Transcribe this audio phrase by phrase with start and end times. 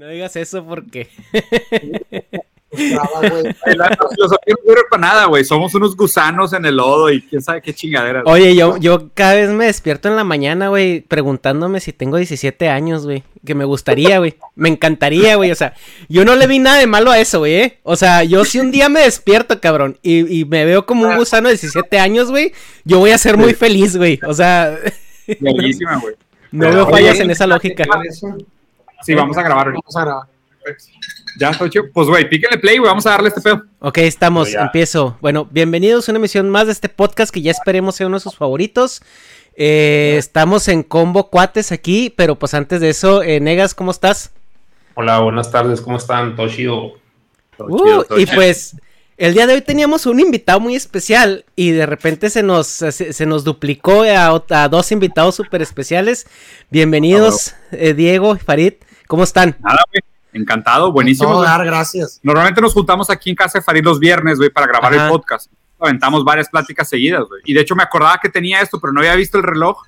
[0.00, 1.08] No digas eso porque.
[2.72, 5.44] La filosofía no sirve para nada, güey.
[5.44, 8.22] Somos unos gusanos en el lodo y quién sabe qué chingadera.
[8.24, 12.70] Oye, yo, yo cada vez me despierto en la mañana, güey, preguntándome si tengo 17
[12.70, 13.24] años, güey.
[13.44, 14.36] Que me gustaría, güey.
[14.54, 15.50] Me encantaría, güey.
[15.50, 15.74] O sea,
[16.08, 17.54] yo no le vi nada de malo a eso, güey.
[17.56, 17.78] ¿eh?
[17.82, 21.48] O sea, yo si un día me despierto, cabrón, y, me veo como un gusano
[21.50, 22.54] de 17 años, güey,
[22.86, 24.18] yo voy a ser muy feliz, güey.
[24.26, 24.78] O sea.
[25.40, 26.14] Bellísima, güey.
[26.52, 27.84] No veo fallas en esa lógica.
[29.02, 29.72] Sí, vamos a grabar.
[29.72, 30.28] Vamos a grabar.
[31.38, 31.84] Ya, Tocho.
[31.92, 32.88] Pues, güey, píquenle play, güey.
[32.88, 33.64] Vamos a darle este pedo.
[33.78, 34.54] Ok, estamos.
[34.54, 35.16] Empiezo.
[35.20, 38.20] Bueno, bienvenidos a una emisión más de este podcast que ya esperemos sea uno de
[38.20, 39.02] sus favoritos.
[39.56, 44.32] Eh, estamos en combo cuates aquí, pero pues antes de eso, eh, Negas, ¿cómo estás?
[44.94, 46.36] Hola, buenas tardes, ¿cómo están?
[46.36, 46.94] Todo chido.
[47.58, 48.76] Uh, y pues,
[49.16, 53.26] el día de hoy teníamos un invitado muy especial y de repente se nos, se,
[53.26, 56.26] nos duplicó a, dos invitados súper especiales.
[56.70, 58.74] Bienvenidos, eh, Diego y Farid.
[59.10, 59.56] ¿Cómo están?
[59.58, 60.04] Nada, güey.
[60.32, 61.42] Encantado, buenísimo.
[61.42, 62.20] dar, gracias.
[62.22, 65.50] Normalmente nos juntamos aquí en casa de Farid los viernes, güey, para grabar el podcast.
[65.80, 67.42] Aventamos varias pláticas seguidas, güey.
[67.44, 69.82] Y de hecho me acordaba que tenía esto, pero no había visto el reloj.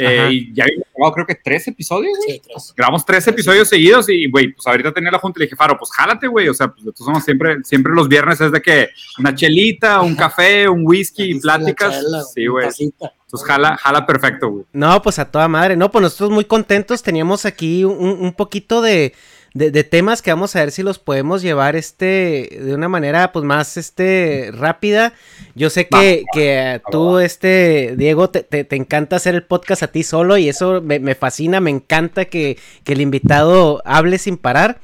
[0.00, 2.72] Eh, y ya habíamos grabado creo que tres episodios, Sí, tres.
[2.76, 5.76] Grabamos tres episodios seguidos y, güey, pues ahorita tenía la junta y le dije, Faro,
[5.76, 6.48] pues jálate, güey.
[6.48, 10.14] O sea, pues nosotros somos siempre, siempre los viernes es de que una chelita, un
[10.14, 12.00] café, un whisky y pláticas.
[12.32, 12.68] sí, güey.
[12.68, 14.64] Entonces jala, jala perfecto, güey.
[14.72, 15.76] No, pues a toda madre.
[15.76, 17.02] No, pues nosotros muy contentos.
[17.02, 19.12] Teníamos aquí un, un poquito de
[19.54, 23.44] de, temas que vamos a ver si los podemos llevar este de una manera pues
[23.44, 25.14] más este rápida.
[25.54, 30.02] Yo sé que, que tú, este, Diego, te, te, encanta hacer el podcast a ti
[30.02, 34.80] solo y eso me, fascina, me encanta que, que, el invitado hable sin parar.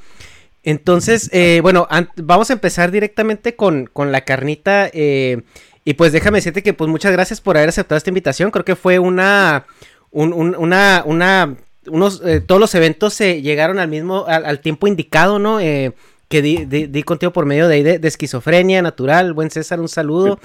[0.62, 4.88] Entonces, eh, bueno, vamos a empezar directamente con, con la carnita.
[4.92, 5.42] Eh,
[5.84, 8.50] y pues déjame decirte que pues muchas gracias por haber aceptado esta invitación.
[8.50, 9.66] Creo que fue una,
[10.10, 11.56] una, una
[11.88, 15.60] unos, eh, todos los eventos se llegaron al mismo, al, tiempo indicado, ¿no?
[15.60, 15.92] Eh,
[16.28, 19.32] que di, contigo por medio de, de, esquizofrenia natural.
[19.32, 20.38] Buen César, un saludo.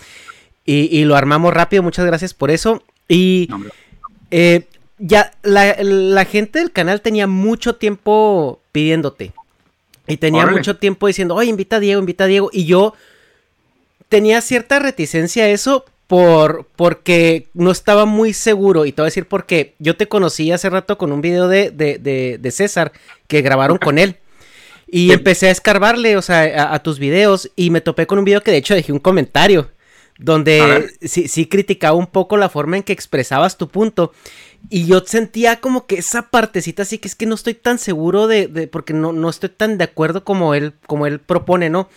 [0.65, 2.83] Y, lo armamos rápido, muchas gracias por eso.
[3.07, 3.49] Y
[4.29, 4.67] eh,
[4.99, 9.33] ya la, gente del canal tenía mucho tiempo pidiéndote.
[10.05, 12.49] Y tenía mucho tiempo diciendo, oye, invita a Diego, invita a Diego.
[12.53, 12.93] Y yo
[14.09, 18.87] tenía cierta reticencia a eso, por, porque no estaba muy seguro.
[18.87, 21.69] Y te voy a decir porque yo te conocí hace rato con un video de,
[21.69, 21.99] de,
[22.39, 22.91] de, César
[23.27, 24.15] que grabaron con él.
[24.87, 27.51] Y empecé a escarbarle, o sea, a, tus videos.
[27.55, 29.69] Y me topé con un video que de hecho dejé un comentario.
[30.17, 34.11] Donde sí, sí criticaba un poco la forma en que expresabas tu punto.
[34.67, 38.25] Y yo sentía como que esa partecita así que es que no estoy tan seguro
[38.25, 41.87] de, de porque no, no estoy tan de acuerdo como él, como él propone, ¿no?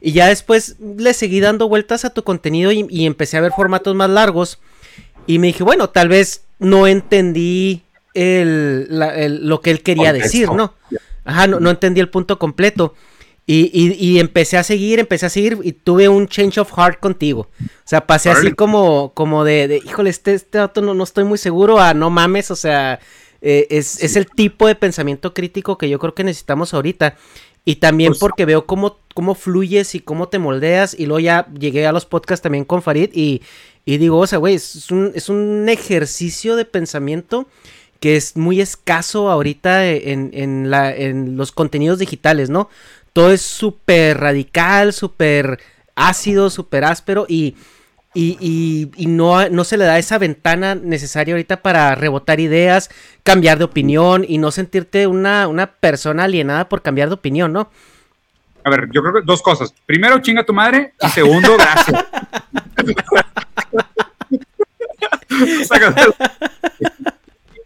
[0.00, 3.94] Y ya después le seguí dando vueltas a tu contenido y, empecé a ver formatos
[3.94, 4.58] más largos.
[5.26, 7.82] Y me dije, bueno, tal vez no entendí
[8.14, 8.88] el,
[9.46, 10.74] lo que él quería decir, ¿no?
[11.24, 12.94] Ajá, no, entendí el punto completo.
[13.46, 17.48] Y, empecé a seguir, empecé a seguir y tuve un change of heart contigo.
[17.60, 21.38] O sea, pasé así como, como de, híjole, este, este dato no, no estoy muy
[21.38, 23.00] seguro, a no mames, o sea,
[23.40, 27.16] eh, es, es, el tipo de pensamiento crítico que yo creo que necesitamos ahorita.
[27.68, 30.98] Y también pues porque veo cómo, cómo fluyes y cómo te moldeas.
[30.98, 33.42] Y luego ya llegué a los podcasts también con Farid y,
[33.84, 37.46] digo, o sea, güey, es un, es un ejercicio de pensamiento
[38.00, 42.70] que es muy escaso ahorita en, en, la, en los contenidos digitales, ¿no?
[43.12, 45.60] Todo es súper radical, súper
[45.94, 47.54] ácido, súper áspero y
[48.14, 52.90] y, y, no, no, se le da esa ventana necesaria ahorita para rebotar ideas,
[53.22, 57.70] cambiar de opinión y no sentirte una, una persona alienada por cambiar de opinión, ¿no?
[58.64, 59.72] A ver, yo creo que dos cosas.
[59.86, 60.94] Primero, chinga tu madre.
[61.00, 62.04] Y segundo, gracias.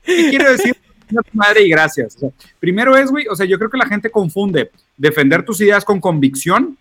[0.04, 0.76] ¿Qué quiero decir?
[1.08, 2.18] Chinga tu madre y gracias.
[2.60, 6.00] primero es, güey, o sea, yo creo que la gente confunde defender tus ideas con
[6.00, 6.76] convicción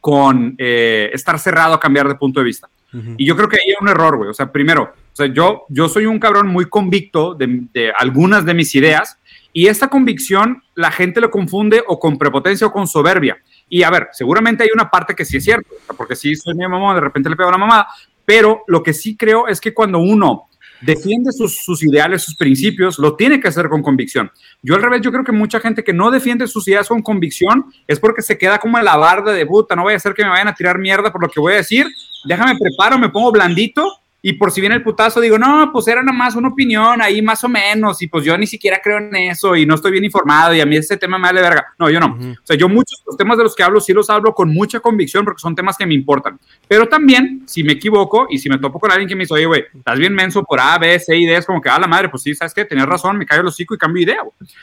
[0.00, 2.68] con eh, estar cerrado a cambiar de punto de vista.
[3.16, 4.30] Y yo creo que ahí hay un error, güey.
[4.30, 8.54] O sea, primero, o sea, yo, yo soy un cabrón muy convicto de, algunas de
[8.54, 9.18] mis ideas
[9.52, 13.38] y esta convicción la gente lo confunde o con prepotencia o con soberbia.
[13.68, 16.66] Y a ver, seguramente hay una parte que sí es cierto, porque si soy mi
[16.66, 17.86] mamá, de repente le pego a la mamá,
[18.24, 20.48] pero lo que sí creo es que cuando uno
[20.80, 24.30] defiende sus, sus, ideales, sus principios, lo tiene que hacer con convicción.
[24.62, 27.66] Yo al revés, yo creo que mucha gente que no defiende sus ideas con convicción
[27.86, 30.24] es porque se queda como en la barda de puta, no voy a hacer que
[30.24, 31.86] me vayan a tirar mierda por lo que voy a decir,
[32.24, 36.02] déjame preparo, me pongo blandito Y por si viene el putazo, digo, no, pues era
[36.02, 39.16] nada más una opinión ahí más o menos, y pues yo ni siquiera creo en
[39.16, 41.68] eso, y no estoy bien informado, y a mí ese tema me vale verga.
[41.78, 42.18] No, yo no.
[42.30, 44.52] O sea, yo muchos de los temas de los que hablo, sí los hablo con
[44.52, 46.38] mucha convicción, porque son temas que me importan.
[46.68, 49.46] Pero también, si me equivoco, y si me topo con alguien que me dice, oye,
[49.46, 51.86] güey, estás bien menso por A, B, C y D, es como que, a la
[51.86, 52.66] madre, pues sí, ¿sabes qué?
[52.66, 54.20] Tenías razón, me caigo el hocico y cambio idea.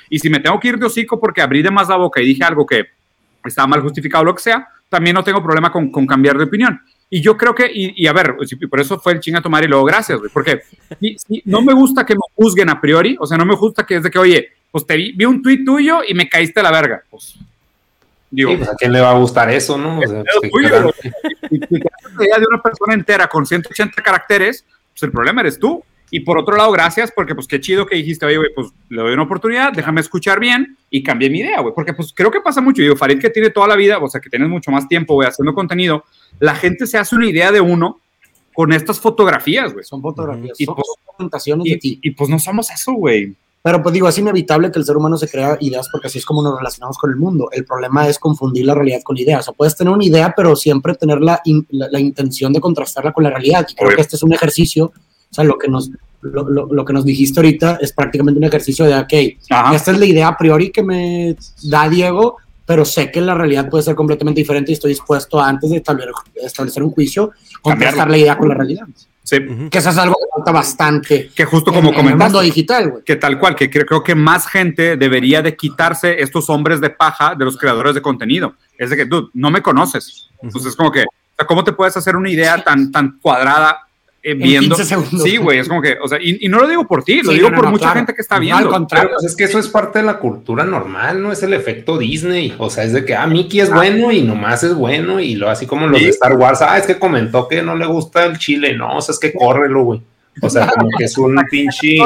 [0.08, 2.28] Y si me tengo que ir de hocico porque abrí de más la boca y
[2.28, 2.86] dije algo que
[3.44, 6.80] estaba mal justificado, lo que sea, también no tengo problema con, con cambiar de opinión.
[7.10, 8.36] Y yo creo que, y, a ver,
[8.70, 10.62] por eso fue el chinga tomar y luego gracias, güey, porque
[11.46, 14.04] no me gusta que me juzguen a priori, o sea, no me gusta que es
[14.04, 16.72] de que, oye, pues te vi, vi un tuit tuyo y me caíste a la
[16.72, 17.04] verga.
[17.10, 17.36] Pues,
[18.30, 20.00] digo, pues, a quién le va a gustar eso, ¿no?
[20.00, 20.94] O sea, pues, tuyo,
[21.50, 25.82] y, si de una persona entera con 180 caracteres, pues el problema eres tú.
[26.10, 29.02] Y por otro lado, gracias, porque pues qué chido que dijiste, oye, güey, pues le
[29.02, 31.74] doy una oportunidad, déjame escuchar bien y cambié mi idea, güey.
[31.74, 32.82] Porque pues creo que pasa mucho.
[32.82, 35.28] Digo, Farid que tiene toda la vida, o sea, que tienes mucho más tiempo, güey,
[35.28, 36.04] haciendo contenido,
[36.40, 38.00] la gente se hace una idea de uno
[38.54, 39.86] con estas fotografías, güey.
[39.86, 42.00] Son fotografías, y, son pues, presentaciones y, de ti.
[42.02, 43.36] Y, pues no somos eso, güey.
[43.62, 46.26] Pero pues digo, es inevitable que el ser humano se crea ideas porque así es
[46.26, 47.50] como nos relacionamos con el mundo.
[47.52, 49.42] El problema es confundir la realidad con ideas.
[49.42, 53.26] O sea, puedes tener una idea, pero siempre tener la, la, intención de contrastarla con
[53.26, 53.68] la realidad.
[53.70, 54.94] Y creo que este es un ejercicio,
[55.30, 55.92] o sea, lo que nos,
[56.22, 59.14] lo, lo, que nos dijiste ahorita es prácticamente un ejercicio de, ok,
[59.74, 63.70] esta es la idea a priori que me da Diego, pero sé que la realidad
[63.70, 67.32] puede ser completamente diferente y estoy dispuesto antes de establecer, establecer un juicio,
[67.62, 68.88] contrastar la idea con la realidad.
[69.24, 69.38] Sí.
[69.70, 71.32] Que eso es algo que falta bastante.
[71.36, 73.04] Que justo como en, el mundo digital, güey.
[73.04, 77.36] Que tal cual, que creo que más gente debería de quitarse estos hombres de paja
[77.36, 78.56] de los creadores de contenido.
[78.78, 80.30] Es de que, tú no me conoces.
[80.42, 81.06] Entonces es como que,
[81.46, 83.87] ¿cómo te puedes hacer una idea tan, tan cuadrada
[84.28, 84.76] eh, viendo.
[84.76, 87.50] Sí, güey, es como que, o sea, y, no lo digo por ti, lo digo
[87.50, 88.58] por mucha gente que está viendo.
[88.58, 91.54] al contrario, pues es que eso es parte de la cultura normal, no es el
[91.54, 92.54] efecto Disney.
[92.58, 95.50] O sea, es de que, ah, Mickey es bueno y nomás es bueno, y lo
[95.50, 98.38] así como los de Star Wars, ah, es que comentó que no le gusta el
[98.38, 100.02] chile, no, o sea, es que córrelo, güey.
[100.42, 101.98] O sea, como que es un pinche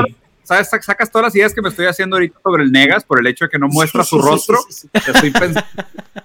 [0.44, 0.70] ¿sabes?
[0.70, 3.46] Sacas todas las ideas que me estoy haciendo ahorita sobre el Negas por el hecho
[3.46, 4.60] de que no muestra su rostro.
[4.94, 5.64] Estoy pensando,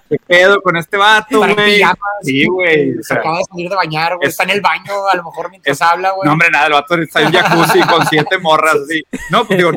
[0.09, 1.81] ¿qué pedo con este vato, güey?
[2.23, 2.95] Sí, güey.
[3.01, 4.27] Se acaba de salir de bañar, güey.
[4.27, 6.25] Está en el baño, a lo mejor mientras habla, güey.
[6.25, 9.03] No, hombre, nada, el vato está en jacuzzi con siete morras, así.
[9.29, 9.71] No, pues digo,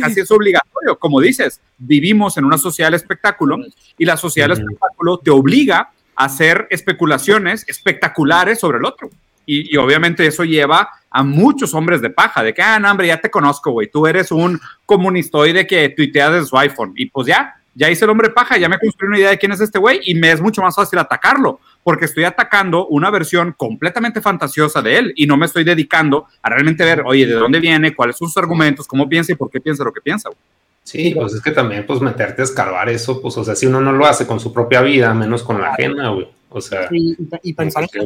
[0.00, 0.98] casi es obligatorio.
[0.98, 3.58] Como dices, vivimos en una sociedad de espectáculo
[3.96, 9.10] y la sociedad del espectáculo te obliga a hacer especulaciones espectaculares sobre el otro.
[9.46, 13.06] Y, y, obviamente eso lleva a muchos hombres de paja, de que, ah, no, hombre,
[13.06, 16.92] ya te conozco, güey, tú eres un comunistoide que tuiteas de su iPhone.
[16.96, 19.52] Y pues ya, ya hice el hombre paja, ya me construí una idea de quién
[19.52, 23.54] es este güey y me es mucho más fácil atacarlo, porque estoy atacando una versión
[23.56, 27.60] completamente fantasiosa de él y no me estoy dedicando a realmente ver, oye, de dónde
[27.60, 30.38] viene, cuáles son sus argumentos, cómo piensa y por qué piensa lo que piensa, güey.
[30.82, 33.78] Sí, pues es que también, pues meterte a escarbar eso, pues, o sea, si uno
[33.78, 36.26] no lo hace con su propia vida, menos con la ajena, güey.
[36.48, 38.00] O sea, y, pensar en que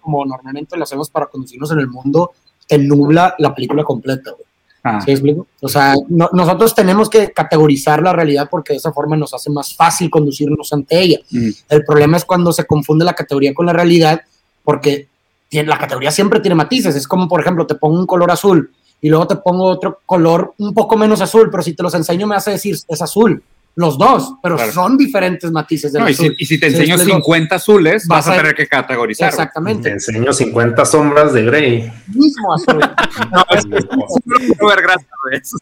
[0.00, 2.32] como normalmente lo hacemos para conducirnos en el mundo,
[2.66, 4.44] te nubla la película completa, güey.
[4.82, 5.00] Ah.
[5.04, 5.46] ¿Sí explico?
[5.60, 9.76] O sea, nosotros tenemos que categorizar la realidad porque de esa forma nos hace más
[9.76, 11.18] fácil conducirnos ante ella.
[11.30, 11.48] Mm.
[11.68, 14.22] El problema es cuando se confunde la categoría con la realidad
[14.64, 15.08] porque
[15.50, 16.96] la categoría siempre tiene matices.
[16.96, 20.54] Es como, por ejemplo, te pongo un color azul y luego te pongo otro color
[20.58, 23.42] un poco menos azul, pero si te los enseño me hace decir es azul
[23.76, 28.26] los dos, pero son diferentes matices de no, y, si, te enseño 50 azules, vas,
[28.28, 29.28] a, tener que categorizar.
[29.28, 29.84] Exactamente.
[29.84, 31.92] Te enseño 50 sombras de Grey.
[32.08, 32.78] Mismo azul.
[33.32, 35.54] no, es, ver, gracias,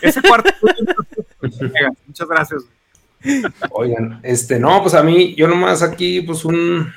[0.00, 0.50] Ese cuarto.
[2.06, 2.62] Muchas gracias.
[3.70, 6.92] Oigan, este, no, pues a mí, yo nomás aquí, pues un,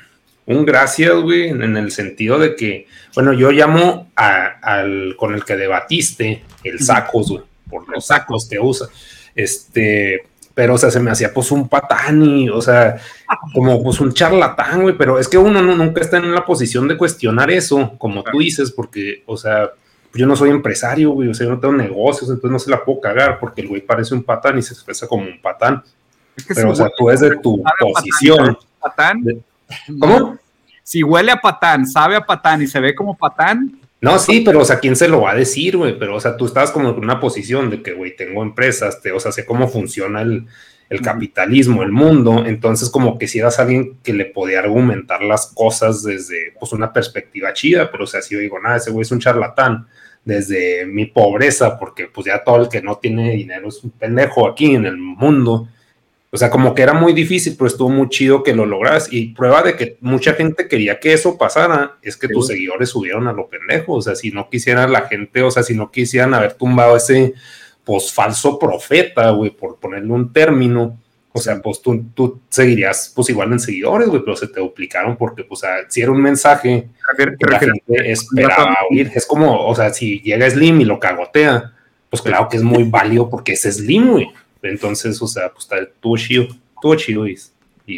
[0.46, 5.56] un gracias, güey, en el sentido de que, bueno, yo llamo al con el que
[5.56, 8.86] debatiste el sacos, güey, por los sacos que usa.
[9.34, 12.96] Este, pero, o sea, se me hacía pues un patán y, o sea,
[13.54, 16.96] como pues un charlatán, güey, pero es que uno nunca está en la posición de
[16.96, 19.70] cuestionar eso, como tú dices, porque, o sea,
[20.12, 22.84] yo no soy empresario, güey, o sea, yo no tengo negocios, entonces no se la
[22.84, 25.82] puedo cagar porque el güey parece un patán y se expresa como un patán.
[26.48, 28.58] pero, o sea, tú es de tu posición.
[28.80, 29.22] Patán,
[29.98, 30.38] ¿Cómo?
[30.82, 34.60] Si huele a patán, sabe a patán y se ve como patán, no, sí, pero,
[34.60, 35.98] o sea, ¿quién se lo va a decir, güey?
[35.98, 39.12] Pero, o sea, tú estabas como en una posición de que, güey, tengo empresas, te,
[39.12, 40.46] o sea, sé cómo funciona el,
[41.04, 46.02] capitalismo, el mundo, entonces como que si eras alguien que le podía argumentar las cosas
[46.02, 49.12] desde, pues, una perspectiva chida, pero, o sea, si yo digo, nada, ese güey es
[49.12, 49.86] un charlatán
[50.24, 54.48] desde mi pobreza, porque, pues, ya todo el que no tiene dinero es un pendejo
[54.48, 55.68] aquí en el mundo,
[56.32, 59.12] o sea, como que era muy difícil, pero estuvo muy chido que lo logras.
[59.12, 63.26] Y prueba de que mucha gente quería que eso pasara es que tus seguidores subieron
[63.26, 63.94] a lo pendejo.
[63.94, 67.34] O sea, si no quisiera la gente, o sea, si no quisieran haber tumbado ese
[67.82, 70.96] pues falso profeta, güey, por ponerle un término,
[71.32, 75.16] O sea, pues tú, tú seguirías pues igual en seguidores, güey, pero se te duplicaron
[75.16, 79.12] porque, pues, si era un mensaje que la gente esperaba oír.
[79.14, 81.72] Es como, o sea, si llega Slim y lo cagotea,
[82.08, 84.28] pues claro que es muy válido porque es Slim, güey.
[84.62, 86.48] Entonces, o sea, pues está todo chido,
[86.80, 87.26] todo chido.
[87.26, 87.38] Y,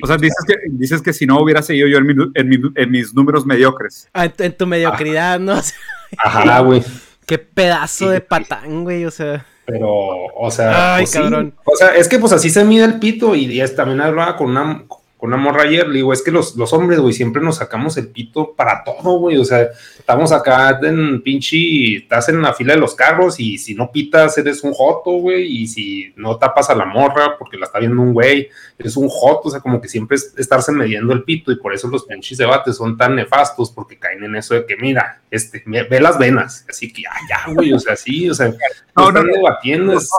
[0.03, 4.09] o sea, dices que, dices que si no hubiera seguido yo en, mis números mediocres.
[4.13, 5.61] Ah, en, tu mediocridad, ¿no?
[6.19, 6.83] Ajá, güey.
[7.27, 9.47] Qué pedazo de patán, güey, o sea.
[9.65, 11.55] Pero, o sea, Ay, pues cabrón.
[11.65, 14.51] O sea, es que pues así se mide el pito y, es, también hablaba con
[14.51, 14.85] una,
[15.23, 17.97] con una morra ayer, le digo, es que los, los hombres, güey, siempre nos sacamos
[17.97, 22.75] el pito para todo, güey, o sea, estamos acá en pinche, estás en la fila
[22.75, 26.71] de los carros y si no pitas eres un joto, güey, y si no tapas
[26.71, 29.81] a la morra porque la está viendo un güey, eres un joto, o sea, como
[29.81, 33.15] que siempre es estarse midiendo el pito y por eso los pinches debates son tan
[33.15, 37.13] nefastos porque caen en eso de que, mira, este, ve las venas, así que, ya,
[37.29, 38.53] ya, güey, o sea, sí, o sea,
[38.97, 40.11] no, están debatiendo, es,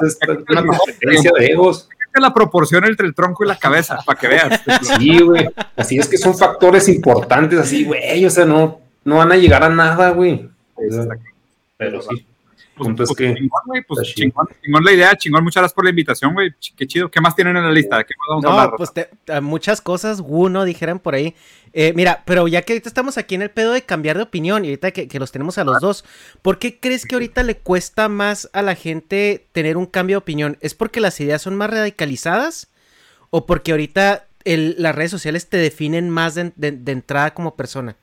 [0.48, 1.90] una competencia de egos
[2.22, 4.62] la proporción entre el tronco y la cabeza, para que veas.
[4.98, 5.48] Sí, güey.
[5.76, 8.26] Así es que son factores importantes, así, güey.
[8.26, 10.50] O sea, no, no van a llegar a nada, güey.
[11.78, 12.26] Pero sí.
[12.76, 15.92] Pues, pues, que, chingón, güey, pues chingón, chingón, la idea, chingón, muchas gracias por la
[15.92, 18.04] invitación, güey, qué chido, ¿qué más tienen en la lista?
[18.04, 18.72] qué vamos a hablar?
[18.76, 18.92] pues
[19.44, 21.36] muchas cosas, uno, dijeran por ahí,
[21.74, 24.64] eh, mira, pero ya que ahorita estamos aquí en el pedo de cambiar de opinión
[24.64, 26.06] y ahorita que, que los tenemos a los dos,
[26.42, 30.20] ¿por qué crees que ahorita le cuesta más a la gente tener un cambio de
[30.20, 30.58] opinión?
[30.62, 32.68] ¿Es porque las ideas son más radicalizadas?
[33.32, 37.96] ¿O porque ahorita el, las redes sociales te definen más de, de entrada como persona?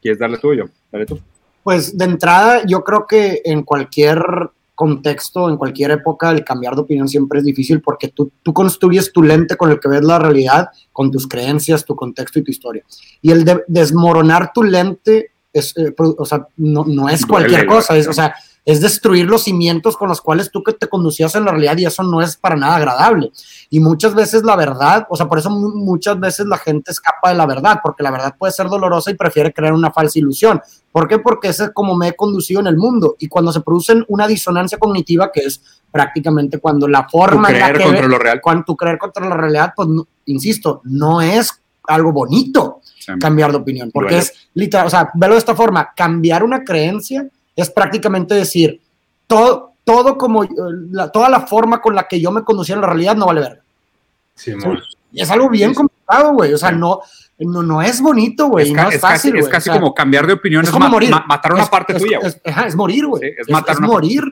[0.00, 0.70] ¿Quieres darle tuyo?
[0.90, 1.20] Dale tú.
[1.62, 4.22] Pues de entrada, yo creo que en cualquier
[4.80, 9.12] contexto, en cualquier época, el cambiar de opinión siempre es difícil porque tú, tú construyes
[9.12, 12.50] tu lente con el que ves la realidad, con tus creencias, tu contexto y tu
[12.50, 12.82] historia.
[13.20, 17.94] Y el de desmoronar tu lente es, eh, o sea, no, no es cualquier cosa,
[17.94, 18.34] es, o sea,
[18.64, 21.86] es destruir los cimientos con los cuales tú que te conducías en la realidad y
[21.86, 23.32] eso no es para nada agradable.
[23.70, 27.36] Y muchas veces la verdad, o sea, por eso muchas veces la gente escapa de
[27.36, 30.60] la verdad, porque la verdad puede ser dolorosa y prefiere crear una falsa ilusión.
[30.92, 31.18] ¿Por qué?
[31.18, 33.16] Porque ese es como me he conducido en el mundo.
[33.18, 37.82] Y cuando se produce una disonancia cognitiva, que es prácticamente cuando la forma tu creer
[37.82, 38.40] contra lo real.
[38.40, 39.88] cuando tú creer contra la realidad, pues
[40.26, 42.80] insisto, no es algo bonito
[43.18, 47.28] cambiar de opinión, porque es literal, o sea, verlo de esta forma, cambiar una creencia
[47.60, 48.80] es prácticamente decir,
[49.26, 50.46] todo, todo como,
[50.90, 53.40] la, toda la forma con la que yo me conducía en la realidad no vale
[53.40, 53.62] verga.
[54.34, 54.52] Sí,
[55.12, 56.52] y es algo bien complicado, güey.
[56.54, 57.00] O sea, no,
[57.38, 58.72] no, no es bonito, güey.
[58.72, 61.10] No es, fácil, Es casi como cambiar de opinión, es, como morir.
[61.26, 62.20] matar una parte tuya.
[62.22, 63.34] Es, morir, güey.
[63.36, 64.22] es, matar morir.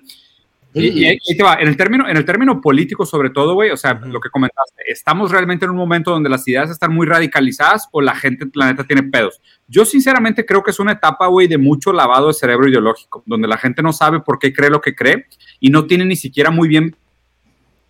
[0.74, 3.76] Y, ahí te va, en el término, en el término político sobre todo, güey, o
[3.76, 7.88] sea, lo que comentaste, ¿estamos realmente en un momento donde las ideas están muy radicalizadas
[7.90, 9.40] o la gente del planeta tiene pedos?
[9.66, 13.48] Yo sinceramente creo que es una etapa, güey, de mucho lavado de cerebro ideológico, donde
[13.48, 15.26] la gente no sabe por qué cree lo que cree
[15.58, 16.94] y no tiene ni siquiera muy bien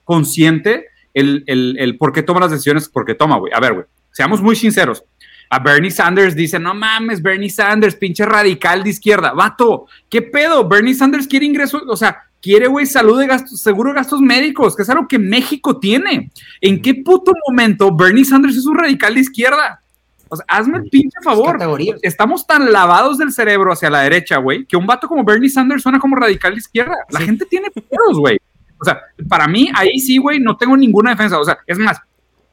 [0.04, 3.52] consciente el, el, el por qué toma las decisiones porque toma, güey.
[3.52, 5.04] A ver, güey, seamos muy sinceros.
[5.50, 9.32] A Bernie Sanders dice, no mames, Bernie Sanders, pinche radical de izquierda.
[9.32, 10.68] Vato, ¿qué pedo?
[10.68, 14.76] Bernie Sanders quiere ingresos, o sea, quiere, güey, salud de gastos, seguro de gastos médicos,
[14.76, 16.30] que es algo que México tiene.
[16.60, 19.82] ¿En qué puto momento Bernie Sanders es un radical de izquierda?
[20.28, 21.58] O sea, hazme el pinche favor.
[22.02, 25.82] Estamos tan lavados del cerebro hacia la derecha, güey, que un vato como Bernie Sanders
[25.82, 26.96] suena como radical de izquierda.
[27.10, 28.38] La gente tiene pedos, güey.
[28.80, 31.38] O sea, para mí, ahí sí, güey, no tengo ninguna defensa.
[31.38, 31.98] O sea, es más,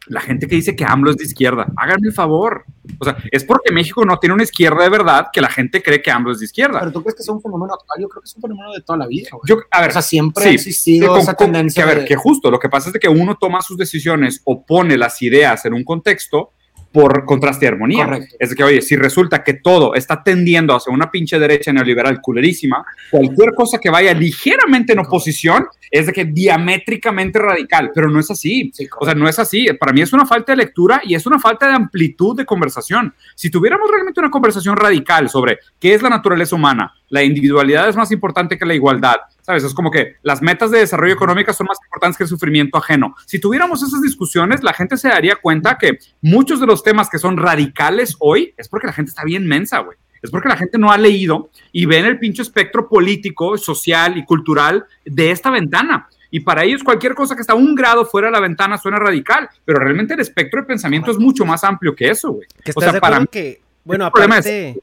[0.07, 2.65] la gente que dice que AMLO es de izquierda, háganme el favor.
[3.00, 6.01] O sea, es porque México no tiene una izquierda de verdad que la gente cree
[6.01, 6.79] que AMLO es de izquierda.
[6.79, 8.81] Pero tú crees que es un fenómeno actual, yo creo que es un fenómeno de
[8.81, 9.29] toda la vida.
[9.47, 11.83] Yo, a ver, o sea, siempre ha existido esa tendencia.
[11.83, 14.65] Que, a ver, que justo, lo que pasa es que uno toma sus decisiones o
[14.65, 16.51] pone las ideas en un contexto
[16.95, 18.07] por contraste y armonía.
[18.39, 22.85] Es que, oye, si resulta que todo está tendiendo hacia una pinche derecha neoliberal culerísima,
[23.11, 28.31] cualquier cosa que vaya ligeramente en oposición es de que diamétricamente radical, pero no es
[28.31, 28.71] así.
[28.97, 29.67] o sea, no es así.
[29.77, 33.13] Para mí es una falta de lectura y es una falta de amplitud de conversación.
[33.35, 37.97] Si tuviéramos realmente una conversación radical sobre qué es la naturaleza humana, la individualidad es
[37.97, 39.63] más importante que la igualdad, ¿sabes?
[39.63, 43.15] Es como que las metas de desarrollo económico son más importantes que el sufrimiento ajeno.
[43.27, 47.19] Si tuviéramos esas discusiones, la gente se daría cuenta que muchos de los temas que
[47.19, 49.97] son radicales hoy es porque la gente está bien mensa, güey.
[50.23, 54.17] Es porque la gente no ha leído y ve en el pinche espectro político, social
[54.17, 56.09] y cultural de esta ventana.
[56.31, 59.47] Y para ellos cualquier cosa que está un grado fuera de la ventana suena radical,
[59.63, 62.47] pero realmente el espectro de pensamiento es mucho más amplio que eso, güey.
[62.73, 64.81] o sea, para que, bueno, aparte,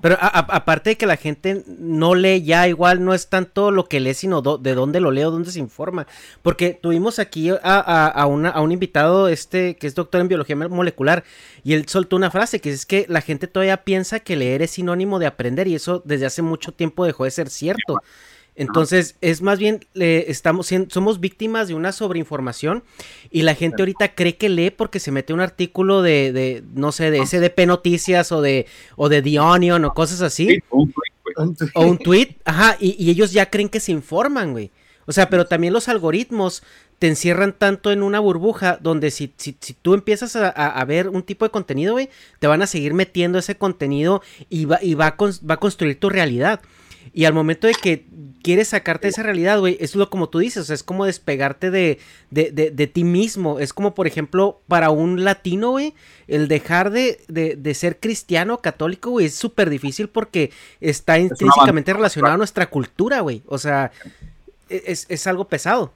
[0.00, 4.00] pero aparte de que la gente no lee ya, igual no es tanto lo que
[4.00, 6.06] lee, sino de dónde lo lee o dónde se informa.
[6.42, 11.24] Porque tuvimos aquí a, un invitado este que es doctor en biología molecular
[11.62, 14.72] y él soltó una frase que es que la gente todavía piensa que leer es
[14.72, 18.00] sinónimo de aprender y eso desde hace mucho tiempo dejó de ser cierto.
[18.60, 22.84] Entonces, es más bien, estamos somos víctimas de una sobreinformación
[23.30, 26.92] y la gente ahorita cree que lee porque se mete un artículo de, de no
[26.92, 30.62] sé, de SDP Noticias o de, o de The Onion o cosas así.
[30.68, 30.86] o
[31.86, 34.70] un tweet, ajá, y, y ellos ya creen que se informan, güey.
[35.06, 36.62] O sea, pero también los algoritmos
[36.98, 41.22] te encierran tanto en una burbuja donde si, si, si tú empiezas a, ver un
[41.22, 45.06] tipo de contenido, güey, te van a seguir metiendo ese contenido y va, y va,
[45.06, 46.60] a, va a construir tu realidad.
[47.12, 48.06] Y al momento de que
[48.42, 51.70] quieres sacarte esa realidad, güey, es lo como tú dices, o sea, es como despegarte
[51.70, 51.98] de,
[52.30, 53.58] de, de, ti mismo.
[53.58, 55.94] Es como, por ejemplo, para un latino, güey,
[56.28, 62.34] el dejar de, de ser cristiano, católico, güey, es súper difícil porque está intrínsecamente relacionado
[62.34, 63.42] a nuestra cultura, güey.
[63.46, 63.90] O sea,
[64.68, 65.92] e, es, es algo pesado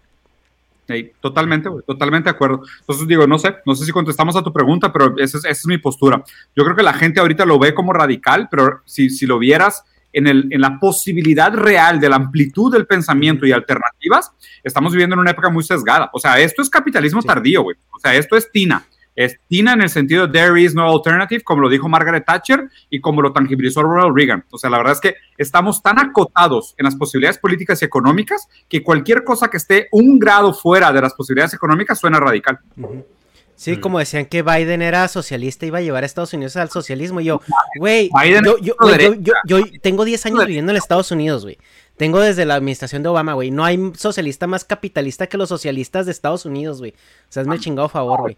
[1.20, 2.62] totalmente, totalmente de acuerdo.
[2.80, 5.78] Entonces digo, no sé, no sé si contestamos a tu pregunta, pero esa es, mi
[5.78, 6.22] postura.
[6.54, 9.84] Yo creo que la gente ahorita lo ve como radical, pero si, si lo vieras
[10.14, 15.14] en, el, en la posibilidad real de la amplitud del pensamiento y alternativas, estamos viviendo
[15.14, 16.08] en una época muy sesgada.
[16.12, 17.76] O sea, esto es capitalismo tardío, güey.
[17.90, 18.86] O sea, esto es Tina.
[19.16, 22.68] Es Tina en el sentido de there is no alternative, como lo dijo Margaret Thatcher
[22.90, 24.44] y como lo tangibilizó Ronald Reagan.
[24.50, 28.48] O sea, la verdad es que estamos tan acotados en las posibilidades políticas y económicas
[28.68, 32.58] que cualquier cosa que esté un grado fuera de las posibilidades económicas suena radical.
[33.56, 37.20] Sí, como decían que Biden era socialista, iba a llevar a Estados Unidos al socialismo.
[37.20, 37.40] Y yo,
[37.78, 38.10] güey,
[38.62, 38.74] yo,
[39.46, 41.58] yo, tengo 10 años viviendo en Estados Unidos, güey.
[41.96, 43.52] Tengo desde la administración de Obama, güey.
[43.52, 46.90] No hay socialista más capitalista que los socialistas de Estados Unidos, güey.
[46.90, 48.36] O sea, es mi chingado favor, güey.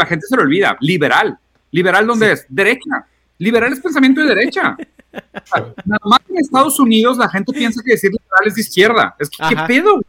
[0.00, 0.76] La gente se lo olvida.
[0.80, 1.38] Liberal.
[1.70, 2.46] ¿Liberal dónde es?
[2.48, 3.06] Derecha.
[3.38, 4.76] Liberal es pensamiento de derecha.
[5.84, 9.14] Nada más en Estados Unidos la gente piensa que decir liberal es de izquierda.
[9.18, 10.02] Es que, ¿qué pedo?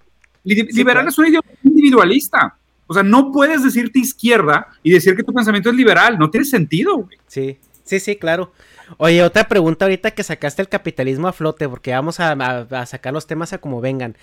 [0.43, 1.25] Liberal es un
[1.63, 2.55] individualista.
[2.87, 6.17] O sea, no puedes decirte izquierda y decir que tu pensamiento es liberal.
[6.17, 7.17] No tiene sentido, güey.
[7.27, 8.51] Sí, sí, sí, claro.
[8.97, 13.27] Oye, otra pregunta ahorita que sacaste el capitalismo a flote, porque vamos a, sacar los
[13.27, 14.15] temas a como vengan.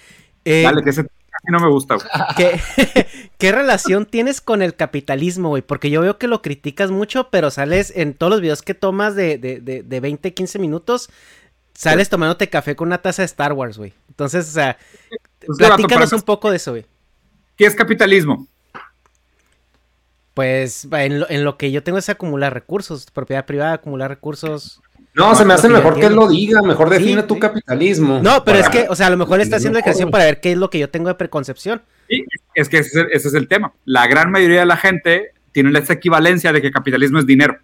[0.44, 1.96] Eh, Dale, que ese casi no me gusta.
[2.36, 2.60] ¿qué,
[3.38, 5.62] ¿Qué, relación tienes con el capitalismo, güey?
[5.62, 9.14] Porque yo veo que lo criticas mucho, pero sales en todos los videos que tomas
[9.14, 11.10] de, de, de, de 20, 15 minutos,
[11.74, 13.92] sales tomándote café con una taza de Star Wars, güey.
[14.08, 14.78] Entonces, o sea,
[15.58, 16.86] platícanos un poco de eso, güey.
[17.56, 18.46] ¿Qué es capitalismo?
[20.34, 24.82] Pues en lo, que yo tengo es acumular recursos, propiedad privada, acumular recursos.
[25.14, 28.20] No, se me hace mejor que él lo diga, mejor define tu capitalismo.
[28.20, 30.52] No, pero es que, o sea, a lo mejor está haciendo ejercicio para ver qué
[30.52, 31.82] es lo que yo tengo de preconcepción.
[32.08, 32.24] Sí,
[32.56, 33.72] es que ese, es el tema.
[33.84, 37.56] La gran mayoría de la gente tiene esa equivalencia de que capitalismo es dinero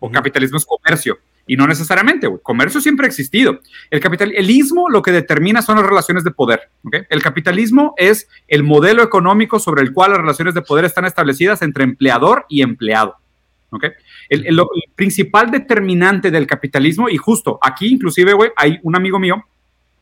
[0.00, 1.18] o capitalismo es comercio.
[1.46, 2.40] Y no necesariamente, güey.
[2.42, 3.60] Comercio siempre ha existido.
[3.90, 6.70] El capitalismo lo que determina son las relaciones de poder.
[7.08, 11.62] El capitalismo es el modelo económico sobre el cual las relaciones de poder están establecidas
[11.62, 13.16] entre empleador y empleado.
[14.28, 14.60] El, el,
[14.94, 19.44] principal determinante del capitalismo, y justo aquí inclusive, güey, hay un amigo mío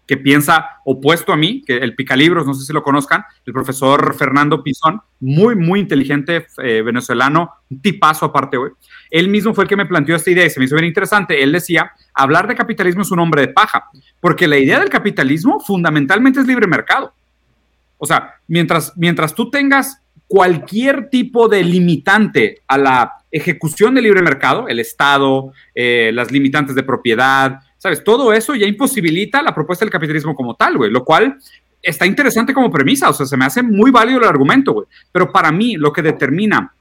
[0.07, 4.15] que piensa opuesto a mí, que el picalibros, no sé si lo conozcan, el profesor
[4.15, 8.73] Fernando Pizón, muy, muy inteligente eh, venezolano, un tipazo aparte, güey.
[9.15, 11.41] Él mismo fue el que me planteó esta idea y se me hizo bien interesante.
[11.41, 13.89] Él decía, hablar de capitalismo es un hombre de paja,
[14.21, 17.15] porque la idea del capitalismo fundamentalmente es libre mercado.
[17.97, 24.21] O sea, mientras, mientras tú tengas cualquier tipo de limitante a la ejecución del libre
[24.21, 28.03] mercado, el Estado, eh, las limitantes de propiedad, ¿Sabes?
[28.03, 31.37] Todo eso ya imposibilita la propuesta del capitalismo como tal, güey, lo cual
[31.83, 34.87] está interesante como premisa, o sea, se me hace muy válido el argumento, güey.
[35.13, 36.73] Pero para mí, lo que determina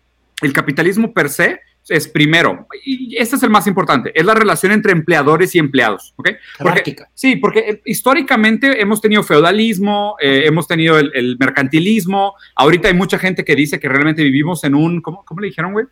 [0.42, 4.72] el capitalismo per se es primero, y este es el más importante, es la relación
[4.72, 6.30] entre empleadores y empleados, ¿ok?
[6.60, 12.94] Porque, sí, porque eh, históricamente hemos tenido feudalismo, eh, hemos tenido el, mercantilismo, ahorita hay
[12.94, 15.86] mucha gente que dice que realmente vivimos en un, ¿cómo, cómo le dijeron, güey?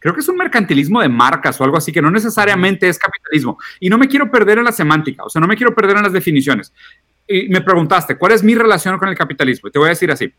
[0.00, 3.58] creo que es un mercantilismo de marcas o algo así, que no necesariamente es capitalismo.
[3.78, 6.02] Y no me quiero perder en la semántica, o sea, no me quiero perder en
[6.04, 6.72] las definiciones.
[7.28, 9.68] Y me preguntaste, ¿cuál es mi relación con el capitalismo?
[9.68, 10.32] Y te voy a decir así.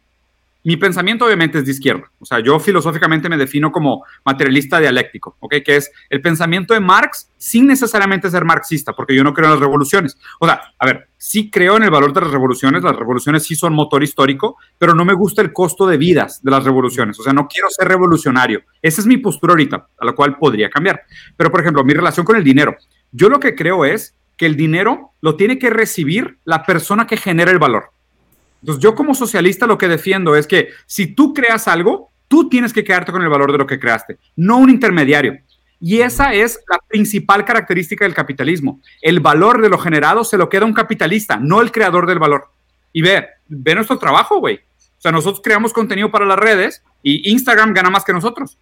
[0.64, 5.36] Mi pensamiento obviamente es de izquierda, o sea, yo filosóficamente me defino como materialista dialéctico,
[5.40, 5.56] ¿ok?
[5.66, 9.54] Que es el pensamiento de Marx sin necesariamente ser marxista, porque yo no creo en
[9.54, 10.18] las revoluciones.
[10.40, 13.56] O sea, a ver, sí creo en el valor de las revoluciones, las revoluciones sí
[13.56, 17.24] son motor histórico, pero no me gusta el costo de vidas de las revoluciones, o
[17.24, 18.62] sea, no quiero ser revolucionario.
[18.84, 21.02] Esa es mi postura ahorita, a la cual podría cambiar.
[21.36, 22.76] Pero, por ejemplo, mi relación con el dinero.
[23.12, 27.18] Yo lo que creo es que el dinero lo tiene que recibir la persona que
[27.18, 27.92] genera el valor.
[28.62, 32.74] Entonces, yo como socialista lo que defiendo es que si tú creas algo, tú tienes
[32.74, 35.40] que quedarte con el valor de lo que creaste, no un intermediario.
[35.80, 38.80] Y esa es la principal característica del capitalismo.
[39.02, 42.50] El valor de lo generado se lo queda un capitalista, no el creador del valor.
[42.94, 44.58] Y ve, ve nuestro trabajo, güey.
[44.58, 48.60] O sea, nosotros creamos contenido para las redes y Instagram gana más que nosotros.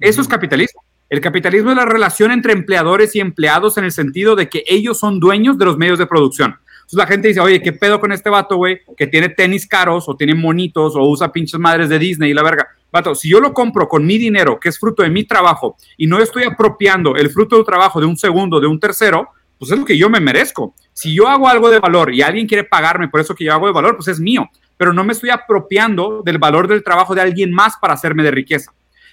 [0.00, 0.82] Eso es capitalismo.
[1.08, 4.98] El capitalismo es la relación entre empleadores y empleados en el sentido de que ellos
[4.98, 6.56] son dueños de los medios de producción.
[6.92, 8.80] Entonces la gente dice, oye, ¿qué pedo con este vato, güey?
[8.94, 12.42] Que tiene tenis caros o tiene monitos o usa pinches madres de Disney y la
[12.42, 12.68] verga.
[12.92, 16.06] Vato, si yo lo compro con mi dinero, que es fruto de mi trabajo, y
[16.06, 19.78] no estoy apropiando el fruto del trabajo de un segundo, de un tercero, pues es
[19.78, 20.74] lo que yo me merezco.
[20.92, 23.68] Si yo hago algo de valor y alguien quiere pagarme por eso que yo hago
[23.68, 27.22] de valor, pues es mío, pero no me estoy apropiando del valor del trabajo de
[27.22, 28.70] alguien más para hacerme de riqueza.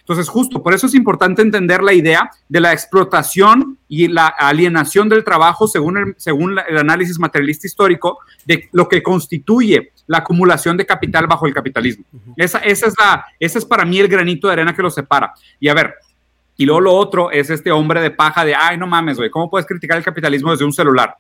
[0.10, 5.08] Entonces, justo por eso es importante entender la idea de la explotación y la alienación
[5.08, 10.78] del trabajo según el, según el análisis materialista histórico de lo que constituye la acumulación
[10.78, 12.06] de capital bajo el capitalismo.
[12.38, 15.32] esa, esa, es la, ese es para mí el granito de arena que lo separa.
[15.60, 15.94] Y a ver,
[16.58, 19.48] y luego lo otro es este hombre de paja de, ay, no mames, güey, ¿cómo
[19.48, 21.18] puedes criticar el capitalismo desde un celular?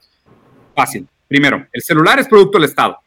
[0.75, 1.07] Fácil.
[1.27, 2.97] Primero, el celular es producto del Estado.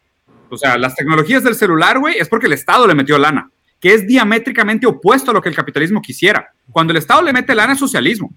[0.49, 3.51] O sea, las tecnologías del celular, güey, es porque el Estado le metió lana
[3.83, 6.53] que es diamétricamente opuesto a lo que el capitalismo quisiera.
[6.71, 8.33] Cuando el Estado le mete lana es socialismo.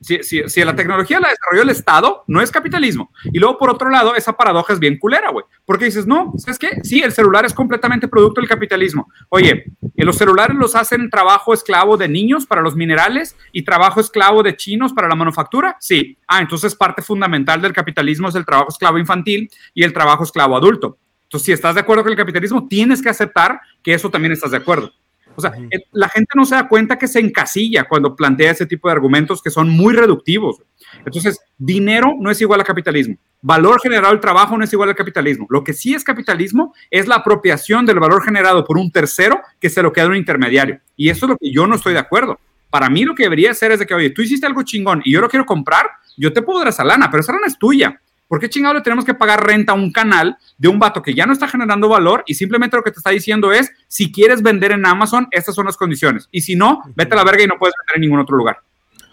[0.00, 3.12] Si, si, la tecnología la desarrolló el Estado, no es capitalismo.
[3.24, 5.44] Y luego, por otro lado, esa paradoja es bien culera, güey.
[5.64, 6.80] Porque dices, no, ¿sabes qué?
[6.82, 9.08] Sí, el celular es completamente producto del capitalismo.
[9.28, 14.42] Oye, los celulares los hacen trabajo esclavo de niños para los minerales y trabajo esclavo
[14.42, 15.76] de chinos para la manufactura.
[15.78, 16.18] Sí.
[16.26, 20.56] Ah, entonces parte fundamental del capitalismo es el trabajo esclavo infantil y el trabajo esclavo
[20.56, 20.98] adulto.
[21.28, 24.50] Entonces, si estás de acuerdo con el capitalismo, tienes que aceptar que eso también estás
[24.50, 24.90] de acuerdo.
[25.36, 25.52] O sea,
[25.92, 29.42] la gente no se da cuenta que se encasilla cuando plantea ese tipo de argumentos
[29.42, 30.62] que son muy reductivos.
[31.04, 33.16] Entonces, dinero no es igual a capitalismo.
[33.42, 35.46] Valor generado del trabajo no es igual al capitalismo.
[35.50, 39.68] Lo que sí es capitalismo es la apropiación del valor generado por un tercero que
[39.68, 40.80] se lo queda un intermediario.
[40.96, 42.40] Y eso es lo que yo no estoy de acuerdo.
[42.70, 45.12] Para mí lo que debería ser es de que, oye, tú hiciste algo chingón y
[45.12, 45.86] yo lo quiero comprar,
[46.16, 48.00] yo te puedo dar esa lana, pero esa lana es tuya.
[48.28, 51.14] ¿Por qué chingado le tenemos que pagar renta a un canal de un vato que
[51.14, 54.42] ya no está generando valor y simplemente lo que te está diciendo es, si quieres
[54.42, 56.28] vender en Amazon, estas son las condiciones.
[56.30, 58.58] Y si no, vete a la verga y no puedes vender en ningún otro lugar.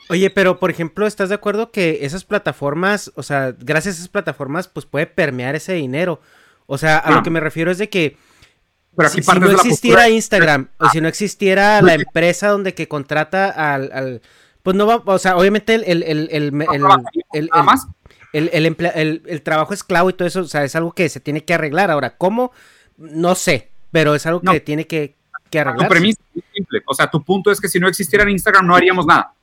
[0.10, 4.10] Oye, pero por ejemplo, ¿estás de acuerdo que esas plataformas, o sea, gracias a esas
[4.10, 6.22] plataformas, pues puede permear ese dinero?
[6.68, 8.18] O sea, a lo que me refiero es de que
[8.96, 14.22] pero si, no existiera Instagram o si no existiera la empresa donde que contrata al,
[14.64, 16.86] pues no va, o sea, obviamente el, el, el, el el,
[17.34, 17.50] el,
[19.44, 21.92] trabajo esclavo y todo eso, o sea, es algo que se tiene que arreglar.
[21.92, 22.52] Ahora, ¿cómo?
[22.98, 25.16] No sé, pero es algo que tiene que,
[25.50, 25.88] que arreglar.
[25.88, 26.82] Tu premisa es simple.
[26.86, 29.35] O sea, tu punto es que si no existiera Instagram no haríamos nada.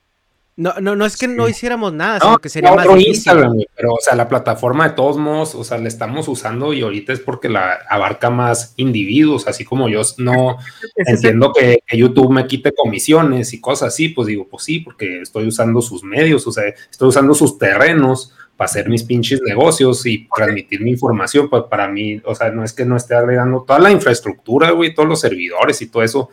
[0.55, 3.07] No, no, no es que no hiciéramos nada, sino que sería más difícil.
[3.07, 6.81] Instagram, pero, o sea, la plataforma de todos modos, o sea, la estamos usando y
[6.81, 10.57] ahorita es porque la abarca más individuos, así como yo no
[10.95, 15.21] entiendo que, que, YouTube me quite comisiones y cosas así, pues digo, pues sí, porque
[15.21, 20.05] estoy usando sus medios, o sea, estoy usando sus terrenos para hacer mis pinches negocios
[20.05, 23.63] y transmitir mi información, pues para mí, o sea, no es que no esté agregando
[23.63, 26.29] toda la infraestructura, güey, todos los servidores y todo eso,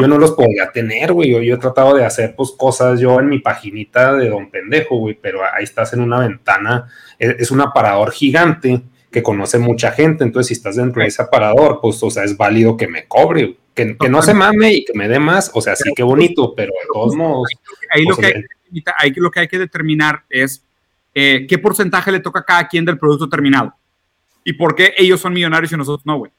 [0.00, 3.28] yo no los podía tener, güey, yo, he tratado de hacer, pues, cosas yo en
[3.28, 7.60] mi paginita de Don Pendejo, güey, pero ahí estás en una ventana, es, es un
[7.60, 12.10] aparador gigante que conoce mucha gente, entonces si estás dentro de ese aparador, pues, o
[12.10, 15.18] sea, es válido que me cobre, que, que no se mame y que me dé
[15.18, 17.48] más, o sea, sí que bonito, pero de todos modos...
[17.90, 18.44] Ahí, lo, pues, que
[18.98, 20.64] hay, lo que hay que determinar es
[21.14, 23.74] eh, qué porcentaje le toca a cada quien del producto terminado.
[24.44, 26.32] Y por qué ellos son millonarios y nosotros no, güey.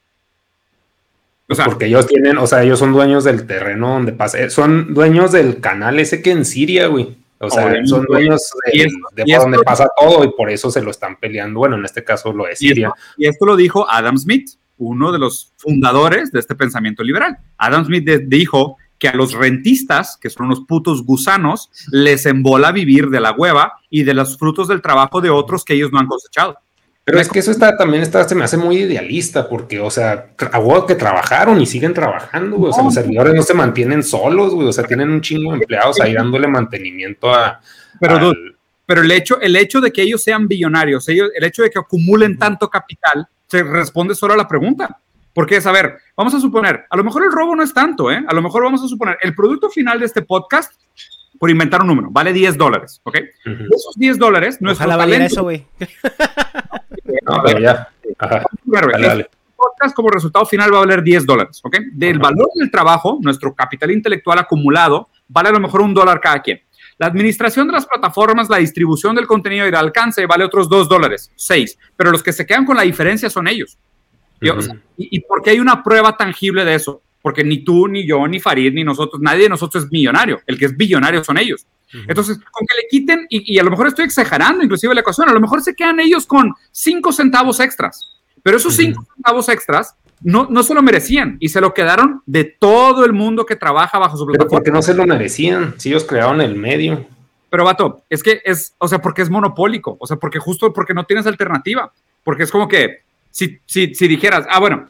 [1.50, 4.50] O sea, porque ellos tienen, o sea, ellos son dueños del terreno donde pasa, eh,
[4.50, 7.16] son dueños del canal ese que en Siria, güey.
[7.38, 11.58] O sea, son dueños de, donde pasa todo y por eso se lo están peleando.
[11.58, 12.92] Bueno, en este caso lo es Siria.
[13.16, 17.38] Y esto, lo dijo Adam Smith, uno de los fundadores de este pensamiento liberal.
[17.56, 23.08] Adam Smith dijo que a los rentistas, que son unos putos gusanos, les embola vivir
[23.08, 26.06] de la hueva y de los frutos del trabajo de otros que ellos no han
[26.06, 26.58] cosechado.
[27.04, 30.28] Pero es que eso está también está, se me hace muy idealista, porque, o sea,
[30.38, 32.70] a que trabajaron y siguen trabajando, güey.
[32.70, 34.68] O sea, los servidores no se mantienen solos, güey.
[34.68, 37.60] O sea, tienen un chingo de empleados ahí dándole mantenimiento a.
[37.98, 38.32] Pero,
[38.86, 41.78] pero el hecho, el hecho de que ellos sean billonarios, ellos, el hecho de que
[41.78, 45.00] acumulen tanto capital, se responde solo a la pregunta.
[45.32, 48.10] Porque es, a ver, vamos a suponer, a lo mejor el robo no es tanto,
[48.10, 48.22] ¿eh?
[48.26, 50.72] A lo mejor vamos a suponer, el producto final de este podcast,
[51.40, 53.16] por inventar un número, vale 10 dólares, ¿ok?
[53.74, 55.24] Esos 10 dólares, nuestro Ojalá talento...
[55.24, 55.66] eso, güey.
[57.26, 57.88] no, pero ya.
[58.04, 61.78] Este podcast como resultado final va a valer 10 dólares, ¿ok?
[61.92, 66.42] Del valor del trabajo, nuestro capital intelectual acumulado, vale a lo mejor un dólar cada
[66.42, 66.60] quien.
[66.98, 70.88] La administración de las plataformas, la distribución del contenido y el alcance vale otros 2
[70.90, 71.78] dólares, 6.
[71.96, 73.78] Pero los que se quedan con la diferencia son ellos
[74.96, 77.02] y, por qué hay una prueba tangible de eso?
[77.22, 80.40] Porque ni tú, ni yo, ni Farid, ni nosotros, nadie de nosotros es millonario.
[80.46, 81.66] El que es billonario son ellos.
[82.06, 85.32] Entonces, con que le quiten, y, a lo mejor estoy exagerando inclusive la ecuación, a
[85.32, 90.46] lo mejor se quedan ellos con cinco centavos extras, pero esos cinco centavos extras no,
[90.48, 94.16] no se lo merecían y se lo quedaron de todo el mundo que trabaja bajo
[94.16, 94.48] su plataforma.
[94.48, 97.06] Pero porque no se lo merecían, si ellos crearon el medio.
[97.50, 100.94] Pero vato, es que es, o sea, porque es monopólico, o sea, porque justo porque
[100.94, 101.92] no tienes alternativa.
[102.22, 102.98] porque es como que
[103.30, 104.88] si, si, si dijeras, ah, bueno,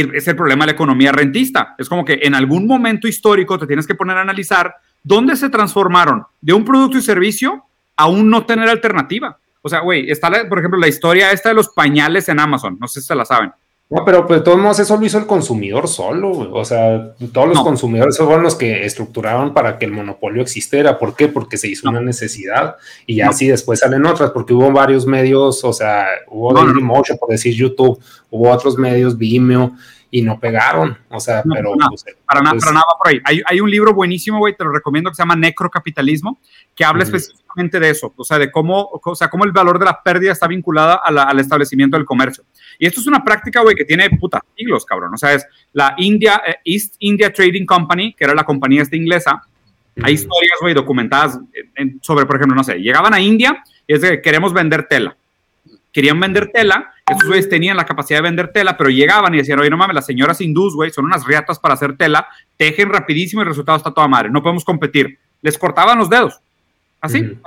[0.00, 1.74] es el problema de la economía rentista.
[1.78, 5.48] Es como que en algún momento histórico te tienes que poner a analizar dónde se
[5.48, 7.64] transformaron de un producto y servicio
[7.96, 9.38] a un no tener alternativa.
[9.62, 12.76] O sea, güey, está, por ejemplo, la historia esta de los pañales en Amazon.
[12.80, 13.52] No sé si se la saben.
[13.88, 17.48] No, pero pues de todos modos eso lo hizo el consumidor solo, O sea, todos
[17.48, 20.98] los consumidores fueron los que estructuraron para que el monopolio existiera.
[20.98, 21.28] ¿Por qué?
[21.28, 25.72] Porque se hizo una necesidad y así después salen otras, porque hubo varios medios, o
[25.72, 29.72] sea, hubo Dailymotion, por decir YouTube, hubo otros medios, Vimeo,
[30.10, 30.98] y no pegaron.
[31.08, 31.74] O sea, pero.
[31.88, 33.20] Pues, para, nada, pues para nada por ahí.
[33.24, 36.40] Hay, hay un libro buenísimo, güey, te lo recomiendo, que se llama Necrocapitalismo,
[36.74, 39.84] que habla específicamente de eso, o sea, de cómo, o sea, cómo el valor de
[39.84, 42.44] la pérdida está vinculada al establecimiento del comercio.
[42.78, 45.12] Y esto es una práctica, güey, que tiene puta siglos, cabrón.
[45.14, 48.96] O sea, es la India, eh, East India Trading Company, que era la compañía esta
[48.96, 49.42] inglesa.
[50.02, 51.38] Hay historias, güey, documentadas
[52.02, 55.16] sobre, por ejemplo, no sé, llegaban a India y es de que queremos vender tela.
[55.90, 59.58] Querían vender tela, estos güeyes tenían la capacidad de vender tela, pero llegaban y decían,
[59.58, 63.40] oye, no mames, las señoras hindús, güey, son unas riatas para hacer tela, tejen rapidísimo
[63.40, 65.18] y el resultado está toda madre, no podemos competir.
[65.40, 66.38] Les cortaban los dedos.
[67.00, 67.38] Así,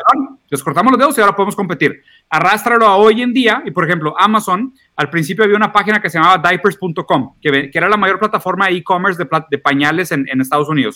[0.50, 2.02] les cortamos los dedos y ahora podemos competir.
[2.30, 6.10] Arrástralo a hoy en día y, por ejemplo, Amazon, al principio había una página que
[6.10, 10.70] se llamaba diapers.com, que, que, era la mayor plataforma de e-commerce de, pañales en, Estados
[10.70, 10.96] Unidos.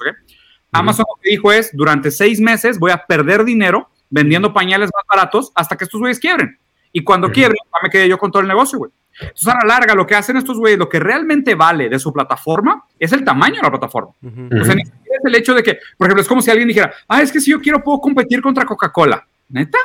[0.71, 5.03] Amazon lo que dijo es, durante seis meses voy a perder dinero vendiendo pañales más
[5.09, 6.57] baratos hasta que estos güeyes quiebren.
[6.91, 8.91] Y cuando quiebren, me quedé yo con todo el negocio, güey.
[9.19, 12.13] Entonces, a la larga, lo que hacen estos güeyes, lo que realmente vale de su
[12.13, 14.11] plataforma es el tamaño de la plataforma.
[14.11, 16.67] O sea, ni siquiera es el hecho de que, por ejemplo, es como si alguien
[16.67, 19.25] dijera, ah, es que si yo quiero puedo competir contra Coca-Cola.
[19.49, 19.77] ¿Neta?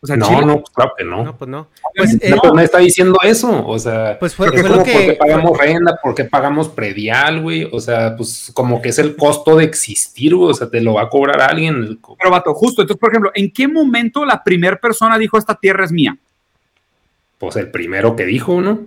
[0.00, 1.24] O sea, no, no, pues claro que no.
[1.24, 1.68] No, pues no.
[1.96, 3.66] Pues, no, eh, pues no está diciendo eso.
[3.66, 7.68] O sea, pues fue, fue lo que, porque pagamos renta, porque pagamos predial, güey.
[7.72, 10.50] O sea, pues como que es el costo de existir, güey.
[10.50, 11.98] O sea, te lo va a cobrar alguien.
[12.18, 12.82] Pero, vato, justo.
[12.82, 16.16] Entonces, por ejemplo, ¿en qué momento la primera persona dijo esta tierra es mía?
[17.38, 18.86] Pues el primero que dijo, ¿no?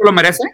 [0.00, 0.44] Lo merece?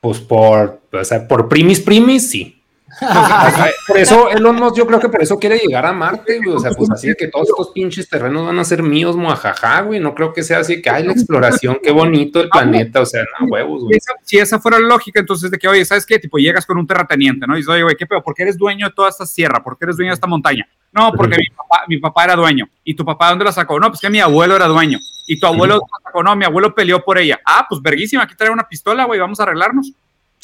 [0.00, 2.57] Pues por, o sea, por primis primis, sí.
[3.86, 6.56] por eso Elon Musk, yo creo que por eso quiere llegar a Marte, güey.
[6.56, 10.00] O sea, pues así que todos estos pinches terrenos van a ser míos, mojajaja, güey.
[10.00, 13.24] No creo que sea así que hay la exploración, qué bonito el planeta, o sea,
[13.38, 13.98] no huevos, güey.
[14.22, 16.18] Si esa fuera la lógica, entonces de que, oye, ¿sabes qué?
[16.18, 17.54] Tipo, llegas con un terrateniente, ¿no?
[17.54, 18.22] Y dices, oye, güey, ¿qué pedo?
[18.22, 19.62] ¿Por qué eres dueño de toda esta sierra?
[19.62, 20.66] ¿Por qué eres dueño de esta montaña?
[20.92, 22.68] No, porque mi papá, mi papá era dueño.
[22.82, 23.78] ¿Y tu papá dónde la sacó?
[23.78, 24.98] No, pues que mi abuelo era dueño.
[25.26, 26.22] ¿Y tu abuelo la sacó?
[26.22, 27.38] No, mi abuelo peleó por ella.
[27.44, 29.92] Ah, pues verguísima, aquí trae una pistola, güey, vamos a arreglarnos.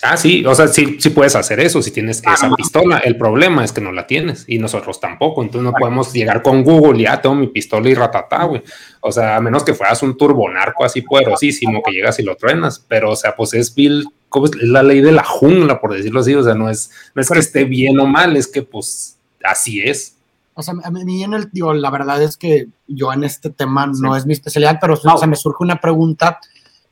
[0.07, 2.99] Ah, sí, o sea, sí, sí puedes hacer eso si tienes esa pistola.
[2.99, 5.43] El problema es que no la tienes y nosotros tampoco.
[5.43, 8.63] Entonces no podemos llegar con Google y ya tengo mi pistola y ratatá, güey.
[9.01, 12.85] O sea, a menos que fueras un turbonarco así poderosísimo que llegas y lo truenas.
[12.87, 14.07] Pero, o sea, pues es Bill,
[14.45, 16.35] es la ley de la jungla, por decirlo así.
[16.35, 19.81] O sea, no es, no es que esté bien o mal, es que pues así
[19.81, 20.17] es.
[20.53, 23.87] O sea, a mí en el, digo, la verdad es que yo en este tema
[23.87, 26.41] no es mi especialidad, pero o sea, me surge una pregunta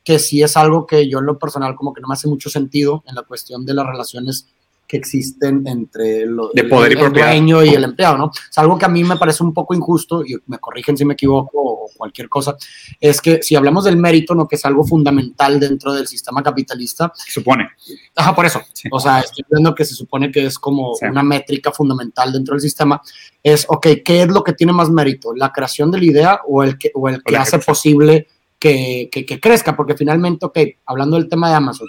[0.03, 2.49] que sí es algo que yo en lo personal como que no me hace mucho
[2.49, 4.47] sentido en la cuestión de las relaciones
[4.87, 8.31] que existen entre lo, de poder el, y dueño y el empleado, ¿no?
[8.49, 11.13] Es algo que a mí me parece un poco injusto, y me corrigen si me
[11.13, 12.55] equivoco o cualquier cosa,
[12.99, 14.47] es que si hablamos del mérito, ¿no?
[14.47, 17.11] Que es algo fundamental dentro del sistema capitalista.
[17.15, 17.69] Supone.
[18.15, 18.61] Ajá, por eso.
[18.91, 22.61] O sea, estoy viendo que se supone que es como una métrica fundamental dentro del
[22.61, 23.01] sistema.
[23.41, 25.33] Es, ok, ¿qué es lo que tiene más mérito?
[25.33, 28.27] ¿La creación de la idea o el que, o el que hace posible
[28.63, 31.87] que, crezca, porque finalmente, ok, hablando del tema de Amazon,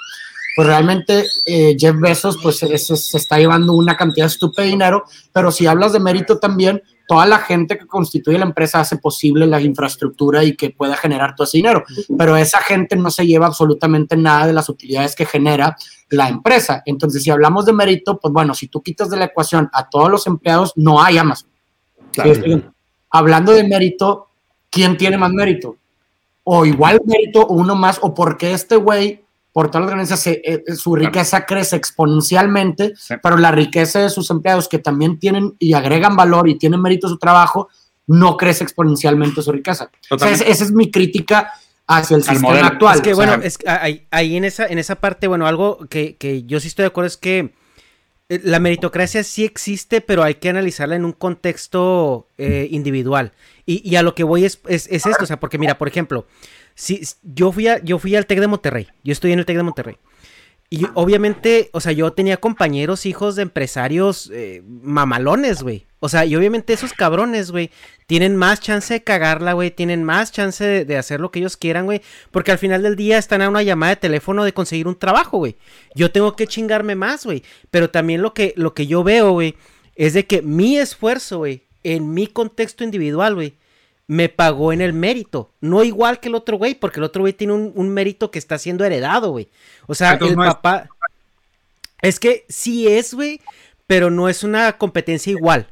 [0.57, 5.51] pues realmente eh, Jeff Bezos pues se, está llevando una cantidad estúpida de dinero, pero
[5.51, 9.61] si hablas de mérito también, toda la gente que constituye la empresa hace posible la
[9.61, 11.85] infraestructura y que pueda generar todo ese dinero,
[12.17, 15.77] pero esa gente no se lleva absolutamente nada de las utilidades que genera
[16.09, 16.83] la empresa.
[16.87, 20.11] Entonces, si hablamos de mérito, pues bueno, si tú quitas de la ecuación a todos
[20.11, 21.51] los empleados, no hay Amazon.
[23.11, 24.29] Hablando de mérito,
[24.71, 25.77] ¿quién tiene más mérito?
[26.45, 30.43] O igual mérito o uno más, o porque este güey, por todas las ganancias, eh,
[30.45, 35.73] eh, su riqueza crece exponencialmente, pero la riqueza de sus empleados que también tienen y
[35.73, 37.69] agregan valor y tienen mérito a su trabajo,
[38.07, 39.91] no crece exponencialmente su riqueza.
[40.11, 41.53] esa es mi crítica
[41.87, 42.97] hacia el sistema actual.
[42.97, 43.59] Es que bueno, es
[44.11, 47.07] ahí, en esa, en esa parte, bueno, algo que, que yo sí estoy de acuerdo
[47.07, 47.55] es que
[48.29, 53.33] la meritocracia sí existe, pero hay que analizarla en un contexto eh, individual.
[53.67, 56.27] Y, a lo que voy es, es, esto, o sea, porque mira, por ejemplo,
[56.75, 59.57] si yo fui, a, yo fui al TEC de Monterrey, yo estoy en el TEC
[59.57, 59.97] de Monterrey.
[60.71, 65.87] Y obviamente, o sea, yo tenía compañeros, hijos de empresarios eh, mamalones, güey.
[66.01, 67.71] O sea, y obviamente esos cabrones, güey,
[68.07, 69.71] tienen más chance de cagarla, güey.
[69.71, 72.03] Tienen más chance de, hacer lo que ellos quieran, güey.
[72.31, 75.39] Porque al final del día están a una llamada de teléfono de conseguir un trabajo,
[75.39, 75.57] güey.
[75.95, 77.43] Yo tengo que chingarme más, güey.
[77.71, 79.55] Pero también lo que, lo que yo veo, güey,
[79.95, 83.55] es de que mi esfuerzo, güey, en mi contexto individual, güey,
[84.07, 85.51] me pagó en el mérito.
[85.61, 88.59] No igual que el otro güey, porque el otro güey tiene un, mérito que está
[88.59, 89.49] siendo heredado, güey.
[89.87, 90.89] O sea, el papá.
[92.03, 92.21] Es...
[92.21, 93.41] que sí es, güey,
[93.87, 95.69] pero no es una competencia igual.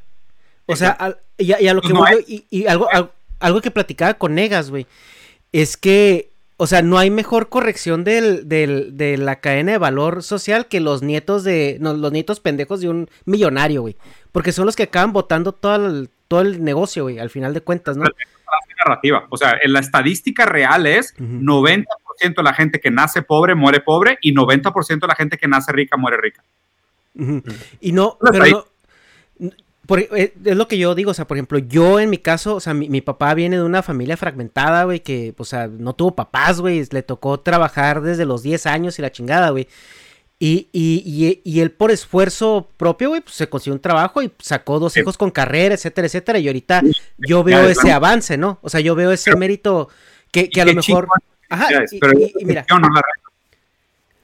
[0.65, 2.87] O sea, y, a, lo que voy, y, algo,
[3.39, 4.87] algo, que platicaba con Negas, güey,
[5.51, 10.67] es que, o sea, no hay mejor corrección del, de la cadena de valor social
[10.67, 13.97] que los nietos de, los nietos pendejos de un millonario, güey.
[14.31, 17.61] Porque son los que acaban votando todo el, todo el negocio, güey, al final de
[17.61, 18.05] cuentas, ¿no?
[18.85, 19.25] narrativa.
[19.29, 21.85] O sea, en la estadística real es 90%
[22.35, 25.71] de la gente que nace pobre muere pobre y 90% de la gente que nace
[25.71, 26.43] rica muere rica.
[27.79, 28.17] Y no,
[29.85, 32.55] pero eh, es lo que yo digo, o sea, por ejemplo, yo en mi caso,
[32.55, 36.15] o sea, mi, papá viene de una familia fragmentada, güey, que, o sea, no tuvo
[36.15, 39.67] papás, güey, le tocó trabajar desde los 10 años y la chingada, güey.
[40.45, 44.77] Y, y, y, él por esfuerzo propio, güey, pues se consiguió un trabajo y sacó
[44.77, 46.37] dos hijos con carrera, etcétera, etcétera.
[46.37, 46.81] Y ahorita
[47.17, 48.59] yo veo ese avance, ¿no?
[48.61, 49.87] O sea, yo veo ese mérito
[50.31, 51.07] que, que a lo mejor...
[51.49, 52.65] Ajá, y, mira.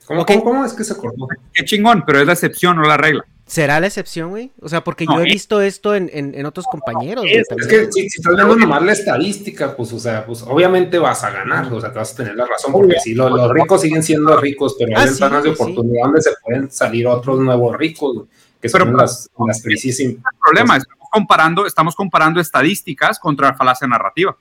[0.06, 1.26] ¿Cómo, ¿Cómo, es que se acordó?
[1.54, 3.24] Qué chingón, pero es la excepción, no la regla.
[3.50, 4.52] ¿Será la excepción, güey?
[4.62, 7.26] O sea, porque yo he visto esto en, en, otros compañeros.
[7.28, 11.32] Es, que si, estás viendo nomás la estadística, pues, o sea, pues obviamente vas a
[11.32, 14.38] ganar, o sea, te vas a tener la razón, porque si los ricos siguen siendo
[14.38, 18.28] ricos, pero hay ah, ventanas de oportunidad donde se pueden salir otros nuevos ricos,
[18.62, 20.00] que son las, las crisis.
[20.00, 24.38] El problema, estamos comparando, estamos comparando estadísticas contra falacia narrativa.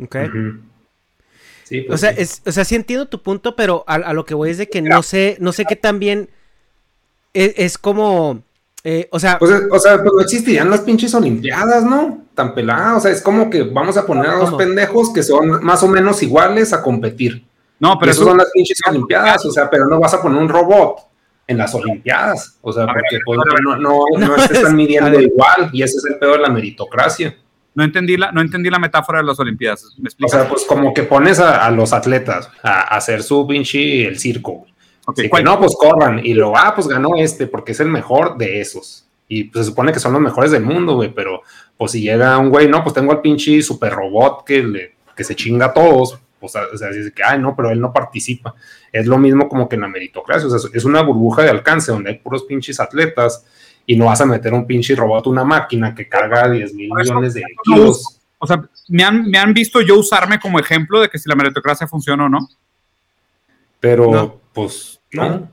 [0.00, 0.16] Ok.
[1.64, 4.34] sí, pues o, sea, es, o sea, sí entiendo tu punto, pero a, lo que
[4.34, 6.30] voy es de que no sé, no sé qué tan bien
[7.34, 8.42] es, como,
[8.82, 9.38] eh, o sea...
[9.38, 12.24] Pues, o sea, pues no existirían las pinches olimpiadas, ¿no?
[12.34, 15.62] Tan peladas, o sea, es como que vamos a poner a dos pendejos que son
[15.64, 17.44] más o menos iguales a competir.
[17.78, 20.48] No, pero eso son las pinches olimpiadas, o sea, pero no vas a poner un
[20.48, 21.00] robot
[21.46, 25.82] en las olimpiadas, o sea, porque pues, no, no, no, se están midiendo igual y
[25.82, 27.36] ese es el peor de la meritocracia.
[27.74, 29.84] No entendí la, no entendí la metáfora de las Olimpiadas.
[30.22, 34.66] o sea, pues como que pones a, los atletas a, hacer su pinche el circo.
[35.06, 36.24] Okay, no, pues corran.
[36.24, 39.06] Y lo, ah, pues ganó este, porque es el mejor de esos.
[39.28, 41.42] Y pues se supone que son los mejores del mundo, güey, pero
[41.76, 45.24] pues si llega un güey, no, pues tengo al pinche super robot que, le, que
[45.24, 48.54] se chinga a todos, pues o sea, dice que, ay, no, pero él no participa.
[48.92, 51.90] Es lo mismo como que en la meritocracia, o sea, es una burbuja de alcance
[51.90, 53.44] donde hay puros pinches atletas
[53.86, 57.34] y no vas a meter un pinche robot, una máquina que carga 10 mil millones
[57.34, 58.20] de kilos.
[58.38, 61.34] O sea, me han, me han visto yo usarme como ejemplo de que si la
[61.34, 62.48] meritocracia funciona o no.
[63.80, 65.50] Pero, pues, no.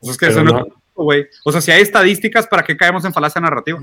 [0.00, 1.26] Pues es que eso no, güey.
[1.44, 3.80] O sea, si hay estadísticas, ¿para qué caemos en falacia narrativa?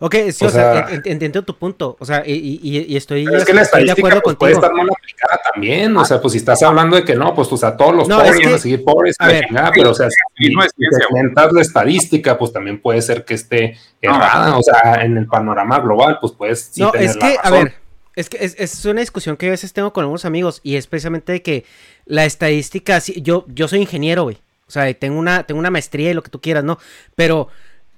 [0.00, 3.62] Ok, sí, o, sea, entiendo tu punto, o sea, y, y, estoy, es que la
[3.62, 7.04] de acuerdo pues, puede estar mal aplicada también, o sea, pues si estás hablando de
[7.04, 9.16] que no, pues, o sea, todos los pobres van a seguir pobres,
[9.74, 10.72] pero o sea, si, no es
[11.52, 16.18] la estadística, pues también puede ser que esté errada, o sea, en el panorama global,
[16.20, 17.74] pues puedes No, es que, a ver,
[18.14, 21.32] es que es, una discusión que a veces tengo con algunos amigos y es precisamente
[21.32, 21.64] de que
[22.04, 24.38] la estadística, yo, yo soy ingeniero, güey.
[24.66, 26.78] O sea, tengo una, tengo una maestría y lo que tú quieras, ¿no?
[27.14, 27.48] Pero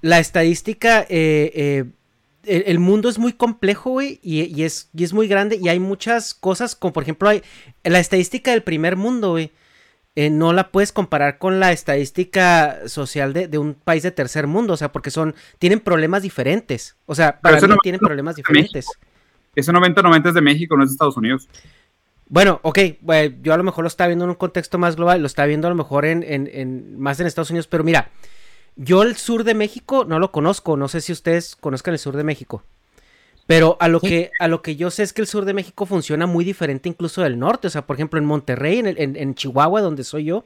[0.01, 1.85] la estadística, eh, eh,
[2.43, 6.33] el, mundo es muy complejo, güey, y, es, y es muy grande y hay muchas
[6.33, 7.43] cosas, como por ejemplo, hay
[7.83, 9.51] la estadística del primer mundo, güey.
[10.17, 14.47] Eh, no la puedes comparar con la estadística social de, de, un país de tercer
[14.47, 16.95] mundo, o sea, porque son, tienen problemas diferentes.
[17.05, 18.87] O sea, para mí tienen problemas diferentes.
[19.55, 21.47] Ese 90-90 es de México, no es de Estados Unidos.
[22.27, 22.79] Bueno, ok,
[23.41, 25.67] yo a lo mejor lo estaba viendo en un contexto más global, lo estaba viendo
[25.67, 28.09] a lo mejor en, en, más en Estados Unidos, pero mira,
[28.75, 32.17] yo el sur de México no lo conozco, no sé si ustedes conozcan el sur
[32.17, 32.63] de México.
[33.47, 35.85] Pero a lo, que, a lo que yo sé es que el sur de México
[35.85, 37.67] funciona muy diferente incluso del norte.
[37.67, 40.45] O sea, por ejemplo, en Monterrey, en, en, Chihuahua, donde soy yo,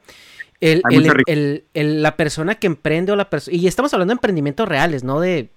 [0.60, 3.56] el, la persona que emprende o la persona...
[3.56, 5.48] Y estamos hablando de emprendimientos reales, no de,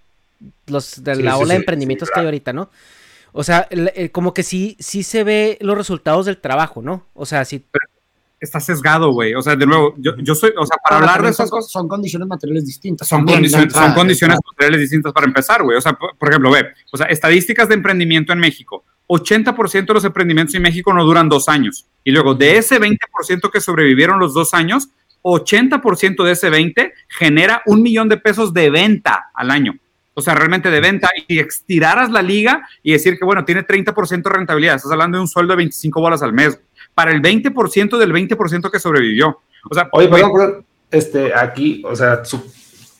[0.68, 2.70] los, de la ola de emprendimientos que hay ahorita, ¿no?
[3.34, 3.67] O sea,
[4.12, 7.08] como que sí, sí se ve los resultados del trabajo, ¿no?
[7.15, 7.65] O sea, sí.
[8.39, 9.34] está sesgado, güey.
[9.34, 11.72] O sea, de nuevo, yo, yo soy, o sea, para hablar de esas cosas.
[11.72, 13.08] Son condiciones materiales distintas.
[13.08, 15.76] Son, condiciones, son condiciones materiales distintas para empezar, güey.
[15.76, 18.86] O sea, por, ejemplo, ve, o sea, estadísticas de emprendimiento en México.
[19.08, 21.88] 80% de los emprendimientos en México no duran dos años.
[22.04, 24.89] Y luego, de ese 20% que sobrevivieron los dos años,
[25.24, 29.80] 80% de ese 20 genera un millón de pesos de venta al año
[30.13, 34.23] o sea, realmente de venta, y estiraras la liga y decir que, bueno, tiene 30%
[34.23, 36.60] de rentabilidad, estás hablando de un sueldo de 25 bolas al mes,
[36.93, 39.39] para el 20% del 20% que sobrevivió.
[39.69, 42.21] O sea, oye, perdón, este, aquí, o sea,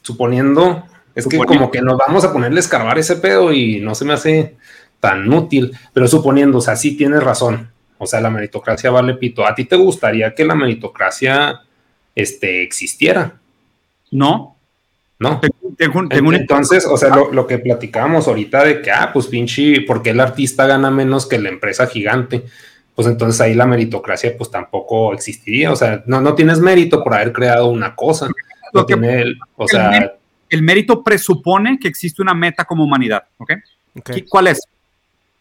[0.02, 3.93] suponiendo, es que como que nos vamos a ponerle a escarbar ese pedo y no
[3.93, 4.56] se me hace
[4.99, 9.46] tan útil, pero suponiendo, o sea, sí tienes razón, o sea, la meritocracia vale pito.
[9.46, 11.62] ¿A ti te gustaría que la meritocracia
[12.15, 13.40] este, existiera?
[14.12, 14.58] No,
[15.19, 15.40] no.
[15.78, 20.67] Entonces, o sea, lo, que platicábamos ahorita de que, ah, pues pinche, porque el artista
[20.67, 22.44] gana menos que la empresa gigante?
[22.96, 27.15] Pues entonces ahí la meritocracia pues tampoco existiría, o sea, no, no tienes mérito por
[27.15, 28.28] haber creado una cosa.
[28.71, 30.13] Lo que, tiene el, o sea,
[30.50, 33.54] el mérito presupone que existe una meta como humanidad, ¿ok?
[34.30, 34.62] ¿Cuál es?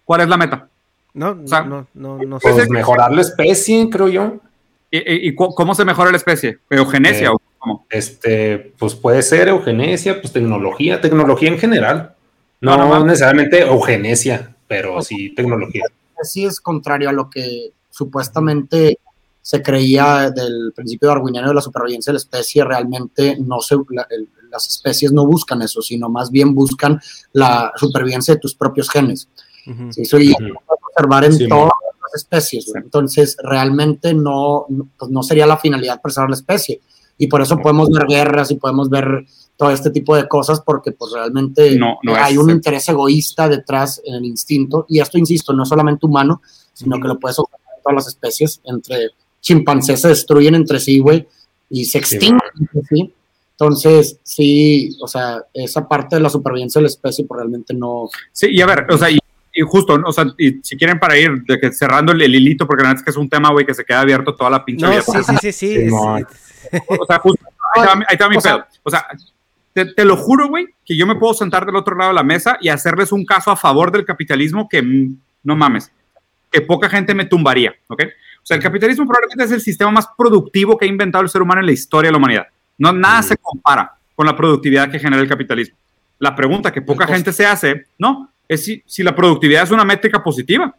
[0.05, 0.69] ¿Cuál es la meta?
[1.15, 4.41] No, no, no, no, Pues mejorar la especie, creo yo.
[4.91, 6.59] ¿Y, cómo se mejora la especie?
[6.71, 7.87] ¿Eugenesia eh, o cómo?
[7.91, 12.15] Este, pues puede ser eugenesia, pues tecnología, tecnología en general.
[12.61, 15.83] No, necesariamente eugenesia, pero sí tecnología.
[16.23, 18.99] Sí es contrario a lo que supuestamente
[19.41, 22.65] se creía del principio darwiniano de la supervivencia de la especie.
[22.65, 23.77] Realmente no se,
[24.51, 27.01] las especies no buscan eso, sino más bien buscan
[27.33, 29.29] la supervivencia de tus propios genes.
[29.97, 30.35] Eso ya
[30.95, 32.73] observar en todas las especies.
[32.75, 36.81] Entonces, realmente no, pues no sería la finalidad preservar la especie.
[37.23, 39.25] Y por eso podemos ver guerras y podemos ver
[39.57, 44.17] todo este tipo de cosas porque pues realmente no, hay un interés egoísta detrás en
[44.17, 44.87] el instinto.
[44.89, 46.43] Y esto, insisto, no solamente humano,
[46.73, 48.61] sino que lo puedes observar en todas las especies.
[48.65, 49.11] Entre
[49.41, 51.29] chimpancés se destruyen entre sí, güey,
[51.71, 53.15] y se extinguen entre sí.
[53.53, 58.09] Entonces, sí, o sea, esa parte de la supervivencia de la especie, pues realmente no.
[58.33, 59.19] Sí, y a ver, o sea, y
[59.53, 62.83] y justo, o sea, y si quieren para ir de que cerrando el, hilito, porque
[62.83, 64.87] la verdad es que es un tema, güey, que se queda abierto toda la pinche
[64.87, 65.91] no, Sí, sí, sí, sí.
[65.91, 67.45] O sea, justo,
[67.75, 68.65] ahí está, mi pedo.
[68.83, 69.07] O sea,
[69.75, 72.57] te, lo juro, güey, que yo me puedo sentar del otro lado de la mesa
[72.61, 74.83] y hacerles un caso a favor del capitalismo que,
[75.43, 75.93] no mames,
[76.51, 78.03] que poca gente me tumbaría, ¿ok?
[78.43, 81.43] O sea, el capitalismo probablemente es el sistema más productivo que ha inventado el ser
[81.43, 82.47] humano en la historia de la humanidad.
[82.79, 85.77] No, nada se compara con la productividad que genera el capitalismo.
[86.19, 88.32] La pregunta que poca gente se hace, ¿no?
[88.53, 90.75] Es si, la productividad es una métrica positiva.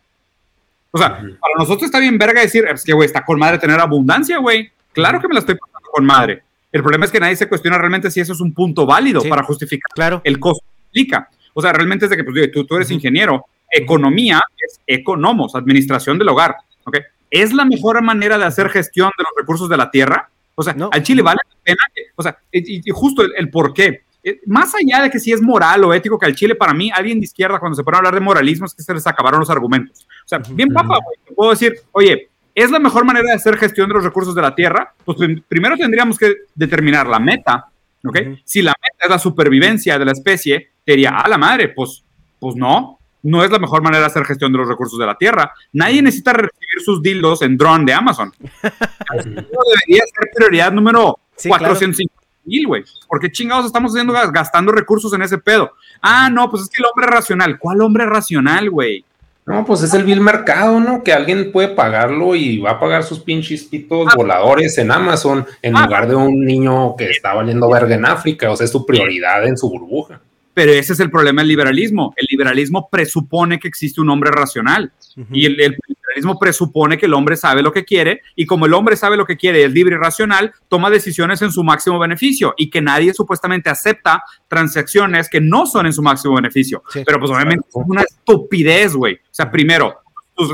[0.91, 3.79] O sea, para nosotros está bien verga decir, es que, güey, está con madre tener
[3.79, 4.71] abundancia, güey.
[4.91, 6.43] Claro que me la estoy pasando con madre.
[6.71, 9.43] El problema es que nadie se cuestiona realmente si eso es un punto válido para
[9.43, 10.21] justificar claro.
[10.23, 11.07] el costo que
[11.53, 16.19] O sea, realmente es de que pues, tú, tú eres ingeniero, economía es economos, administración
[16.19, 16.55] del hogar.
[16.85, 16.97] ¿ok?
[17.31, 20.29] ¿Es la mejor manera de hacer gestión de los recursos de la tierra?
[20.55, 21.79] O sea, al Chile vale la pena,
[22.15, 24.02] o sea, y, justo el, el, por qué.
[24.23, 26.89] Eh, más allá de que si es moral o ético que al Chile, para mí,
[26.93, 29.41] alguien de izquierda, cuando se pone a hablar de moralismo, es que se les acabaron
[29.41, 30.07] los argumentos.
[30.25, 33.89] O sea, bien papa, güey, puedo decir, oye, ¿es la mejor manera de hacer gestión
[33.89, 34.93] de los recursos de la Tierra?
[35.03, 35.17] Pues
[35.47, 37.65] primero tendríamos que determinar la meta,
[38.05, 38.17] ¿ok?
[38.45, 42.03] Si la meta es la supervivencia de la especie, te diría, a la madre, pues,
[42.39, 45.17] pues no, no es la mejor manera de hacer gestión de los recursos de la
[45.17, 45.53] Tierra.
[45.73, 48.31] Nadie necesita recibir sus dildos en drone de Amazon.
[48.41, 52.83] Eso debería ser prioridad número sí, 450 mil, güey.
[53.07, 55.71] ¿Por qué chingados estamos haciendo gastando recursos en ese pedo?
[56.01, 57.57] Ah, no, pues es que el hombre racional.
[57.59, 59.05] ¿Cuál hombre racional, güey?
[59.45, 61.03] No, pues es el vil mercado, ¿no?
[61.03, 64.13] Que alguien puede pagarlo y va a pagar sus pinches pitos ah.
[64.15, 65.83] voladores en Amazon en ah.
[65.83, 68.51] lugar de un niño que está valiendo verga en África.
[68.51, 70.21] O sea, es su prioridad en su burbuja.
[70.53, 72.13] Pero ese es el problema del liberalismo.
[72.15, 74.91] El liberalismo presupone que existe un hombre racional.
[75.31, 75.77] Y el,
[76.13, 78.21] liberalismo presupone que el hombre sabe lo que quiere.
[78.35, 81.51] Y como el hombre sabe lo que quiere, es libre y racional, toma decisiones en
[81.51, 82.53] su máximo beneficio.
[82.57, 86.83] Y que nadie supuestamente acepta transacciones que no son en su máximo beneficio.
[86.93, 89.15] Pero pues obviamente es una estupidez, güey.
[89.15, 90.01] O sea, primero,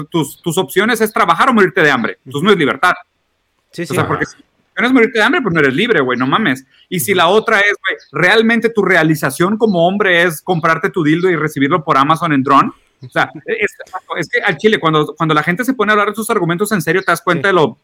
[0.09, 2.19] tus, tus, opciones es trabajar o morirte de hambre.
[2.25, 2.93] Entonces no es libertad.
[3.71, 3.93] Sí, sí.
[3.93, 4.25] O sea, porque
[4.85, 6.65] es morirte de hambre, pues no eres libre, güey, no mames.
[6.87, 11.29] Y si la otra es, güey, realmente tu realización como hombre es comprarte tu dildo
[11.29, 12.71] y recibirlo por Amazon en drone,
[13.05, 16.15] o sea, es, que al Chile, cuando, cuando la gente se pone a hablar de
[16.15, 17.77] sus argumentos en serio, te das cuenta de lo,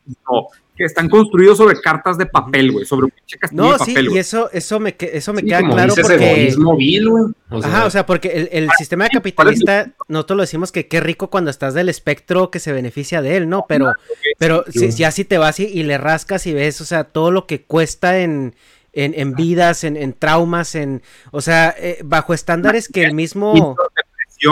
[0.75, 4.07] que están construidos sobre cartas de papel, güey, sobre un pinche castillo no, de papel.
[4.07, 6.53] Sí, y eso, eso me, eso me queda claro porque.
[6.57, 7.23] Móvil, güey.
[7.63, 11.49] Ajá, o sea, porque el, el sistema capitalista, nosotros lo decimos que qué rico cuando
[11.49, 13.65] estás del espectro que se beneficia de él, ¿no?
[13.69, 13.93] Pero,
[14.37, 17.31] pero si, ya si te vas y, y, le rascas y ves, o sea, todo
[17.31, 18.55] lo que cuesta en.
[18.97, 21.01] En, en vidas, en, en, traumas, en,
[21.31, 23.75] o sea, eh, bajo estándares que el mismo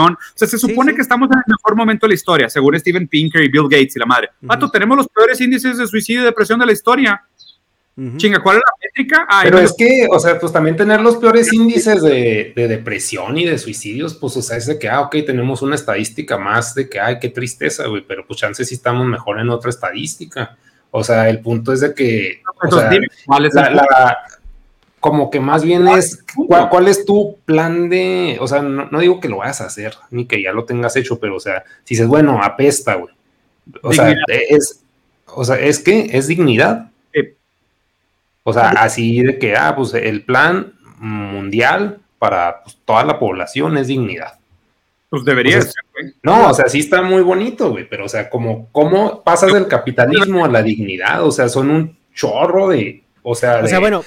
[0.02, 3.08] o sea, se supone que estamos en el mejor momento de la historia, según Steven
[3.08, 4.30] Pinker y Bill Gates y la madre.
[4.46, 7.22] Pato, tenemos los peores índices de suicidio y depresión de la historia.
[8.16, 9.26] Chinga, ¿cuál es la métrica?
[9.44, 13.56] Pero es que, o sea, pues también tener los peores índices de, depresión y de
[13.56, 16.98] suicidios, pues, o sea, es de que, ah, ok, tenemos una estadística más de que,
[16.98, 20.56] ay, qué tristeza, güey, pero pues chances si estamos mejor en otra estadística.
[20.90, 22.90] O sea, el punto es de que, o sea,
[23.70, 24.18] la,
[25.04, 29.28] como que más bien es ¿cuál, es tu plan de, o sea, no, digo que
[29.28, 32.06] lo vayas a hacer, ni que ya lo tengas hecho, pero o sea, si dices,
[32.06, 33.12] bueno, apesta, güey.
[33.82, 34.14] O sea,
[34.48, 34.82] es,
[35.26, 36.90] o sea, es que es dignidad.
[38.44, 43.76] O sea, así de que, ah, pues el plan mundial para pues, toda la población
[43.76, 44.38] es dignidad.
[45.10, 46.14] Pues debería ser, güey.
[46.22, 49.68] No, o sea, sí está muy bonito, güey, pero o sea, como, ¿cómo pasas del
[49.68, 51.26] capitalismo a la dignidad?
[51.26, 54.04] O sea, son un chorro de, o sea, o sea, bueno,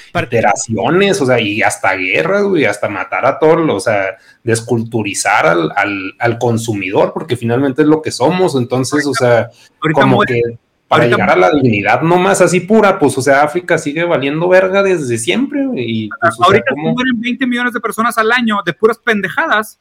[1.21, 6.13] o sea, y hasta guerras, güey, hasta matar a todos, o sea, desculturizar al, al,
[6.19, 9.49] al, consumidor, porque finalmente es lo que somos, entonces, o sea,
[9.91, 10.39] como que
[10.87, 14.47] para llegar a la dignidad no más así pura, pues, o sea, África sigue valiendo
[14.47, 18.73] verga desde siempre, y pues, ahorita se mueren 20 millones de personas al año de
[18.73, 19.79] puras pendejadas,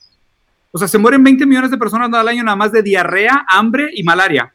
[0.72, 3.90] o sea, se mueren 20 millones de personas al año nada más de diarrea, hambre
[3.92, 4.54] y malaria.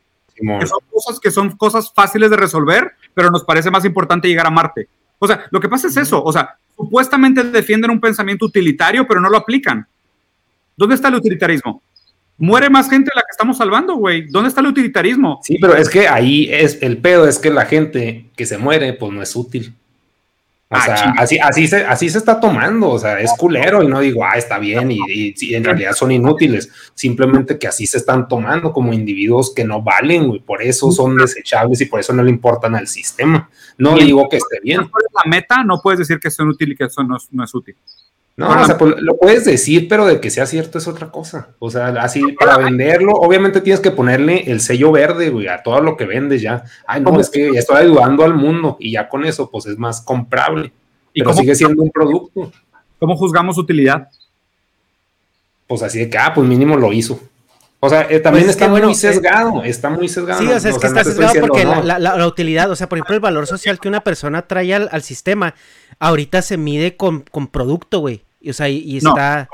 [0.59, 4.47] Que son cosas que son cosas fáciles de resolver, pero nos parece más importante llegar
[4.47, 4.87] a Marte.
[5.19, 9.21] O sea, lo que pasa es eso, o sea, supuestamente defienden un pensamiento utilitario, pero
[9.21, 9.85] no lo aplican.
[10.75, 11.81] ¿Dónde está el utilitarismo?
[12.37, 14.25] Muere más gente de la que estamos salvando, güey.
[14.27, 15.39] ¿Dónde está el utilitarismo?
[15.43, 18.93] Sí, pero es que ahí es el pedo, es que la gente que se muere,
[18.93, 19.75] pues no es útil.
[20.71, 23.87] O ah, sea, así, así, se, así se está tomando, o sea, es culero y
[23.87, 27.97] no digo, ah, está bien y, y, en realidad son inútiles, simplemente que así se
[27.97, 32.13] están tomando como individuos que no valen, güey, por eso son desechables y por eso
[32.13, 33.49] no le importan al sistema.
[33.77, 34.79] No digo que esté bien.
[34.79, 37.75] La meta no puedes decir que son útiles y que eso no, es útil.
[38.41, 41.49] No, o sea, pues, lo puedes decir, pero de que sea cierto es otra cosa.
[41.59, 45.81] O sea, así para venderlo, obviamente tienes que ponerle el sello verde, güey, a todo
[45.81, 46.63] lo que vendes ya.
[46.87, 49.77] Ay, no, es que ya estoy ayudando al mundo y ya con eso, pues es
[49.77, 50.71] más comprable.
[51.13, 52.51] ¿Y pero sigue siendo un producto.
[52.99, 54.09] ¿Cómo juzgamos utilidad?
[55.67, 57.19] Pues así de que, ah, pues mínimo lo hizo.
[57.83, 60.39] O sea, eh, también pues está muy sesgado, está muy sesgado.
[60.39, 63.21] Sí, o sea, es que está sesgado porque la, utilidad, o sea, por ejemplo, el
[63.21, 65.55] valor social que una persona trae al, sistema,
[65.97, 68.23] ahorita se mide con, producto, güey.
[68.41, 69.47] Y, o sea, y, está...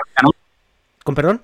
[1.04, 1.42] ¿Con perdón?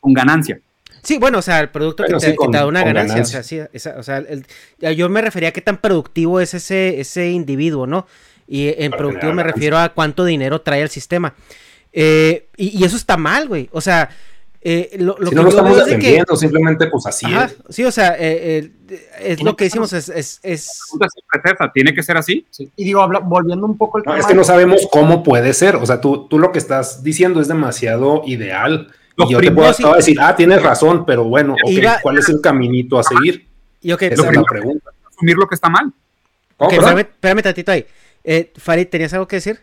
[0.00, 0.60] Con ganancia.
[1.02, 3.22] Sí, bueno, o sea, el producto que, te, da una ganancia.
[3.22, 4.22] O sea, sí, o sea
[4.92, 8.06] yo me refería a qué tan productivo es ese, ese individuo, ¿no?
[8.48, 11.34] Y en productivo me refiero a cuánto dinero trae el sistema.
[11.92, 13.68] Eh, y, eso está mal, güey.
[13.72, 14.10] O sea,
[14.68, 17.56] eh, lo, que no lo estamos defendiendo, simplemente pues así es.
[17.68, 18.68] Sí, o sea, eh,
[19.20, 20.08] es lo que decimos, es...
[20.08, 20.68] es, es...
[21.72, 22.44] ¿Tiene que ser así?
[22.74, 25.86] Y digo, volviendo un poco el no, Es que no sabemos cómo puede ser, o
[25.86, 28.88] sea, tú, tú lo que estás diciendo es demasiado ideal.
[29.16, 31.54] y yo te puedo decir, ah, tienes razón, pero bueno,
[32.02, 33.46] ¿cuál es el caminito a seguir?
[33.82, 34.90] Y okay, Esa es la pregunta.
[35.08, 35.92] Asumir lo que está mal.
[36.56, 37.86] Okay, espérame, espérame tantito ahí.
[38.24, 39.60] Eh, Farid, ¿tenías algo que decir?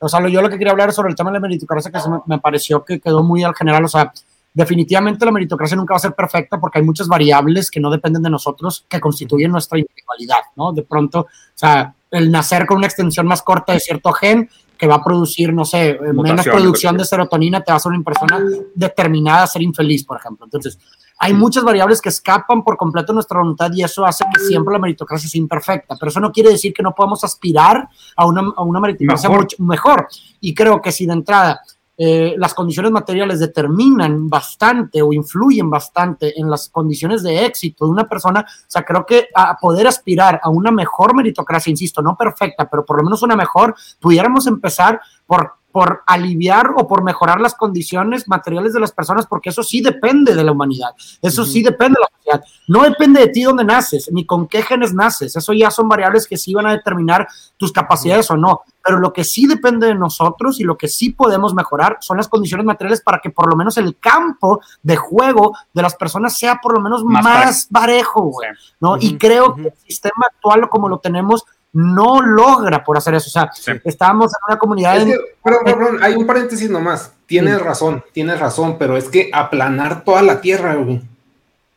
[0.00, 1.98] O sea, yo lo que quería hablar es sobre el tema de la meritocracia, que
[2.26, 3.84] me, pareció que quedó muy al general.
[3.84, 4.12] O sea,
[4.54, 8.22] definitivamente la meritocracia nunca va a ser perfecta porque hay muchas variables que no dependen
[8.22, 10.72] de nosotros que constituyen nuestra individualidad, ¿no?
[10.72, 14.86] De pronto, o sea, el nacer con una extensión más corta de cierto gen que
[14.86, 18.40] va a producir, no sé, menos producción de serotonina, te va a hacer una persona
[18.74, 20.46] determinada a ser infeliz, por ejemplo.
[20.46, 20.78] Entonces,
[21.18, 24.78] hay muchas variables que escapan por completo nuestra voluntad y eso hace que siempre la
[24.78, 28.62] meritocracia sea imperfecta, pero eso no quiere decir que no podamos aspirar a una, a
[28.62, 29.42] una meritocracia mejor.
[29.42, 30.08] mucho mejor.
[30.40, 31.60] Y creo que si de entrada
[32.00, 37.90] eh, las condiciones materiales determinan bastante o influyen bastante en las condiciones de éxito de
[37.90, 42.16] una persona, o sea, creo que a poder aspirar a una mejor meritocracia, insisto, no
[42.16, 47.40] perfecta, pero por lo menos una mejor, pudiéramos empezar por por aliviar o por mejorar
[47.40, 50.90] las condiciones materiales de las personas, porque eso sí depende de la humanidad,
[51.20, 52.44] eso sí depende de la sociedad.
[52.66, 56.26] No depende de ti dónde naces, ni con qué genes naces, eso ya son variables
[56.26, 59.94] que sí van a determinar tus capacidades o no, pero lo que sí depende de
[59.94, 63.56] nosotros y lo que sí podemos mejorar son las condiciones materiales para que por lo
[63.56, 68.32] menos el campo de juego de las personas sea por lo menos más, parejo,
[68.80, 68.96] ¿no?
[68.98, 73.28] Y creo que el sistema actual como lo tenemos no logra por hacer eso.
[73.28, 73.50] O sea,
[73.84, 75.06] estábamos en una comunidad.
[75.42, 77.12] pero, hay un paréntesis nomás.
[77.26, 81.02] Tienes razón, tienes razón, pero es que aplanar toda la Tierra, güey,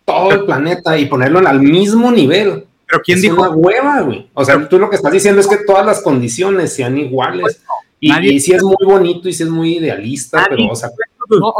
[0.05, 2.65] todo el planeta y ponerlo al mismo nivel.
[2.87, 3.41] Pero ¿quién dijo?
[3.41, 4.29] una hueva, güey.
[4.33, 7.61] O sea, tú lo que estás diciendo es que todas las condiciones sean iguales.
[7.99, 10.89] y, si es muy bonito y si es muy idealista, pero, o sea,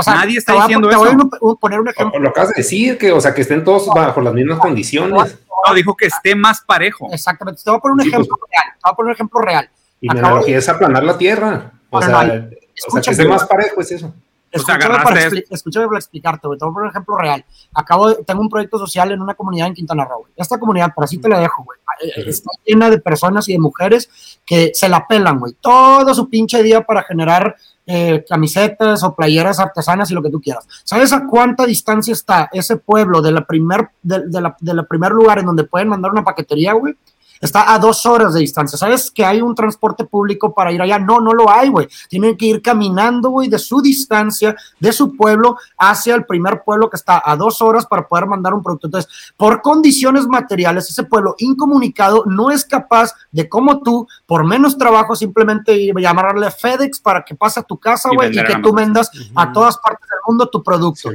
[0.08, 1.00] nadie está diciendo eso.
[1.40, 2.20] Voy a poner un ejemplo.
[2.20, 5.38] Lo acabas de decir, que, o sea, que estén todos bajo las mismas condiciones.
[5.68, 7.08] No, dijo que esté más parejo.
[7.12, 7.62] Exactamente.
[7.64, 8.52] Te voy a poner un ejemplo pues.
[8.52, 8.74] real.
[8.74, 9.70] Te voy a poner un ejemplo real.
[10.02, 11.72] Y la analogía es aplanar la tierra.
[11.90, 12.50] O, sea,
[12.88, 14.14] o sea, que esté más parejo es eso.
[14.52, 16.60] Escúchame, para, escúchame para explicarte, güey.
[16.60, 17.46] Te voy a poner un ejemplo real.
[17.74, 20.28] Acabo de, tengo un proyecto social en una comunidad en Quintana Roo.
[20.36, 21.80] Esta comunidad, por así te la dejo, güey.
[22.28, 25.54] Está llena de personas y de mujeres que se la pelan, güey.
[25.62, 27.56] Todo su pinche día para generar
[27.94, 30.66] eh, camisetas o playeras artesanas y lo que tú quieras.
[30.86, 35.12] ¿Sabes a cuánta distancia está ese pueblo de la primer, de, la, de la primer
[35.12, 36.96] lugar en donde pueden mandar una paquetería, güey?
[37.42, 38.78] Está a dos horas de distancia.
[38.78, 41.00] ¿Sabes que hay un transporte público para ir allá?
[41.00, 41.88] No, no lo hay, güey.
[42.08, 46.90] Tienen que ir caminando, güey, de su distancia, de su pueblo, hacia el primer pueblo
[46.90, 48.88] que está a dos horas para poder mandar un producto.
[48.88, 54.78] Entonces, por condiciones materiales, ese pueblo incomunicado no es capaz de, como tú, por menos
[54.78, 58.72] trabajo, simplemente llamarle a FedEx para que pase a tu casa, güey, y, que tú
[58.72, 61.10] vendas a todas partes del mundo tu producto.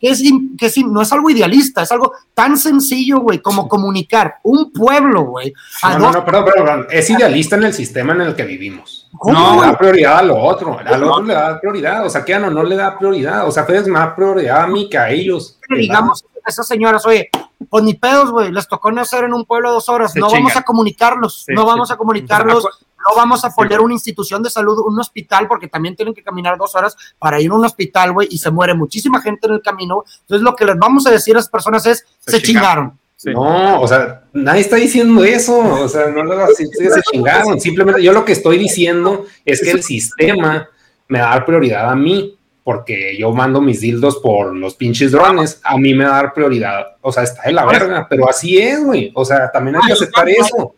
[0.00, 0.22] Que, es,
[0.58, 5.24] que es, no es algo idealista, es algo tan sencillo, güey, como comunicar un pueblo,
[5.24, 5.52] güey.
[5.82, 9.08] No, no, no, perdón, perdón, es idealista en el sistema en el que vivimos.
[9.24, 12.24] No, le da prioridad a lo otro, a lo otro le da prioridad, o sea,
[12.24, 14.98] que no, no le da prioridad, o sea, Fede es más prioridad a mí que
[14.98, 15.58] a ellos.
[15.68, 17.30] Digamos, esas señoras, oye,
[17.68, 20.62] pues ni pedos, güey, les tocó nacer en un pueblo dos horas, no vamos a
[20.62, 25.48] comunicarlos, no vamos a comunicarlos, no vamos a poner una institución de salud, un hospital,
[25.48, 28.50] porque también tienen que caminar dos horas para ir a un hospital, güey, y se
[28.50, 30.04] muere muchísima gente en el camino.
[30.20, 32.98] Entonces, lo que les vamos a decir a las personas es: se, chingaron.
[33.24, 38.02] No, o sea, nadie está diciendo eso, o sea, no lo se, se chingaron, simplemente
[38.02, 40.68] yo lo que estoy diciendo es que el sistema
[41.06, 45.76] me da prioridad a mí, porque yo mando mis dildos por los pinches drones, a
[45.76, 46.96] mí me va a dar prioridad.
[47.00, 49.10] O sea, está de la verga, pero así es, güey.
[49.14, 50.74] O sea, también hay que aceptar eso.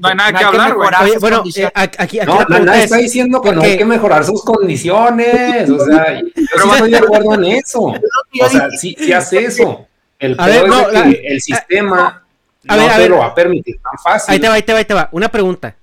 [0.00, 0.90] no hay nada que hablar, güey.
[1.18, 5.70] Bueno, eh, aquí, aquí no, nadie está diciendo que no hay que mejorar sus condiciones.
[5.70, 7.80] O sea, yo sí estoy de acuerdo en eso.
[7.80, 9.86] O sea, sí, sí hace eso.
[10.18, 12.26] El peor es que el sistema
[12.68, 14.32] a ver, no te lo va a permitir tan fácil.
[14.32, 15.08] Ahí te va, ahí te va, ahí te va.
[15.12, 15.76] Una pregunta.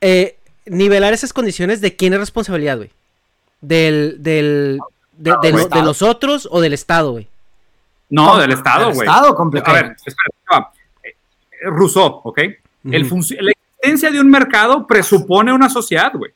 [0.00, 2.90] Eh, nivelar esas condiciones, ¿de quién es responsabilidad, güey?
[3.60, 4.80] Del, del,
[5.16, 7.28] de, de, los otros o del Estado, güey?
[8.10, 9.06] No, del Estado, güey.
[9.06, 9.70] Estado completo.
[9.70, 10.70] A ver, espera,
[11.02, 11.14] eh,
[11.64, 12.38] Rousseau, ¿ok?
[12.84, 13.02] el
[13.40, 16.32] la existencia de un mercado presupone una sociedad, güey.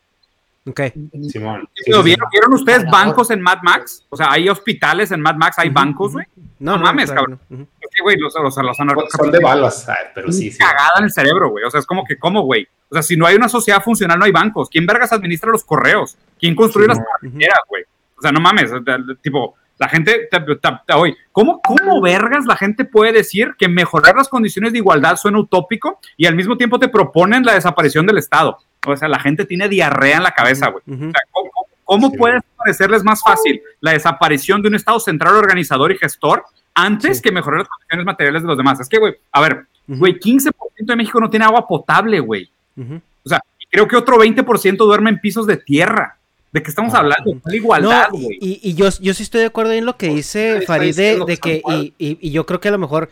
[0.65, 0.81] Ok.
[1.29, 1.69] Simón.
[2.05, 4.07] ¿Vieron, ustedes bancos en Mad Max?
[4.09, 6.27] O sea, hay hospitales en Mad Max, hay bancos, güey.
[6.61, 7.41] No, mames, cabrón.
[7.51, 10.59] Es que, güey, los, los, los Son de balas, pero sí, sí.
[10.59, 11.65] Cagada en el cerebro, güey.
[11.65, 12.69] O sea, es como que, ¿cómo, güey?
[12.89, 14.69] O sea, si no hay una sociedad funcional, no hay bancos.
[14.71, 16.17] ¿Quién vergas administra los correos?
[16.39, 17.83] ¿Quién construye las carreteras, güey?
[18.17, 18.71] O sea, no mames.
[19.21, 20.29] Tipo, la gente,
[20.95, 25.41] hoy, ¿cómo, ¿cómo vergas la gente puede decir que mejorar las condiciones de igualdad suena
[25.41, 28.59] utópico y al mismo tiempo te proponen la desaparición del Estado?
[28.87, 30.83] O sea, la gente tiene diarrea en la cabeza, güey.
[30.87, 31.22] O sea,
[31.85, 37.20] ¿cómo, puede parecerles más fácil la desaparición de un Estado central organizador y gestor antes
[37.20, 38.80] que mejorar las condiciones materiales de los demás?
[38.80, 42.51] Es que, güey, a ver, güey, 15% de México no tiene agua potable, güey.
[43.24, 46.18] O sea, creo que otro 20% duerme en pisos de tierra.
[46.53, 47.41] ¿De qué estamos ah, hablando?
[47.45, 48.39] La igualdad, güey.
[48.41, 51.62] y, yo, yo sí estoy de acuerdo en lo que dice Farid de, que,
[51.99, 53.09] y, yo creo que a lo mejor,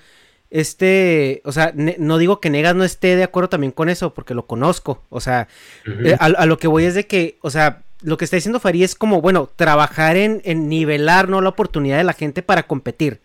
[0.50, 4.34] este, o sea, no digo que Negas no esté de acuerdo también con eso, porque
[4.34, 5.04] lo conozco.
[5.08, 5.46] O sea,
[5.86, 8.82] eh, a, lo que voy es de que, o sea, lo que está diciendo Farid
[8.82, 11.40] es como, bueno, trabajar en, nivelar, ¿no?
[11.40, 13.20] La oportunidad de la gente para competir.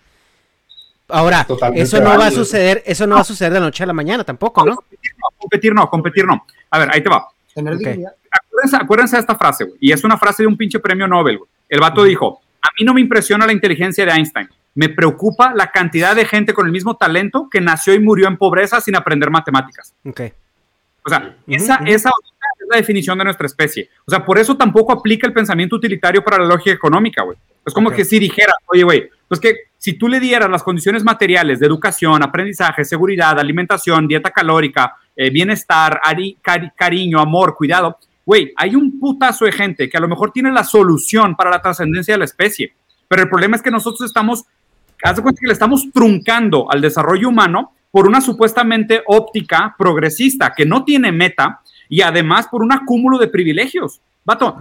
[1.07, 3.87] Ahora, eso no va a suceder, eso no va a suceder de la noche a
[3.87, 4.75] la mañana tampoco, ¿no?
[5.37, 6.45] Competir no, competir no.
[6.69, 7.27] A ver, ahí te va.
[8.73, 9.77] Acuérdense, de esta frase, güey.
[9.79, 11.49] Y es una frase de un pinche premio Nobel, güey.
[11.69, 14.49] El vato dijo, a mí no me impresiona la inteligencia de Einstein.
[14.73, 18.37] Me preocupa la cantidad de gente con el mismo talento que nació y murió en
[18.37, 19.93] pobreza sin aprender matemáticas.
[20.03, 20.21] Ok.
[21.03, 23.89] O sea, esa, esa es la definición de nuestra especie.
[24.05, 27.37] O sea, por eso tampoco aplica el pensamiento utilitario para la lógica económica, güey.
[27.65, 31.03] Es como que si dijera, oye, güey, pues que si tú le dieras las condiciones
[31.03, 36.01] materiales de educación, aprendizaje, seguridad, alimentación, dieta calórica, eh, bienestar,
[36.75, 40.63] cariño, amor, cuidado, güey, hay un putazo de gente que a lo mejor tiene la
[40.63, 42.73] solución para la trascendencia de la especie,
[43.07, 44.45] pero el problema es que nosotros estamos,
[45.03, 50.53] haz de cuenta que le estamos truncando al desarrollo humano por una supuestamente óptica progresista
[50.55, 54.01] que no tiene meta y además por un acúmulo de privilegios.
[54.25, 54.57] Vato,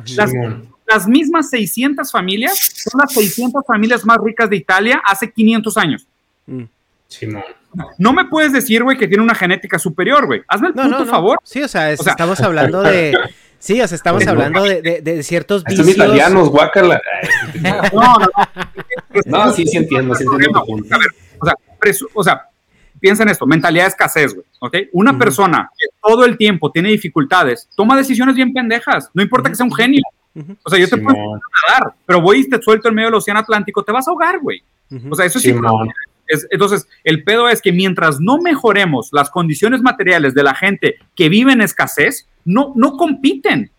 [0.86, 6.06] las, mismas 600 familias son las 600 familias más ricas de Italia hace 500 años.
[6.46, 6.64] Mm.
[7.98, 10.42] No me puedes decir, güey, que tiene una genética superior, güey.
[10.46, 11.38] Hazme el puto favor.
[11.42, 13.16] Sí, o sea, estamos hablando de.
[13.64, 15.86] Sí, o sea, estamos hablando de, de, ciertos vicios.
[15.86, 17.00] Son italianos, guácala.
[17.94, 18.26] no, no,
[19.24, 19.52] no.
[19.54, 21.08] sí, sí entiendo, sí entiendo A ver,
[21.38, 21.54] o sea,
[22.12, 22.42] o sea,
[23.00, 24.76] piensa en esto, mentalidad de escasez, güey, ¿ok?
[24.92, 29.54] Una persona que todo el tiempo tiene dificultades, toma decisiones bien pendejas, no importa que
[29.54, 30.02] sea un genio.
[30.62, 33.40] O sea, yo te puedo nadar, pero voy y te suelto en medio del océano
[33.40, 34.62] Atlántico, te vas a ahogar, güey.
[35.10, 35.54] O sea, eso sí
[36.50, 41.28] entonces, el pedo es que mientras no mejoremos las condiciones materiales de la gente que
[41.28, 43.70] vive en escasez, no, no compiten,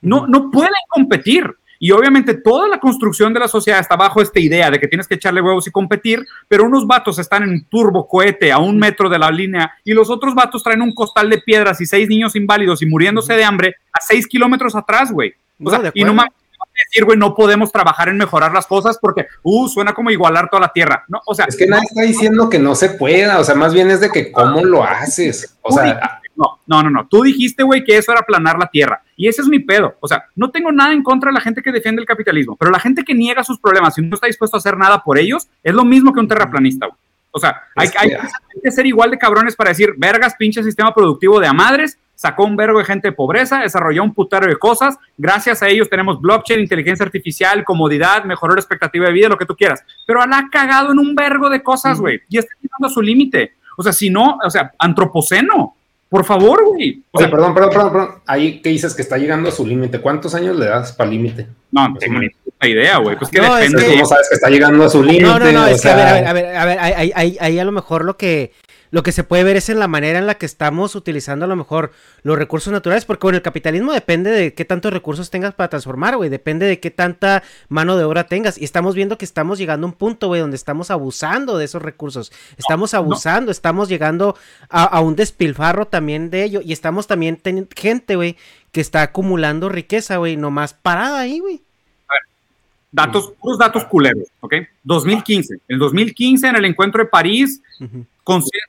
[0.00, 1.54] no, no pueden competir.
[1.78, 5.06] Y obviamente toda la construcción de la sociedad está bajo esta idea de que tienes
[5.06, 9.08] que echarle huevos y competir, pero unos vatos están en turbo cohete a un metro
[9.08, 12.36] de la línea y los otros vatos traen un costal de piedras y seis niños
[12.36, 15.34] inválidos y muriéndose de hambre a seis kilómetros atrás, güey.
[15.94, 16.14] y no
[16.90, 20.62] decir, güey, no podemos trabajar en mejorar las cosas porque, uh, suena como igualar toda
[20.62, 21.04] la tierra.
[21.08, 23.72] No, o sea, es que nadie está diciendo que no se pueda, o sea, más
[23.72, 25.56] bien es de que cómo lo haces.
[25.62, 27.06] O sea, no, no, no, no.
[27.06, 29.02] Tú dijiste, güey, que eso era aplanar la tierra.
[29.16, 29.94] Y ese es mi pedo.
[30.00, 32.70] O sea, no tengo nada en contra de la gente que defiende el capitalismo, pero
[32.70, 35.48] la gente que niega sus problemas y no está dispuesto a hacer nada por ellos
[35.62, 36.98] es lo mismo que un terraplanista, güey.
[37.36, 38.10] O sea, hay, hay,
[38.62, 42.44] que ser igual de cabrones para decir, vergas, pinche sistema productivo de a madres, sacó
[42.44, 44.96] un vergo de gente de pobreza, desarrolló un putero de cosas.
[45.18, 49.46] Gracias a ellos tenemos blockchain, inteligencia artificial, comodidad, mejoró la expectativa de vida, lo que
[49.46, 49.82] tú quieras.
[50.06, 52.20] Pero la ha cagado en un vergo de cosas, güey.
[52.28, 53.54] Y está llegando a su límite.
[53.76, 55.74] O sea, si no, o sea, antropoceno.
[56.14, 57.02] Por favor, güey.
[57.10, 58.08] O sea, perdón, perdón, perdón, perdón.
[58.24, 60.00] Ahí que dices que está llegando a su límite.
[60.00, 61.48] ¿Cuántos años le das para límite?
[61.72, 63.18] No, no tengo ni puta idea, güey.
[63.18, 63.78] Pues que no, depende.
[63.78, 63.92] Es que...
[63.94, 65.24] ¿Cómo sabes que está llegando a su límite?
[65.24, 67.36] No, no, no, es que a ver, a ver, a ver, a ver, ahí, ahí,
[67.40, 68.52] ahí a lo mejor lo que
[68.94, 71.48] lo que se puede ver es en la manera en la que estamos utilizando a
[71.48, 71.90] lo mejor
[72.22, 76.16] los recursos naturales, porque bueno, el capitalismo depende de qué tantos recursos tengas para transformar,
[76.16, 78.56] güey, depende de qué tanta mano de obra tengas.
[78.56, 81.82] Y estamos viendo que estamos llegando a un punto, güey, donde estamos abusando de esos
[81.82, 82.30] recursos.
[82.56, 84.36] Estamos abusando, estamos llegando
[84.68, 86.60] a, un despilfarro también de ello.
[86.64, 88.36] Y estamos también teniendo gente, güey,
[88.70, 91.64] que está acumulando riqueza, güey, nomás parada ahí, güey.
[92.94, 94.54] Datos, puros datos culeros, ¿ok?
[94.84, 95.56] 2015.
[95.66, 97.60] En 2015, en el encuentro de París,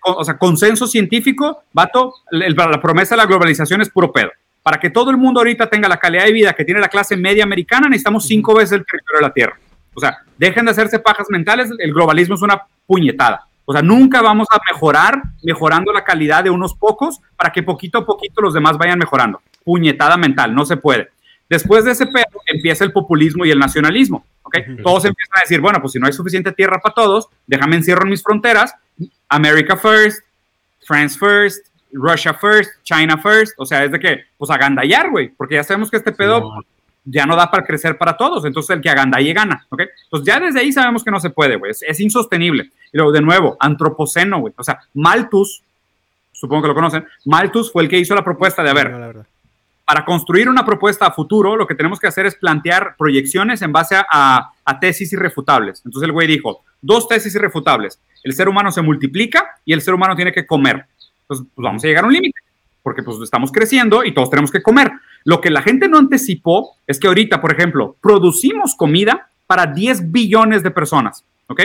[0.03, 4.31] o sea, consenso científico, vato, la promesa de la globalización es puro pedo.
[4.63, 7.15] Para que todo el mundo ahorita tenga la calidad de vida que tiene la clase
[7.15, 9.59] media americana, necesitamos cinco veces el territorio de la Tierra.
[9.93, 13.45] O sea, dejen de hacerse pajas mentales, el globalismo es una puñetada.
[13.65, 17.99] O sea, nunca vamos a mejorar mejorando la calidad de unos pocos para que poquito
[17.99, 19.39] a poquito los demás vayan mejorando.
[19.63, 21.09] Puñetada mental, no se puede.
[21.49, 24.25] Después de ese pedo empieza el populismo y el nacionalismo.
[24.43, 24.63] ¿okay?
[24.83, 28.03] Todos empiezan a decir, bueno, pues si no hay suficiente tierra para todos, déjame encierro
[28.03, 28.73] en mis fronteras
[29.29, 30.23] America first,
[30.85, 35.55] France first, Russia first, China first, o sea, es de que, pues agandallar, güey, porque
[35.55, 36.63] ya sabemos que este pedo
[37.05, 39.81] ya no da para crecer para todos, entonces el que agandalle gana, ¿ok?
[40.05, 42.71] Entonces ya desde ahí sabemos que no se puede, güey, es, insostenible.
[42.91, 45.61] Y luego, de nuevo, antropoceno, güey, o sea, Malthus,
[46.31, 49.25] supongo que lo conocen, Malthus fue el que hizo la propuesta de, a ver,
[49.85, 53.71] para construir una propuesta a futuro, lo que tenemos que hacer es plantear proyecciones en
[53.71, 55.81] base a, a tesis irrefutables.
[55.85, 59.93] Entonces el güey dijo, dos tesis irrefutables el ser humano se multiplica y el ser
[59.93, 60.87] humano tiene que comer.
[61.21, 62.39] Entonces, pues vamos a llegar a un límite,
[62.81, 64.91] porque pues estamos creciendo y todos tenemos que comer.
[65.23, 70.11] Lo que la gente no anticipó es que ahorita, por ejemplo, producimos comida para 10
[70.11, 71.61] billones de personas, ¿ok?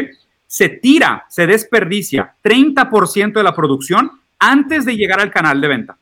[0.46, 5.96] Se tira, se desperdicia 30% de la producción antes de llegar al canal de venta,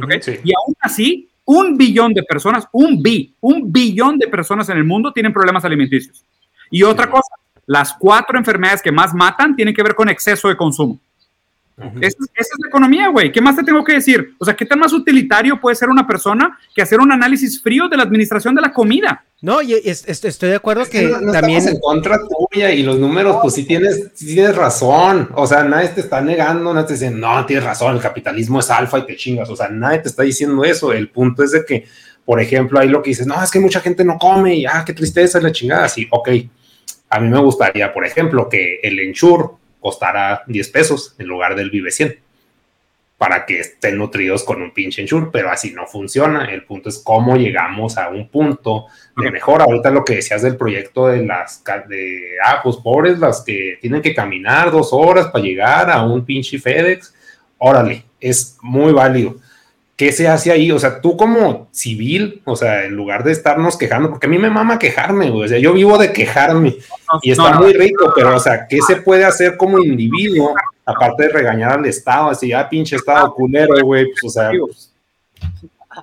[0.00, 0.12] ¿ok?
[0.44, 4.84] Y aún así, un billón de personas, un bi, un billón de personas en el
[4.84, 6.24] mundo tienen problemas alimenticios.
[6.70, 7.34] Y otra cosa,
[7.66, 11.00] las cuatro enfermedades que más matan tienen que ver con exceso de consumo.
[12.00, 13.32] Esa, es la economía, güey.
[13.32, 14.34] ¿Qué más te tengo que decir?
[14.38, 17.88] O sea, ¿qué tan más utilitario puede ser una persona que hacer un análisis frío
[17.88, 19.24] de la administración de la comida?
[19.42, 21.58] No, y estoy de acuerdo que no, también.
[21.58, 25.30] Estamos en contra tuya y los números, pues sí tienes, tienes razón.
[25.34, 28.70] O sea, nadie te está negando, nadie te dice, no, tienes razón, el capitalismo es
[28.70, 29.48] alfa y te chingas.
[29.48, 30.92] O sea, nadie te está diciendo eso.
[30.92, 31.86] El punto es de que,
[32.24, 34.82] por ejemplo, ahí lo que dices, no, es que mucha gente no come y ah,
[34.84, 35.88] qué tristeza es la chingada.
[35.88, 36.28] Sí, ok
[37.10, 39.48] a mí me gustaría, por ejemplo, que el Ensure
[39.80, 42.18] costara 10 pesos en lugar del Vive 100
[43.20, 46.46] para que estén nutridos con un pinche Ensure, pero así no funciona.
[46.46, 49.64] El punto es cómo llegamos a un punto de mejora.
[49.64, 54.00] Ahorita lo que decías del proyecto de las, de, ah, pues pobres las que tienen
[54.00, 57.14] que caminar dos horas para llegar a un pinche FedEx.
[57.58, 59.36] Órale, es muy válido
[60.00, 60.72] ¿qué se hace ahí?
[60.72, 64.38] O sea, tú como civil, o sea, en lugar de estarnos quejando, porque a mí
[64.38, 66.78] me mama quejarme, güey, o sea, yo vivo de quejarme
[67.20, 70.54] y está muy rico, pero, o sea, ¿qué se puede hacer como individuo,
[70.86, 74.50] aparte de regañar al Estado, así, ya ah, pinche Estado culero, güey, pues, o sea,
[74.58, 74.90] pues,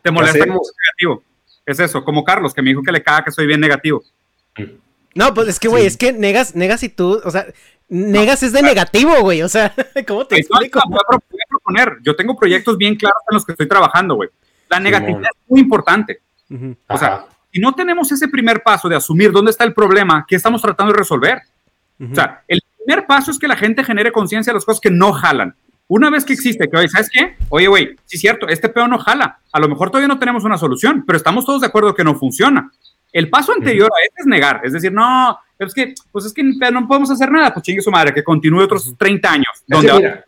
[0.03, 1.23] te molesta negativo.
[1.65, 4.03] Es eso, como Carlos, que me dijo que le caga que soy bien negativo.
[5.15, 7.47] No, pues es que, güey, es que negas, negas y tú, o sea,
[7.89, 9.73] negas es de negativo, güey, o sea,
[10.07, 10.79] ¿cómo te explico?
[10.89, 11.19] Voy a,
[11.49, 14.29] proponer, yo tengo proyectos bien claros en los que estoy trabajando, güey.
[14.69, 16.21] La negatividad es muy importante.
[16.87, 20.35] O sea, si no tenemos ese primer paso de asumir dónde está el problema, ¿qué
[20.35, 21.41] estamos tratando de resolver?
[21.99, 24.91] O sea, el primer paso es que la gente genere conciencia de las cosas que
[24.91, 25.55] no jalan.
[25.89, 27.37] Una vez que existe, que, oye, ¿sabes qué?
[27.47, 29.39] Oye, güey, sí es cierto, este pedo no jala.
[29.53, 32.15] A lo mejor todavía no tenemos una solución, pero estamos todos de acuerdo que no
[32.15, 32.69] funciona.
[33.13, 36.43] El paso anterior a este es negar, es decir, no, es que, pues es que
[36.43, 39.47] no podemos hacer nada, pues chingue su madre, que continúe otros 30 años.
[39.67, 40.23] Donde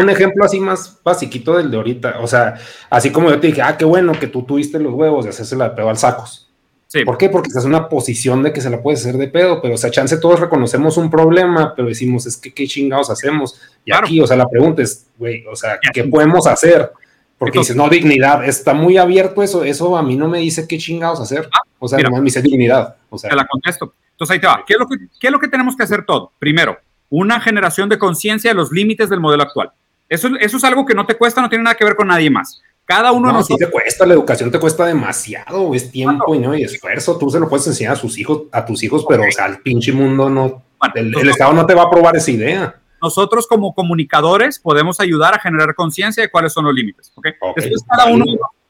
[0.00, 2.56] un ejemplo así más basiquito del de ahorita, o sea,
[2.90, 5.56] así como yo te dije, ah, qué bueno que tú tuviste los huevos de hacerse
[5.56, 6.50] la de pedo al sacos.
[6.88, 7.06] Sí.
[7.06, 7.30] ¿Por qué?
[7.30, 9.78] Porque estás en una posición de que se la puedes hacer de pedo, pero o
[9.78, 13.58] sea, chance todos reconocemos un problema, pero decimos, es que qué chingados hacemos.
[13.86, 16.92] Y aquí, o sea, la pregunta es, güey, o sea, ¿qué podemos hacer?
[17.38, 20.76] Porque dices, no, dignidad, está muy abierto eso, eso a mí no me dice qué
[20.76, 21.48] chingados hacer.
[21.50, 22.96] Ah, o sea, no me dice dignidad.
[23.08, 23.94] O sea, te la contesto.
[24.12, 24.64] Entonces ahí te va.
[24.66, 26.32] ¿Qué es, lo que, ¿Qué es lo que tenemos que hacer todo?
[26.38, 26.78] Primero,
[27.10, 29.72] una generación de conciencia de los límites del modelo actual.
[30.08, 32.30] Eso, eso es algo que no te cuesta, no tiene nada que ver con nadie
[32.30, 32.62] más.
[32.84, 33.58] Cada uno no, de nosotros.
[33.58, 36.54] te cuesta, la educación te cuesta demasiado, es tiempo y, ¿no?
[36.54, 37.16] y esfuerzo.
[37.16, 39.58] Tú se lo puedes enseñar a sus hijos, a tus hijos, pero o sea, el
[39.58, 40.62] pinche mundo no.
[40.94, 42.74] el, Estado no te va a aprobar esa idea.
[43.00, 47.12] nosotros como comunicadores podemos ayudar a generar conciencia de cuáles son los límites.
[47.14, 47.32] ¿okay?
[47.56, 48.24] Después cada uno,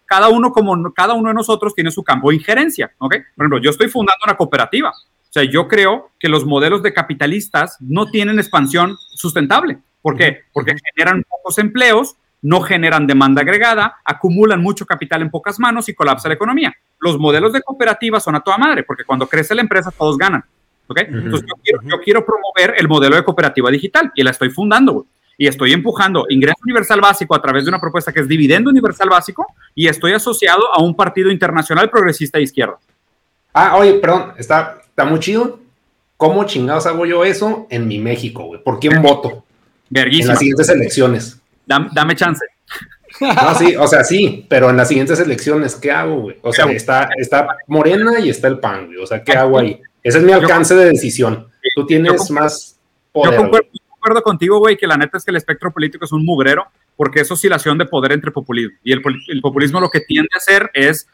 [0.05, 2.93] cada uno como cada uno de nosotros tiene su campo de injerencia.
[2.99, 3.21] ¿okay?
[3.35, 4.93] Por ejemplo, yo estoy fundando una cooperativa.
[5.33, 9.79] O sea, yo creo que los modelos de capitalistas no tienen expansión sustentable.
[10.03, 10.41] ¿Por qué?
[10.53, 15.95] Porque generan pocos empleos, no generan demanda agregada, acumulan mucho capital en pocas manos y
[15.95, 16.75] colapsa la economía.
[17.01, 20.45] Los modelos de cooperativa son a toda madre, porque cuando crece la empresa todos ganan.
[20.87, 21.07] ¿okay?
[21.09, 21.49] Entonces
[21.83, 25.07] yo quiero, promover el modelo de cooperativa digital y la estoy fundando.
[25.39, 29.09] Y estoy empujando ingreso universal básico a través de una propuesta que es dividendo universal
[29.09, 32.79] básico y estoy asociado a un partido internacional progresista de izquierda.
[33.55, 35.59] Ah, oye, perdón, está, está muy chido.
[36.17, 38.63] ¿Cómo chingados hago yo eso en mi México, güey?
[38.63, 39.45] ¿Por quién voto?
[39.91, 41.41] En las siguientes elecciones.
[41.67, 42.45] Dame, chance.
[43.21, 46.37] No, sí, o sea, sí, pero en las siguientes elecciones, ¿qué hago, güey?
[46.43, 48.99] O sea, está, está Morena y está el PAN, güey.
[48.99, 49.81] O sea, ¿qué hago ahí?
[50.03, 51.49] Ese es mi alcance de decisión.
[51.75, 52.79] Tú tienes más
[53.11, 53.35] poder.
[53.35, 53.49] Yo
[53.89, 56.67] concuerdo, contigo, güey, que la neta es que el espectro político es un mugrero,
[56.97, 58.77] porque es oscilación de poder entre populismo.
[58.83, 61.07] Y el, el populismo lo que tiende a hacer es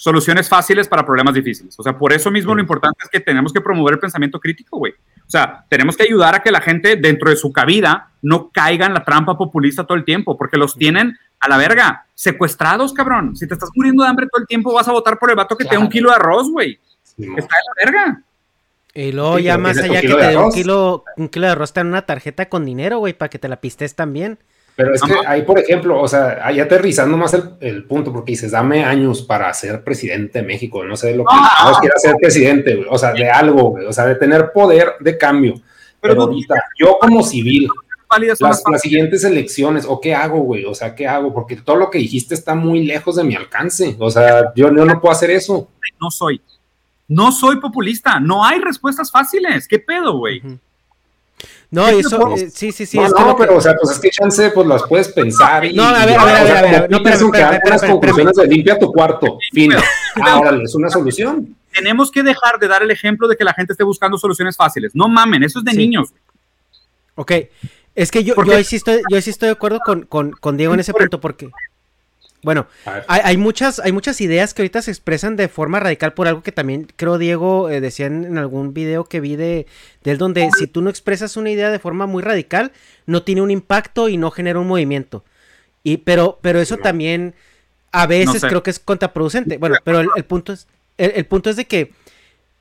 [0.00, 1.78] soluciones fáciles para problemas difíciles.
[1.78, 4.78] O sea, por eso mismo lo importante es que tenemos que promover el pensamiento crítico,
[4.78, 4.94] güey.
[4.94, 8.86] O sea, tenemos que ayudar a que la gente dentro de su cabida no caiga
[8.86, 13.36] en la trampa populista todo el tiempo, porque los tienen a la verga, secuestrados, cabrón.
[13.36, 15.54] Si te estás muriendo de hambre todo el tiempo, vas a votar por el vato
[15.54, 16.80] que te da un kilo de arroz, güey.
[17.18, 18.22] Está de la verga.
[18.94, 21.80] Y luego ya más allá que te dé un kilo, un kilo de arroz, te
[21.80, 24.38] dan una tarjeta con dinero, güey, para que te la pistes también.
[24.80, 28.52] Pero es que ahí, por ejemplo, o sea, ahí aterrizando más el, punto, porque dices,
[28.52, 32.86] dame años para ser presidente de México, no sé lo que no, quiera ser presidente,
[32.88, 35.60] o sea, de algo, o sea, de tener poder de cambio.
[36.00, 37.68] Pero, ahorita, yo como civil,
[38.40, 41.98] las, siguientes elecciones, o qué hago, güey, o sea, qué hago, porque todo lo que
[41.98, 45.68] dijiste está muy lejos de mi alcance, o sea, yo, no puedo hacer eso.
[46.00, 46.40] No soy,
[47.06, 50.40] no soy populista, no hay respuestas fáciles, ¿qué pedo, güey?
[51.70, 52.98] No, eso, eh, sí, sí, sí.
[52.98, 55.64] No, no pero, o sea, pues es que chance, pues las puedes pensar.
[55.64, 56.90] Y, no, a ver, a ver, a ver, a ver.
[56.90, 59.38] No, pero, unas conclusiones de limpia tu cuarto.
[59.52, 59.72] Fin.
[60.16, 61.56] Ahora es una solución.
[61.72, 64.92] Tenemos que dejar de dar el ejemplo de que la gente esté buscando soluciones fáciles.
[64.94, 66.08] No mamen, eso es de niños.
[67.14, 67.32] Ok.
[67.94, 70.56] Es que yo, yo, ahí sí estoy, yo sí estoy de acuerdo con, con, con
[70.56, 71.50] Diego en ese punto, porque
[72.42, 72.66] bueno,
[73.06, 76.52] hay, muchas, hay muchas ideas que ahorita se expresan de forma radical por algo que
[76.52, 79.66] también creo Diego eh, decía en, algún video que vi de,
[80.04, 82.72] él donde si tú no expresas una idea de forma muy radical,
[83.04, 85.22] no tiene un impacto y no genera un movimiento.
[85.82, 87.34] Y, pero, pero eso también
[87.92, 89.58] a veces creo que es contraproducente.
[89.58, 90.66] Bueno, pero el, punto es,
[90.96, 91.92] el, punto es de que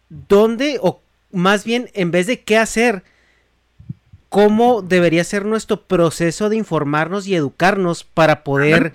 [0.10, 1.02] dónde, o
[1.32, 3.04] más bien, en vez de qué hacer,
[4.30, 8.94] cómo debería ser nuestro proceso de informarnos y educarnos para poder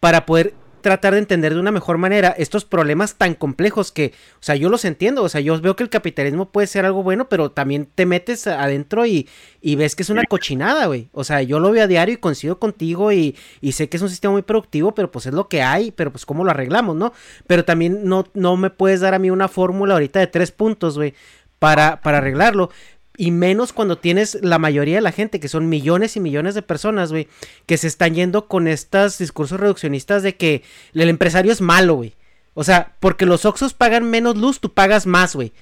[0.00, 0.54] para poder
[0.86, 4.68] tratar de entender de una mejor manera estos problemas tan complejos que, o sea, yo
[4.68, 7.88] los entiendo, o sea, yo veo que el capitalismo puede ser algo bueno, pero también
[7.92, 9.28] te metes adentro y,
[9.60, 11.08] y ves que es una cochinada, güey.
[11.12, 14.02] O sea, yo lo veo a diario y coincido contigo y, y, sé que es
[14.04, 16.94] un sistema muy productivo, pero pues es lo que hay, pero pues cómo lo arreglamos,
[16.94, 17.12] ¿no?
[17.48, 20.96] Pero también no, no me puedes dar a mí una fórmula ahorita de tres puntos,
[20.96, 21.14] güey,
[21.58, 22.70] para, para arreglarlo
[23.16, 26.62] y menos cuando tienes la mayoría de la gente, que son millones y millones de
[26.62, 27.28] personas, güey,
[27.66, 30.62] que se están yendo con estos discursos reduccionistas de que
[30.94, 32.14] el empresario es malo, güey.
[32.54, 35.52] O sea, porque los Oxos pagan menos luz, tú pagas más, güey.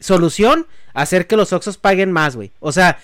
[0.00, 2.52] Solución, hacer que los Oxos paguen más, güey.
[2.60, 2.98] O sea,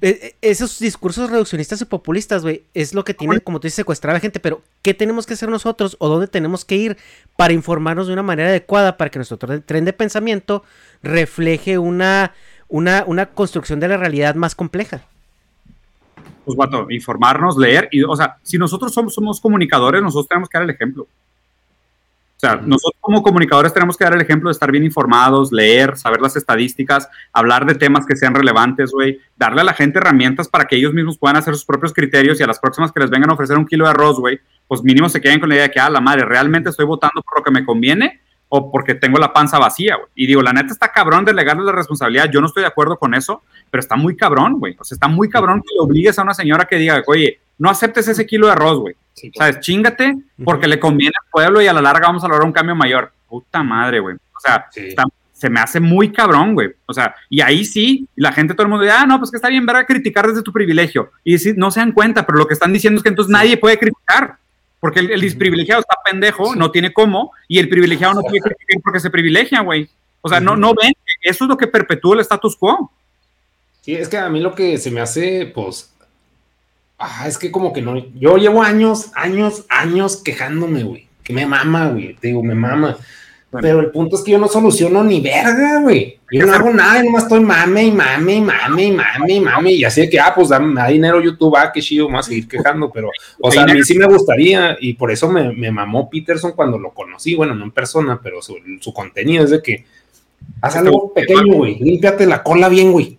[0.00, 3.76] e, e, esos discursos reduccionistas y populistas, güey, es lo que tienen, como tú dices,
[3.76, 6.96] secuestrar a la gente, pero ¿qué tenemos que hacer nosotros o dónde tenemos que ir
[7.36, 10.62] para informarnos de una manera adecuada para que nuestro tren de pensamiento
[11.02, 12.32] refleje una
[12.68, 15.02] una, una construcción de la realidad más compleja.
[16.44, 20.56] Pues, guato, informarnos, leer, y, o sea, si nosotros somos, somos comunicadores, nosotros tenemos que
[20.56, 21.02] dar el ejemplo.
[22.38, 25.98] O sea, nosotros como comunicadores tenemos que dar el ejemplo de estar bien informados, leer,
[25.98, 30.48] saber las estadísticas, hablar de temas que sean relevantes, güey, darle a la gente herramientas
[30.48, 33.10] para que ellos mismos puedan hacer sus propios criterios y a las próximas que les
[33.10, 34.38] vengan a ofrecer un kilo de arroz, güey,
[34.68, 37.22] pues mínimo se queden con la idea de que, ah, la madre, realmente estoy votando
[37.22, 40.08] por lo que me conviene o porque tengo la panza vacía, güey.
[40.14, 42.30] Y digo, la neta está cabrón delegarle la responsabilidad.
[42.30, 44.76] Yo no estoy de acuerdo con eso, pero está muy cabrón, güey.
[44.78, 47.68] O sea, está muy cabrón que le obligues a una señora que diga, oye, no
[47.68, 48.94] aceptes ese kilo de arroz, güey.
[49.36, 49.60] ¿Sabes?
[49.60, 52.74] Chingate porque le conviene al pueblo y a la larga vamos a lograr un cambio
[52.74, 53.12] mayor.
[53.28, 54.14] Puta madre, güey.
[54.14, 54.66] O sea,
[55.32, 56.70] se me hace muy cabrón, güey.
[56.86, 59.36] O sea, y ahí sí, la gente, todo el mundo dice, ah, no, pues que
[59.36, 61.10] está bien, a criticar desde tu privilegio.
[61.22, 63.56] Y decir, no se dan cuenta, pero lo que están diciendo es que entonces nadie
[63.56, 64.36] puede criticar.
[64.80, 68.80] Porque el, el privilegiado está pendejo, no tiene cómo, y el privilegiado no tiene que
[68.80, 69.88] porque se privilegia, güey.
[70.20, 72.90] O sea, no, no ven, eso es lo que perpetúa el status quo.
[73.80, 75.92] Sí, es que a mí lo que se me hace, pues,
[76.98, 81.46] ah, es que como que no, yo llevo años, años, años quejándome, güey, que me
[81.46, 82.96] mama, güey, te digo, me mama.
[83.50, 86.18] Pero el punto es que yo no soluciono ni verga, güey.
[86.30, 89.72] Yo no hago nada, nomás estoy mame y mame y mame y mame y mame.
[89.72, 92.26] Y así de que, ah, pues dame, me da dinero YouTube, ah, qué chido, más
[92.26, 92.90] seguir quejando.
[92.90, 96.52] Pero, o sea, a mí sí me gustaría, y por eso me, me mamó Peterson
[96.52, 97.34] cuando lo conocí.
[97.34, 99.86] Bueno, no en persona, pero su, su contenido es de que
[100.60, 101.78] haz algo pequeño, güey.
[101.78, 103.18] Límpiate la cola bien, güey.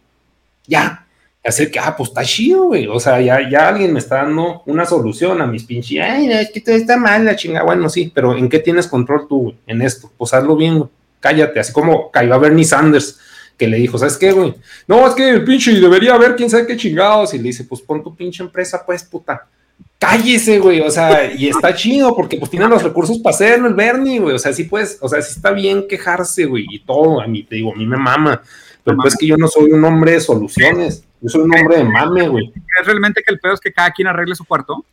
[0.67, 1.07] Ya
[1.43, 2.87] hacer que, ah, pues está chido, güey.
[2.87, 6.51] O sea, ya, ya alguien me está dando una solución a mis pinches, ay, es
[6.51, 7.63] que todo está mal, la chinga.
[7.63, 9.55] Bueno, sí, pero ¿en qué tienes control tú, güey?
[9.67, 10.11] En esto.
[10.17, 10.89] Pues hazlo bien, güey.
[11.19, 11.59] Cállate.
[11.59, 13.19] Así como cayó a Bernie Sanders,
[13.57, 14.55] que le dijo, ¿sabes qué, güey?
[14.87, 17.33] No, es que el pinche debería haber quién sabe qué chingados.
[17.33, 19.47] Y le dice, pues pon tu pinche empresa, pues, puta.
[19.97, 20.79] Cállese, güey.
[20.79, 24.35] O sea, y está chido porque pues tienen los recursos para hacerlo el Bernie, güey.
[24.35, 26.65] O sea, sí puedes, o sea, sí está bien quejarse, güey.
[26.69, 28.41] Y todo, a mí, te digo, a mí me mama.
[28.83, 31.03] Pero pues es que yo no soy un hombre de soluciones.
[31.21, 32.53] Yo soy un hombre de mame, güey.
[32.79, 34.85] ¿Es realmente que el pedo es que cada quien arregle su cuarto?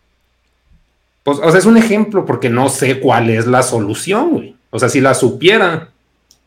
[1.22, 4.56] Pues, o sea, es un ejemplo porque no sé cuál es la solución, güey.
[4.70, 5.90] O sea, si la supiera,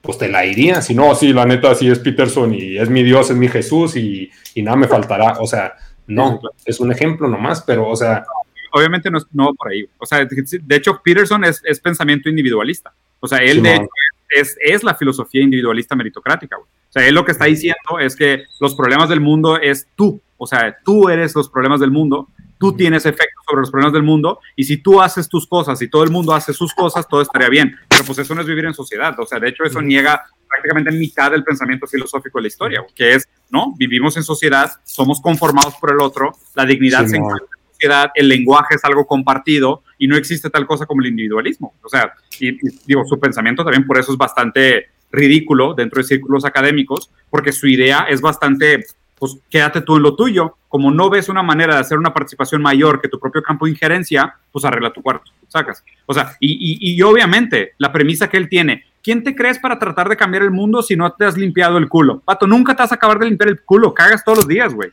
[0.02, 0.82] pues te la iría.
[0.82, 3.96] Si no, sí, la neta, sí es Peterson y es mi Dios, es mi Jesús
[3.96, 5.38] y, nada me faltará.
[5.40, 5.74] O sea,
[6.08, 8.26] no, es un ejemplo nomás, pero, o sea.
[8.72, 9.86] Obviamente no es no por ahí.
[9.98, 12.94] O sea, de hecho, Peterson es, pensamiento individualista.
[13.20, 13.90] O sea, él de hecho
[14.30, 16.70] es, es, la filosofía individualista meritocrática, güey.
[16.90, 20.22] O sea, él lo que está diciendo es que los problemas del mundo es tú.
[20.38, 24.04] O sea, tú eres los problemas del mundo, tú tienes efecto sobre los problemas del
[24.04, 27.22] mundo y si tú haces tus cosas y todo el mundo hace sus cosas, todo
[27.22, 27.76] estaría bien.
[27.88, 29.18] Pero pues eso no es vivir en sociedad.
[29.20, 33.14] O sea, de hecho eso niega prácticamente mitad del pensamiento filosófico de la historia, que
[33.14, 33.76] es, ¿no?
[33.78, 38.28] Vivimos en sociedad, somos conformados por el otro, la dignidad se encuentra en sociedad, el
[38.28, 41.76] lenguaje es algo compartido y no existe tal cosa como el individualismo.
[41.84, 46.46] O sea, y digo, su pensamiento también por eso es bastante ridículo dentro de círculos
[46.46, 48.86] académicos, porque su idea es bastante,
[49.18, 50.56] pues quédate tú en lo tuyo.
[50.68, 53.72] Como no ves una manera de hacer una participación mayor que tu propio campo de
[53.72, 55.84] injerencia, pues arregla tu cuarto, sacas.
[56.06, 60.10] O sea, y, y, obviamente la premisa que él tiene, ¿quién te crees para tratar
[60.10, 62.22] de cambiar el mundo si no te has limpiado el culo?
[62.24, 64.90] Pato, nunca te vas a acabar de limpiar el culo, cagas todos los días, güey.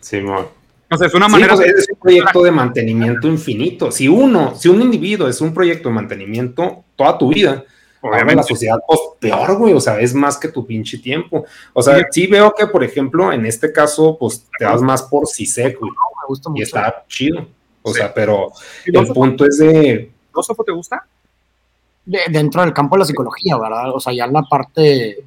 [0.00, 1.54] Sí, O sea, es una manera.
[1.54, 3.90] Pues, es un proyecto de mantenimiento infinito.
[3.90, 7.64] Si uno, si un individuo es un proyecto de mantenimiento toda tu vida,
[8.00, 8.36] Obviamente.
[8.36, 11.44] la sociedad, pues peor, güey, o sea, es más que tu pinche tiempo.
[11.72, 15.26] O sea, sí, veo que, por ejemplo, en este caso, pues te vas más por
[15.26, 15.90] CISEC, güey.
[15.90, 16.60] me gusta mucho.
[16.60, 17.46] Y está chido.
[17.82, 18.52] O sea, pero
[18.84, 20.10] el punto es de.
[20.30, 21.04] ¿Filósofo te gusta?
[22.30, 23.94] dentro del campo de la psicología, ¿verdad?
[23.94, 25.18] O sea, ya en la parte.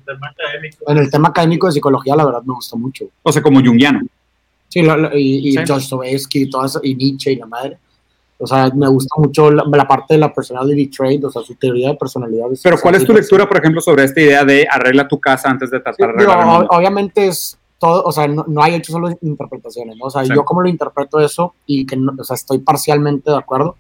[0.88, 3.06] En el tema académico de psicología, la verdad, me gusta mucho.
[3.22, 4.02] O sea, como jungiano.
[4.68, 7.78] Sí, y, y y, todas, y Nietzsche y la madre.
[8.44, 11.90] O sea, me gusta mucho la, parte de la personality trait, o sea, su teoría
[11.90, 12.48] de personalidad.
[12.64, 15.70] Pero ¿cuál es tu lectura, por ejemplo, sobre esta idea de arregla tu casa antes
[15.70, 20.06] de tratar de arreglar Obviamente es todo, o sea, no, hay hecho solo interpretaciones, ¿no?
[20.06, 23.76] O sea, yo como lo interpreto eso y que, o sea, estoy parcialmente de acuerdo,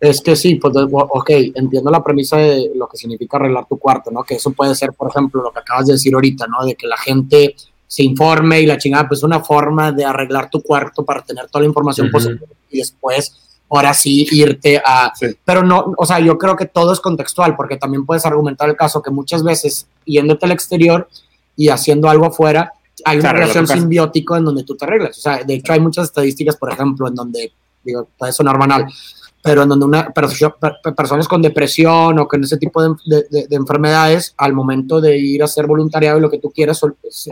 [0.00, 4.10] es que sí, pues, ok, entiendo la premisa de lo que significa arreglar tu cuarto,
[4.10, 4.22] ¿no?
[4.22, 6.64] Que eso puede ser, por ejemplo, lo que acabas de decir ahorita, ¿no?
[6.64, 7.54] De que la gente
[7.86, 11.60] se informe y la chingada, pues una forma de arreglar tu cuarto para tener toda
[11.60, 12.40] la información posible
[12.70, 15.12] y después ahora sí irte a...
[15.44, 18.76] Pero no, o sea, yo creo que todo es contextual, porque también puedes argumentar el
[18.76, 21.08] caso que muchas veces yéndote al exterior
[21.56, 25.18] y haciendo algo afuera, hay una relación simbiótica en donde tú te arreglas.
[25.18, 27.52] O sea, de hecho hay muchas estadísticas, por ejemplo, en donde,
[27.82, 28.86] digo, puede sonar banal,
[29.42, 34.52] pero en donde una personas con depresión o con ese tipo de, de, enfermedades, al
[34.52, 36.80] momento de ir a hacer voluntariado y lo que tú quieras,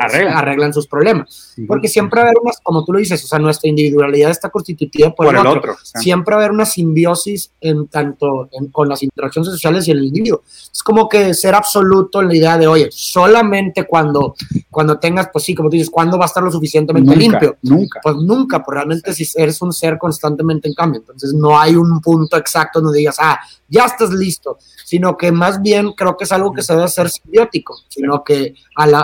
[0.01, 0.73] arreglan.
[0.73, 1.55] sus problemas.
[1.69, 4.51] Porque siempre va a haber unas, como tú lo dices, o sea, nuestra individualidad está
[4.51, 5.77] constituida por, el, otro.
[5.83, 10.43] Siempre va a haber una simbiosis en tanto con las interacciones sociales y el individuo.
[10.73, 14.35] Es como que ser absoluto en la idea de, oye, solamente cuando,
[14.69, 17.57] cuando tengas, pues sí, como tú dices, ¿cuándo va a estar lo suficientemente limpio?
[17.63, 18.01] Nunca.
[18.03, 21.01] Pues nunca, pues realmente si eres un ser constantemente en cambio.
[21.01, 23.39] Entonces no hay un punto exacto donde digas, ah,
[23.69, 27.11] ya estás listo, sino que más bien creo que es algo que se debe hacer
[27.11, 28.55] simbiótico, sino que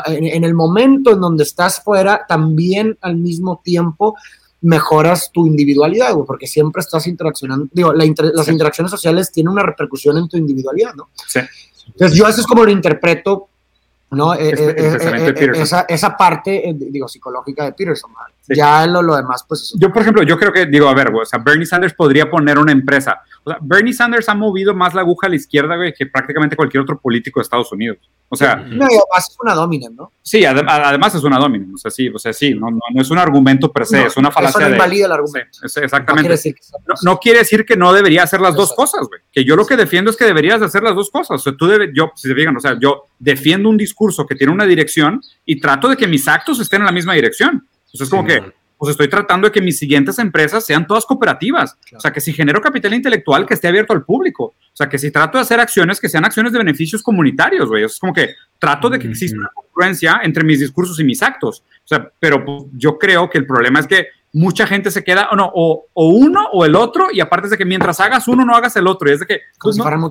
[0.06, 4.16] en, el momento en donde estás fuera, también al mismo tiempo
[4.62, 10.28] mejoras tu individualidad, porque siempre estás interaccionando, digo, las interacciones sociales tienen una repercusión en
[10.28, 11.08] tu individualidad, ¿no?
[11.26, 11.40] Sí.
[11.86, 13.48] Entonces yo eso es como lo interpreto
[14.10, 14.34] ¿no?
[14.34, 18.10] Eh, eh, eh, esa, esa, parte, digo, psicológica de Peterson.
[18.48, 19.74] Ya lo, lo, demás, pues...
[19.78, 22.58] Yo, por ejemplo, yo creo que, digo, a ver, o sea, Bernie Sanders podría poner
[22.58, 23.20] una empresa.
[23.44, 26.56] O sea, Bernie Sanders ha movido más la aguja a la izquierda, güey, que prácticamente
[26.56, 27.98] cualquier otro político de Estados Unidos.
[28.28, 28.56] O sea...
[28.56, 30.12] No, además es una domina, ¿no?
[30.22, 31.66] Sí, además es una domina.
[31.74, 34.30] O sea, sí, o sea, sí, no, no, es un argumento per se, es una
[34.30, 35.58] falacia eso no invalida el argumento.
[35.62, 36.06] exactamente.
[36.06, 39.20] No quiere, decir que no, quiere decir que no debería hacer las dos cosas, güey.
[39.32, 41.40] Que yo lo que defiendo es que deberías hacer las dos cosas.
[41.40, 44.34] O sea, tú debes, yo, si se fijan, o sea, yo defiendo un discurso que
[44.34, 47.66] tiene una dirección y trato de que mis actos estén en la misma dirección.
[47.96, 51.78] Entonces, es como que pues estoy tratando de que mis siguientes empresas sean todas cooperativas.
[51.96, 54.44] O sea, que si genero capital intelectual, que esté abierto al público.
[54.44, 57.84] O sea, que si trato de hacer acciones, que sean acciones de beneficios comunitarios, güey.
[57.84, 61.60] Es como que trato de que exista una congruencia entre mis discursos y mis actos.
[61.60, 65.28] O sea, pero pues, yo creo que el problema es que mucha gente se queda,
[65.32, 68.44] o no, o, uno o el otro, y aparte es de que mientras hagas uno,
[68.44, 69.08] no hagas el otro.
[69.08, 70.10] Y es de que pues, no, no,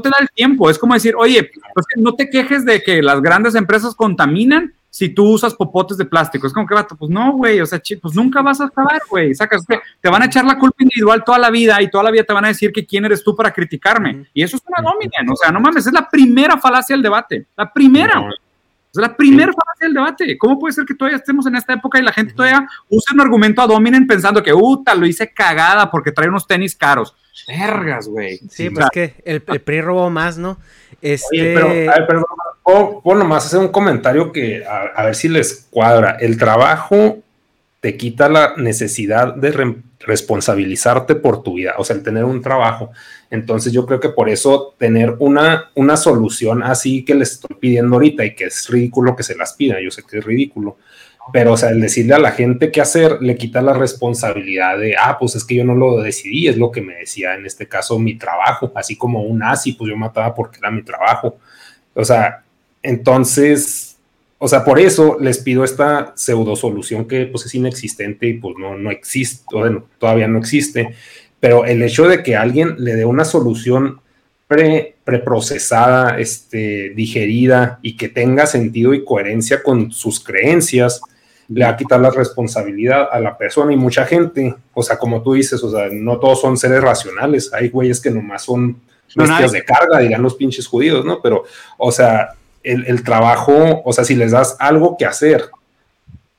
[0.00, 0.68] te da el tiempo.
[0.68, 5.10] Es como decir, oye, pues, no te quejes de que las grandes empresas contaminan si
[5.10, 6.46] tú usas popotes de plástico.
[6.46, 9.34] Es como que, vato, pues no, güey, o sea, pues nunca vas a acabar, güey.
[9.34, 12.24] Sacas, te van a echar la culpa individual toda la vida y toda la vida
[12.24, 14.24] te van a decir que quién eres tú para criticarme.
[14.32, 17.44] Y eso es una domina, o sea, no mames, es la primera falacia del debate.
[17.58, 18.32] La primera, güey.
[18.90, 20.38] Es la primera fase del debate.
[20.38, 23.20] ¿Cómo puede ser que todavía estemos en esta época y la gente todavía usa un
[23.20, 27.14] argumento a dominen pensando que, uta, lo hice cagada porque trae unos tenis caros?
[27.46, 28.38] Vergas, güey.
[28.48, 30.56] Sí, pues que el, PRI robó más, ¿no?
[31.02, 31.26] Este...
[31.38, 32.24] Oye, pero, a ver, perdón,
[32.66, 36.16] puedo, nomás hacer un comentario que a, ver si les cuadra.
[36.20, 37.18] El trabajo
[37.80, 42.90] te quita la necesidad de responsabilizarte por tu vida, o sea, el tener un trabajo.
[43.30, 47.96] Entonces yo creo que por eso tener una, una solución así que les estoy pidiendo
[47.96, 50.78] ahorita y que es ridículo que se las pida, yo sé que es ridículo,
[51.32, 54.96] pero o sea, el decirle a la gente qué hacer le quita la responsabilidad de,
[54.96, 57.68] ah, pues es que yo no lo decidí, es lo que me decía en este
[57.68, 61.38] caso mi trabajo, así como un nazi, pues yo mataba porque era mi trabajo.
[61.94, 62.44] O sea,
[62.86, 63.96] entonces,
[64.38, 68.56] o sea, por eso les pido esta pseudo solución que pues es inexistente y pues
[68.58, 70.94] no, no existe, bueno, todavía no existe
[71.40, 74.00] pero el hecho de que alguien le dé una solución
[74.46, 81.00] pre, preprocesada, este, digerida y que tenga sentido y coherencia con sus creencias,
[81.48, 85.22] le va a quitar la responsabilidad a la persona y mucha gente, o sea, como
[85.22, 88.80] tú dices, o sea, no todos son seres racionales, hay güeyes que nomás son
[89.14, 91.22] bestias de carga, dirán los pinches judíos, ¿no?
[91.22, 91.44] Pero,
[91.78, 92.30] o sea,
[92.66, 95.44] el, trabajo, o sea, si les das algo que hacer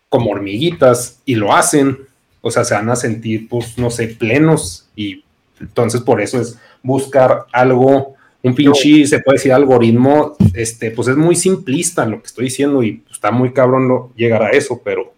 [0.09, 1.97] como hormiguitas y lo hacen,
[2.41, 5.23] o sea, se van a sentir, pues, no sé, plenos y
[5.59, 11.17] entonces por eso es buscar algo, un pinche, se puede decir algoritmo, este, pues es
[11.17, 15.13] muy simplista lo que estoy diciendo y está muy cabrón llegar a eso, pero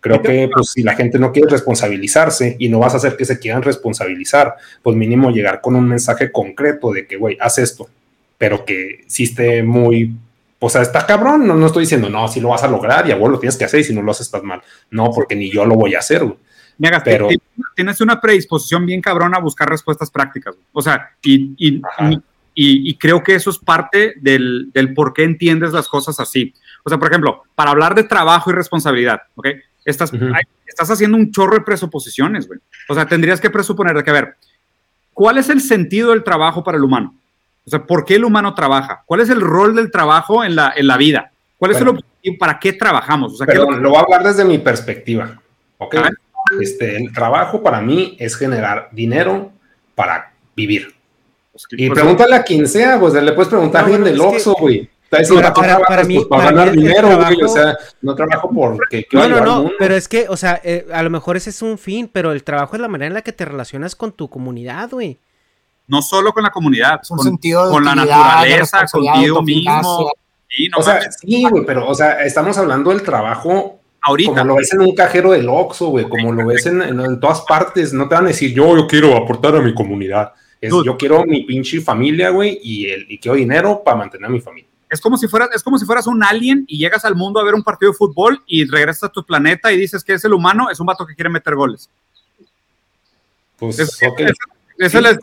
[0.00, 3.24] creo que pues si la gente no quiere responsabilizarse y no vas a hacer que
[3.24, 7.88] se quieran responsabilizar, pues mínimo llegar con un mensaje concreto de que, güey, haz esto,
[8.38, 10.12] pero que sí esté muy
[10.60, 13.12] o sea, está cabrón, no, no estoy diciendo, no, si lo vas a lograr y
[13.12, 14.62] a vos lo tienes que hacer y si no lo haces estás mal.
[14.90, 16.36] No, porque ni yo lo voy a hacer, güey
[17.04, 17.28] pero...
[17.74, 20.54] tienes una predisposición bien cabrona a buscar respuestas prácticas.
[20.72, 21.82] O sea, y, y,
[22.54, 26.54] y, creo que eso es parte del, del, por qué entiendes las cosas así.
[26.84, 29.48] O sea, por ejemplo, para hablar de trabajo y responsabilidad, ¿ok?
[29.84, 30.12] Estás,
[30.66, 32.60] estás haciendo un chorro de presuposiciones, güey.
[32.88, 34.36] O sea, tendrías que presuponer de que, a ver,
[35.12, 37.14] ¿cuál es el sentido del trabajo para el humano?
[37.66, 39.02] O sea, ¿por qué el humano trabaja?
[39.06, 41.32] ¿Cuál es el rol del trabajo en la, en la vida?
[41.58, 42.36] ¿Cuál es el objetivo?
[42.38, 43.34] ¿Para qué trabajamos?
[43.34, 45.40] O sea, pero lo, voy a hablar desde mi perspectiva.
[45.78, 45.96] ¿ok?
[46.60, 49.52] Este, el trabajo para mí es generar dinero
[49.94, 50.94] para vivir.
[51.52, 54.54] Pues, y pues, pregúntale a quien sea, pues le puedes preguntar a alguien del Oxxo,
[54.54, 54.88] güey.
[55.10, 59.40] Para, para, mí, pues, para, ganar dinero, güey, o sea, no trabajo porque no, no,
[59.44, 62.30] no, pero es que, o sea, eh, a lo mejor ese es un fin, pero
[62.30, 65.18] el trabajo es la manera en la que te relacionas con tu comunidad, güey.
[65.90, 67.38] No solo con la comunidad, con,
[67.70, 70.12] con la naturaleza, contigo mismo.
[70.76, 74.30] o sea, sí, güey, pero, o sea, estamos hablando del trabajo Ahorita.
[74.30, 77.92] Como lo ves en un cajero del Oxxo, güey, como lo ves en, todas partes,
[77.92, 80.32] no te van a decir, yo, yo quiero aportar a mi comunidad.
[80.60, 84.32] Es, yo quiero mi pinche familia, güey, y, el, y quiero dinero para mantener a
[84.32, 84.68] mi familia.
[84.88, 87.44] Es como, si fueras, es como si fueras un alien y llegas al mundo a
[87.44, 90.32] ver un partido de fútbol y regresas a tu planeta y dices que es el
[90.32, 91.88] humano, es un vato que quiere meter goles.
[93.58, 95.18] Pues, es, es,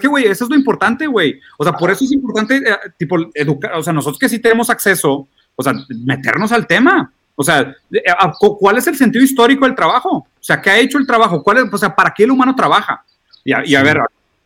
[0.00, 1.40] que, güey, eso es lo importante, güey.
[1.58, 4.70] O sea, por eso es importante, eh, tipo, educar, o sea, nosotros que sí tenemos
[4.70, 5.74] acceso, o sea,
[6.04, 7.12] meternos al tema.
[7.34, 8.02] O sea, eh,
[8.38, 10.10] ¿cuál es el sentido histórico del trabajo?
[10.10, 11.42] O sea, ¿qué ha hecho el trabajo?
[11.42, 13.04] ¿Cuál es, o sea, ¿para qué el humano trabaja?
[13.44, 13.98] Y a, ver,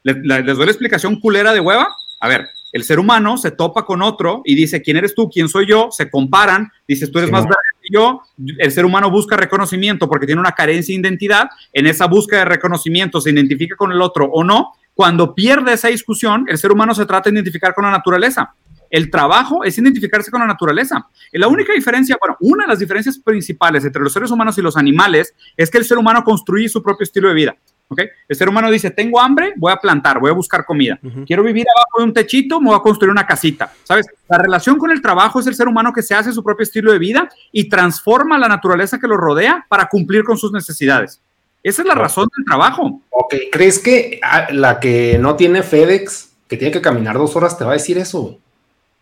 [0.04, 1.88] les, doy la explicación culera de hueva.
[2.20, 5.28] A ver, el ser humano se topa con otro y dice, ¿quién eres tú?
[5.28, 5.88] ¿Quién soy yo?
[5.90, 8.20] Se comparan, dices, tú eres más verde que yo.
[8.58, 11.48] El ser humano busca reconocimiento porque tiene una carencia de identidad.
[11.72, 14.72] En esa búsqueda de reconocimiento se identifica con el otro o no.
[14.94, 18.54] Cuando pierde esa discusión, el ser humano se trata de identificar con la naturaleza.
[18.88, 21.08] El trabajo es identificarse con la naturaleza.
[21.32, 24.76] La única diferencia, bueno, una de las diferencias principales entre los seres humanos y los
[24.76, 27.56] animales es que el ser humano construye su propio estilo de vida.
[27.88, 28.06] ¿okay?
[28.28, 31.00] El ser humano dice, tengo hambre, voy a plantar, voy a buscar comida.
[31.26, 33.72] Quiero vivir abajo de un techito, me voy a construir una casita.
[33.82, 34.06] ¿Sabes?
[34.28, 36.92] La relación con el trabajo es el ser humano que se hace su propio estilo
[36.92, 41.20] de vida y transforma la naturaleza que lo rodea para cumplir con sus necesidades.
[41.64, 43.00] Esa es la razón del trabajo.
[43.08, 44.20] Ok, ¿crees que
[44.50, 47.96] la que no tiene FedEx, que tiene que caminar dos horas, te va a decir
[47.96, 48.38] eso?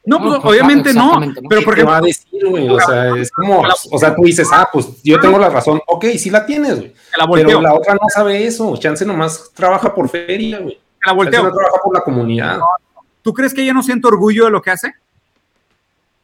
[0.04, 2.68] No, pues, obviamente no, pero porque va a decir, güey?
[2.68, 6.06] O sea, es como, o sea, tú dices, ah, pues yo tengo la razón, ok,
[6.16, 6.94] sí la tienes, güey.
[7.34, 10.78] Pero la otra no sabe eso, Chance nomás trabaja por feria, güey.
[11.04, 11.42] La volteo.
[11.42, 12.60] no trabaja por la comunidad.
[13.22, 14.94] ¿Tú crees que ella no siente orgullo de lo que hace?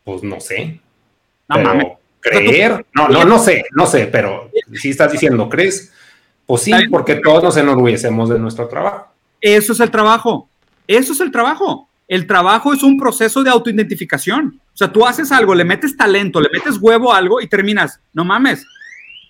[0.05, 0.81] Pues no sé.
[1.49, 5.93] No pero creer, no, no, no sé, no sé, pero si estás diciendo, ¿crees?
[6.49, 9.09] Pues sí, porque todos nos enorgullecemos de nuestro trabajo.
[9.39, 10.49] Eso es el trabajo.
[10.87, 11.91] Eso es el trabajo.
[12.09, 14.59] El trabajo es un proceso de autoidentificación.
[14.73, 18.01] O sea, tú haces algo, le metes talento, le metes huevo a algo y terminas,
[18.15, 18.65] no mames,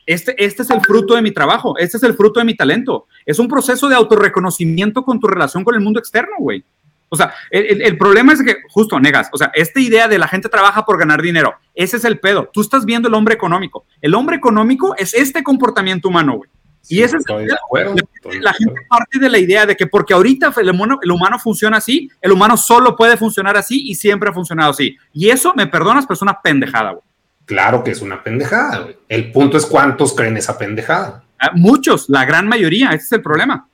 [0.07, 3.09] este, este es el fruto de mi trabajo, este es el fruto de mi talento.
[3.27, 6.65] Es un proceso de autorreconocimiento con tu relación con el mundo externo, güey.
[7.09, 10.49] O sea, el, problema es que, justo, negas, o sea, esta idea de la gente
[10.49, 12.49] trabaja por ganar dinero, ese es el pedo.
[12.53, 13.87] Tú estás viendo el hombre económico.
[14.01, 16.51] El hombre económico es este comportamiento humano, güey.
[16.89, 20.71] Y ese es el, la, gente parte de la idea de que porque ahorita el
[20.71, 24.71] humano, el humano funciona así, el humano solo puede funcionar así y siempre ha funcionado
[24.71, 24.97] así.
[25.13, 27.03] Y eso, me perdonas, pero es una pendejada, güey.
[27.45, 28.97] Claro que es una pendejada, güey.
[29.09, 31.25] El punto es cuántos creen esa pendejada.
[31.39, 33.69] Ah, muchos, la gran mayoría, ese es el problema.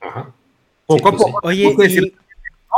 [0.00, 0.30] Ajá.
[0.86, 1.40] Poco a pues poco.
[1.42, 2.14] Oye,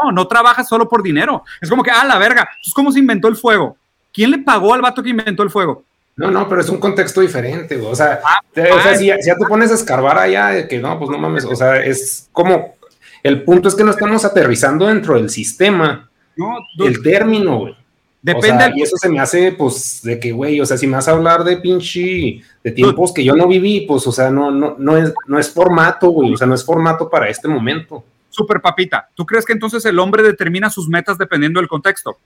[0.04, 1.44] no, no trabajas solo por dinero.
[1.60, 3.76] Es como que, ah, la verga, es como se inventó el fuego.
[4.12, 5.84] ¿Quién le pagó al vato que inventó el fuego?
[6.16, 9.74] No, no, pero es un contexto diferente, O sea, ah, si, ya te pones a
[9.74, 12.76] escarbar allá, de que no, pues no mames, o sea, es como,
[13.22, 16.10] el punto es que no estamos aterrizando dentro del sistema.
[16.36, 17.76] No, el término, güey.
[18.20, 18.72] Depende.
[18.76, 21.12] y eso se me hace, pues, de que, güey, o sea, si me vas a
[21.12, 24.96] hablar de pinche, de tiempos que yo no viví, pues, o sea, no, no, no
[24.96, 29.08] es, no es formato, güey, o sea, no es formato para este momento super papita.
[29.14, 32.16] ¿Tú crees que entonces el hombre determina sus metas dependiendo del contexto?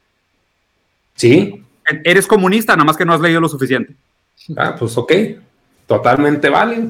[1.15, 1.63] Sí.
[2.05, 3.95] Eres comunista, nada más que no has leído lo suficiente.
[4.57, 5.13] Ah, pues ok.
[5.87, 6.89] Totalmente vale.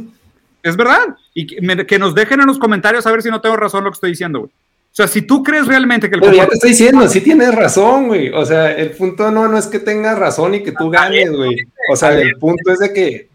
[0.62, 1.16] Es verdad.
[1.34, 3.94] Y que, nos dejen en los comentarios a ver si no tengo razón lo que
[3.94, 4.50] estoy diciendo, güey.
[4.50, 6.22] O sea, si tú crees realmente que el.
[6.22, 8.30] Pero ya te estoy diciendo, sí tienes razón, güey.
[8.30, 11.54] O sea, el punto no, no es que tengas razón y que tú ganes, güey.
[11.92, 13.28] O sea, el punto es de que.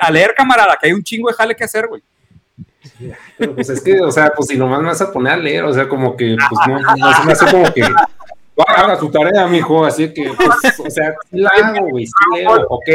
[0.00, 2.02] A leer, camarada, que hay un chingo de jale que hacer, güey.
[3.38, 5.64] Pero pues es que, o sea, pues si nomás me vas a poner a leer,
[5.64, 7.82] o sea, como que, pues no, no se me hace como que
[8.66, 12.88] haga su tarea, mijo, así que, pues, o sea, la hago, güey, sí leo, ok,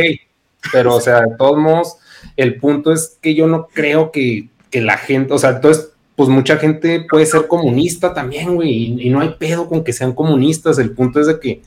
[0.72, 1.98] pero, o sea, de todos modos,
[2.38, 6.30] el punto es que yo no creo que, que la gente, o sea, entonces, pues
[6.30, 10.14] mucha gente puede ser comunista también, güey, y, y, no hay pedo con que sean
[10.14, 11.62] comunistas, el punto es de que,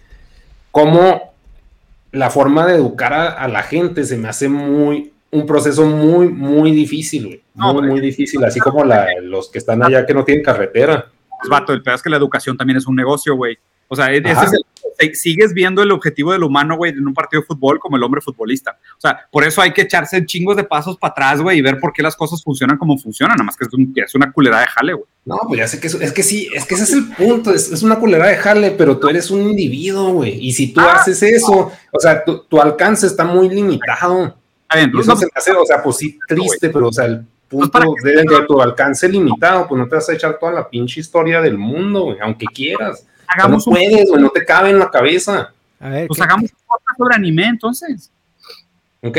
[0.70, 1.32] como
[2.12, 6.28] la forma de educar a, a la gente se me hace muy, un proceso muy,
[6.28, 7.42] muy difícil, güey.
[7.54, 11.06] Muy, muy difícil, así como la, los que están allá que no tienen carretera.
[11.28, 13.58] Pues, vato, el peor es que la educación también es un negocio, güey.
[13.88, 14.52] O sea, ese es
[14.98, 18.02] el, sigues viendo el objetivo del humano, güey, en un partido de fútbol como el
[18.02, 18.78] hombre futbolista.
[18.96, 21.78] O sea, por eso hay que echarse chingos de pasos para atrás, güey, y ver
[21.78, 23.66] por qué las cosas funcionan como funcionan, nada más que
[24.02, 25.06] es, una culera de jale, güey.
[25.24, 27.52] No, pues ya sé que es, es, que sí, es que ese es el punto,
[27.52, 30.96] es, una culera de jale, pero tú eres un individuo, güey, y si tú ah,
[30.96, 34.36] haces eso, o sea, tu, tu alcance está muy limitado
[34.98, 37.94] eso se me hace, o sea, pues sí, triste, pero, o sea, el pues, punto
[38.02, 41.58] de, tu alcance limitado, pues no te vas a echar toda la pinche historia del
[41.58, 43.06] mundo, güey, aunque quieras.
[43.26, 45.52] Hagamos no puedes, güey, no te cabe en la cabeza.
[45.80, 48.10] A ver, pues hagamos un podcast sobre anime, entonces.
[49.02, 49.18] ¿Ok?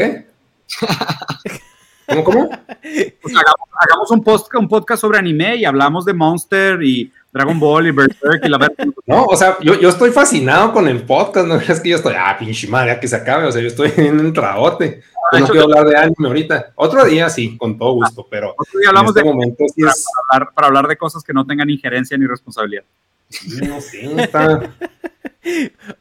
[2.07, 2.49] ¿Cómo, cómo?
[2.81, 7.87] Pues hagamos, un, post, un podcast sobre anime y hablamos de Monster y Dragon Ball
[7.87, 8.75] y Berserk y la verdad.
[9.07, 12.15] No, o sea, yo, yo, estoy fascinado con el podcast, no es que yo estoy,
[12.17, 15.01] ah, pinche madre, que se acabe, o sea, yo estoy en un traote.
[15.33, 16.73] Yo no quiero hablar de anime ahorita.
[16.75, 19.81] Otro día sí, con todo gusto, pero Otro día hablamos en este de momento sí
[19.83, 20.05] es...
[20.29, 22.83] para, hablar, para hablar de cosas que no tengan injerencia ni responsabilidad.
[23.67, 24.75] No sé, está...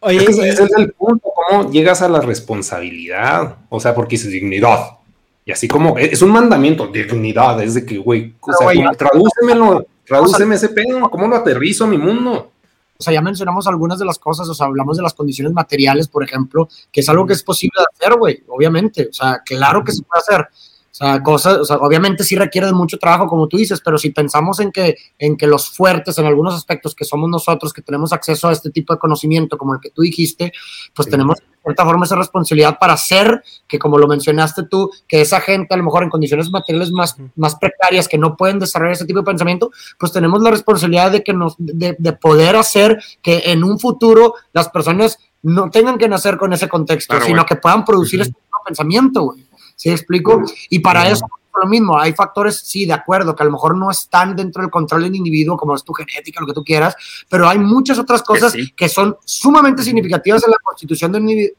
[0.01, 4.99] Oye, ese, es el punto, cómo llegas a la responsabilidad, o sea, porque es dignidad.
[5.45, 10.55] Y así como, es un mandamiento, dignidad, es de que, güey, o sea, tradúcemelo, tradúceme
[10.55, 12.53] ese pedo, ¿cómo lo aterrizo a mi mundo?
[12.97, 16.09] O sea, ya mencionamos algunas de las cosas, o sea, hablamos de las condiciones materiales,
[16.09, 19.85] por ejemplo, que es algo que es posible de hacer, güey, obviamente, o sea, claro
[19.85, 20.49] que se puede hacer.
[20.95, 23.99] O sea, cosas, o sea, obviamente sí requiere de mucho trabajo, como tú dices, pero
[23.99, 27.83] si pensamos en que, en que los fuertes en algunos aspectos que somos nosotros, que
[27.83, 30.53] tenemos acceso a este tipo de conocimiento, como el que tú dijiste,
[30.95, 35.21] pues tenemos de cierta forma esa responsabilidad para hacer que, como lo mencionaste tú, que
[35.21, 38.93] esa gente a lo mejor en condiciones materiales más, más precarias, que no pueden desarrollar
[38.93, 43.03] ese tipo de pensamiento, pues tenemos la responsabilidad de, que nos, de, de poder hacer
[43.21, 47.57] que en un futuro las personas no tengan que nacer con ese contexto, sino que
[47.57, 49.44] puedan producir este tipo de pensamiento, güey.
[49.77, 50.43] ¿Sí explico?
[50.71, 51.27] Y para eso
[51.63, 54.71] lo mismo, hay factores, sí, de acuerdo, que a lo mejor no están dentro del
[54.71, 56.97] control del individuo, como es tu genética, lo que tú quieras,
[57.29, 61.19] pero hay muchas otras cosas que, son sumamente significativas en la constitución de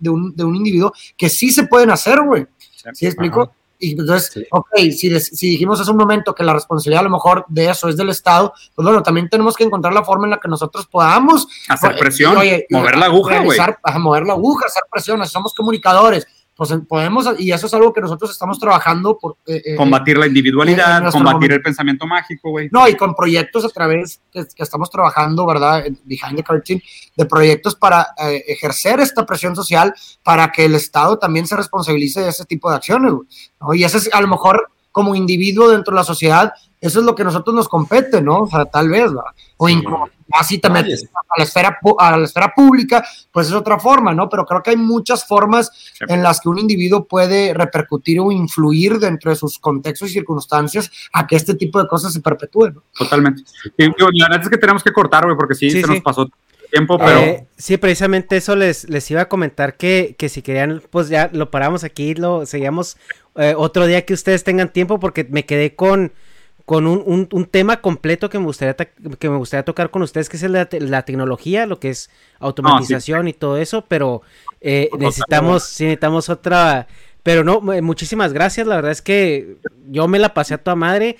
[0.09, 2.45] un, de un, individuo que sí se pueden hacer, güey.
[2.93, 3.51] ¿Sí explico?
[3.77, 7.45] Y entonces, ok, si, si dijimos hace un momento que la responsabilidad a lo mejor
[7.49, 10.39] de eso es del Estado, pues bueno, también tenemos que encontrar la forma en la
[10.39, 12.35] que nosotros podamos hacer pues, presión,
[12.69, 13.59] mover la aguja, güey.
[13.99, 16.25] Mover la aguja, hacer presión, somos comunicadores,
[16.55, 19.35] pues podemos, y eso es algo que nosotros estamos trabajando por...
[19.45, 22.69] Eh, eh, combatir la individualidad, combatir el pensamiento mágico, güey.
[22.71, 25.83] No, y con proyectos a través que, estamos trabajando, ¿verdad?
[26.05, 26.81] Behind the curtain,
[27.17, 32.21] de proyectos para eh, ejercer esta presión social para que el Estado también se responsabilice
[32.21, 33.11] de ese tipo de acciones,
[33.59, 33.81] güey.
[33.81, 37.15] Y eso es a lo mejor como individuo dentro de la sociedad, eso es lo
[37.15, 38.41] que a nosotros nos compete, ¿no?
[38.41, 39.31] O sea, tal vez, ¿verdad?
[39.57, 43.79] O incluso así te metes a la, esfera, a la esfera pública, pues es otra
[43.79, 44.29] forma, ¿no?
[44.29, 45.71] Pero creo que hay muchas formas
[46.07, 50.91] en las que un individuo puede repercutir o influir dentro de sus contextos y circunstancias
[51.13, 52.83] a que este tipo de cosas se perpetúen, ¿no?
[52.93, 53.43] Totalmente.
[53.77, 56.29] Y, la verdad es que tenemos que cortar, güey, porque sí, se nos pasó
[56.71, 57.19] tiempo, pero...
[57.19, 61.29] Eh, sí, precisamente eso les, les iba a comentar que, que si querían, pues ya
[61.31, 62.97] lo paramos aquí, lo seguíamos
[63.35, 66.13] eh, otro día que ustedes tengan tiempo porque me quedé con,
[66.65, 70.37] con un, un, tema completo que me, gustaría que me gustaría tocar con ustedes, que
[70.37, 72.09] es la, la tecnología, lo que es
[72.39, 74.23] automatización y todo eso, pero
[74.61, 76.87] eh, necesitamos, necesitamos otra...
[77.21, 79.57] Pero no, muchísimas gracias, la verdad es que
[79.89, 81.17] yo me la pasé a toda madre.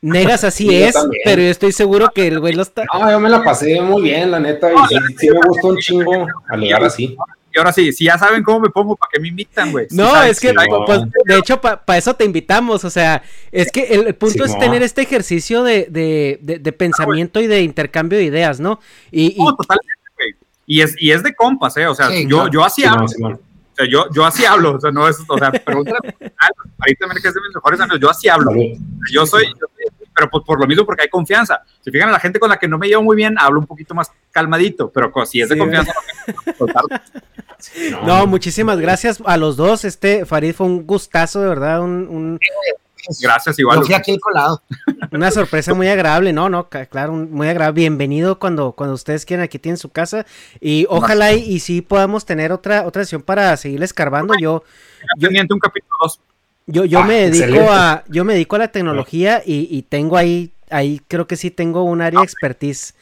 [0.00, 0.94] Negas así es,
[1.24, 2.84] pero yo estoy seguro que el güey lo está.
[2.92, 6.26] No, yo me la pasé muy bien, la neta, y sí, me gustó un chingo
[6.48, 7.16] alegar así.
[7.56, 9.86] Y ahora sí, si ya saben cómo me pongo, ¿para qué me invitan, güey?
[9.90, 10.52] No, es que,
[10.84, 14.82] pues, de hecho, para eso te invitamos, o sea, es que el, punto es tener
[14.82, 18.78] este ejercicio de, de, de, pensamiento y de intercambio de ideas, ¿no?
[19.10, 20.34] Y, no, totalmente, güey.
[20.66, 21.86] Y es, y es de compas, ¿eh?
[21.86, 23.06] O sea, yo, yo así hablo.
[23.06, 27.28] o sea, yo, yo así hablo, o sea, no es, o sea, pregúntale también que
[27.28, 28.52] es de mis mejores amigos, yo así hablo.
[29.10, 31.62] Yo soy, yo soy pero pues por lo mismo porque hay confianza.
[31.82, 33.94] Si fijan, la gente con la que no me llevo muy bien, hablo un poquito
[33.94, 35.92] más calmadito, pero si es de confianza,
[36.58, 36.66] no,
[38.26, 39.84] muchísimas gracias a los dos.
[39.84, 42.38] Este, Farid, fue un gustazo, de verdad, un...
[43.20, 43.82] Gracias, igual.
[43.94, 44.62] aquí colado.
[45.12, 47.82] Una sorpresa muy agradable, no, no, claro, muy agradable.
[47.82, 50.26] Bienvenido cuando, cuando ustedes quieran, aquí tienen su casa.
[50.60, 54.34] Y ojalá y, y sí podamos tener otra, otra sesión para seguir escarbando.
[54.40, 54.64] Yo,
[55.18, 56.20] yo un capítulo 2.
[56.68, 60.16] Yo, yo me ah, dedico a, yo me dedico a la tecnología y, y, tengo
[60.16, 62.94] ahí, ahí creo que sí tengo un área de expertise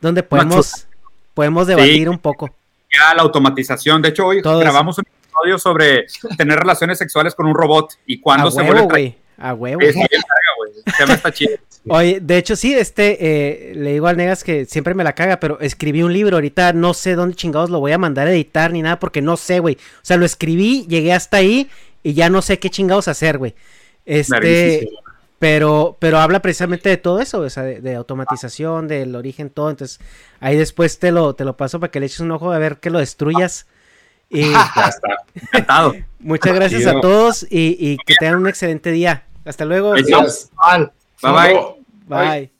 [0.00, 0.86] donde podemos,
[1.34, 2.48] podemos debatir un poco.
[2.92, 4.02] Ya la automatización.
[4.02, 6.06] De hecho, hoy grabamos un episodio sobre
[6.36, 9.80] tener relaciones sexuales con un robot y cuándo se vuelve a huevo.
[9.80, 11.56] está chido.
[11.88, 15.40] Oye, de hecho sí, este, eh, le digo al Negas que siempre me la caga,
[15.40, 18.70] pero escribí un libro, ahorita no sé dónde chingados lo voy a mandar a editar
[18.70, 19.76] ni nada, porque no sé, güey.
[19.76, 21.70] O sea, lo escribí, llegué hasta ahí
[22.02, 23.54] y ya no sé qué chingados hacer, güey.
[24.04, 24.90] Este,
[25.40, 29.70] pero, pero habla precisamente de todo eso, o sea, de, automatización, del origen, todo.
[29.70, 29.98] Entonces,
[30.38, 32.76] ahí después te lo, te lo paso para que le eches un ojo a ver
[32.76, 33.66] que lo destruyas.
[34.32, 34.88] Y ya
[35.50, 35.92] está.
[36.20, 39.24] Muchas gracias a todos y, y, que tengan un excelente día.
[39.44, 39.90] Hasta luego.
[41.20, 41.76] Bye bye.
[42.06, 42.50] Bye.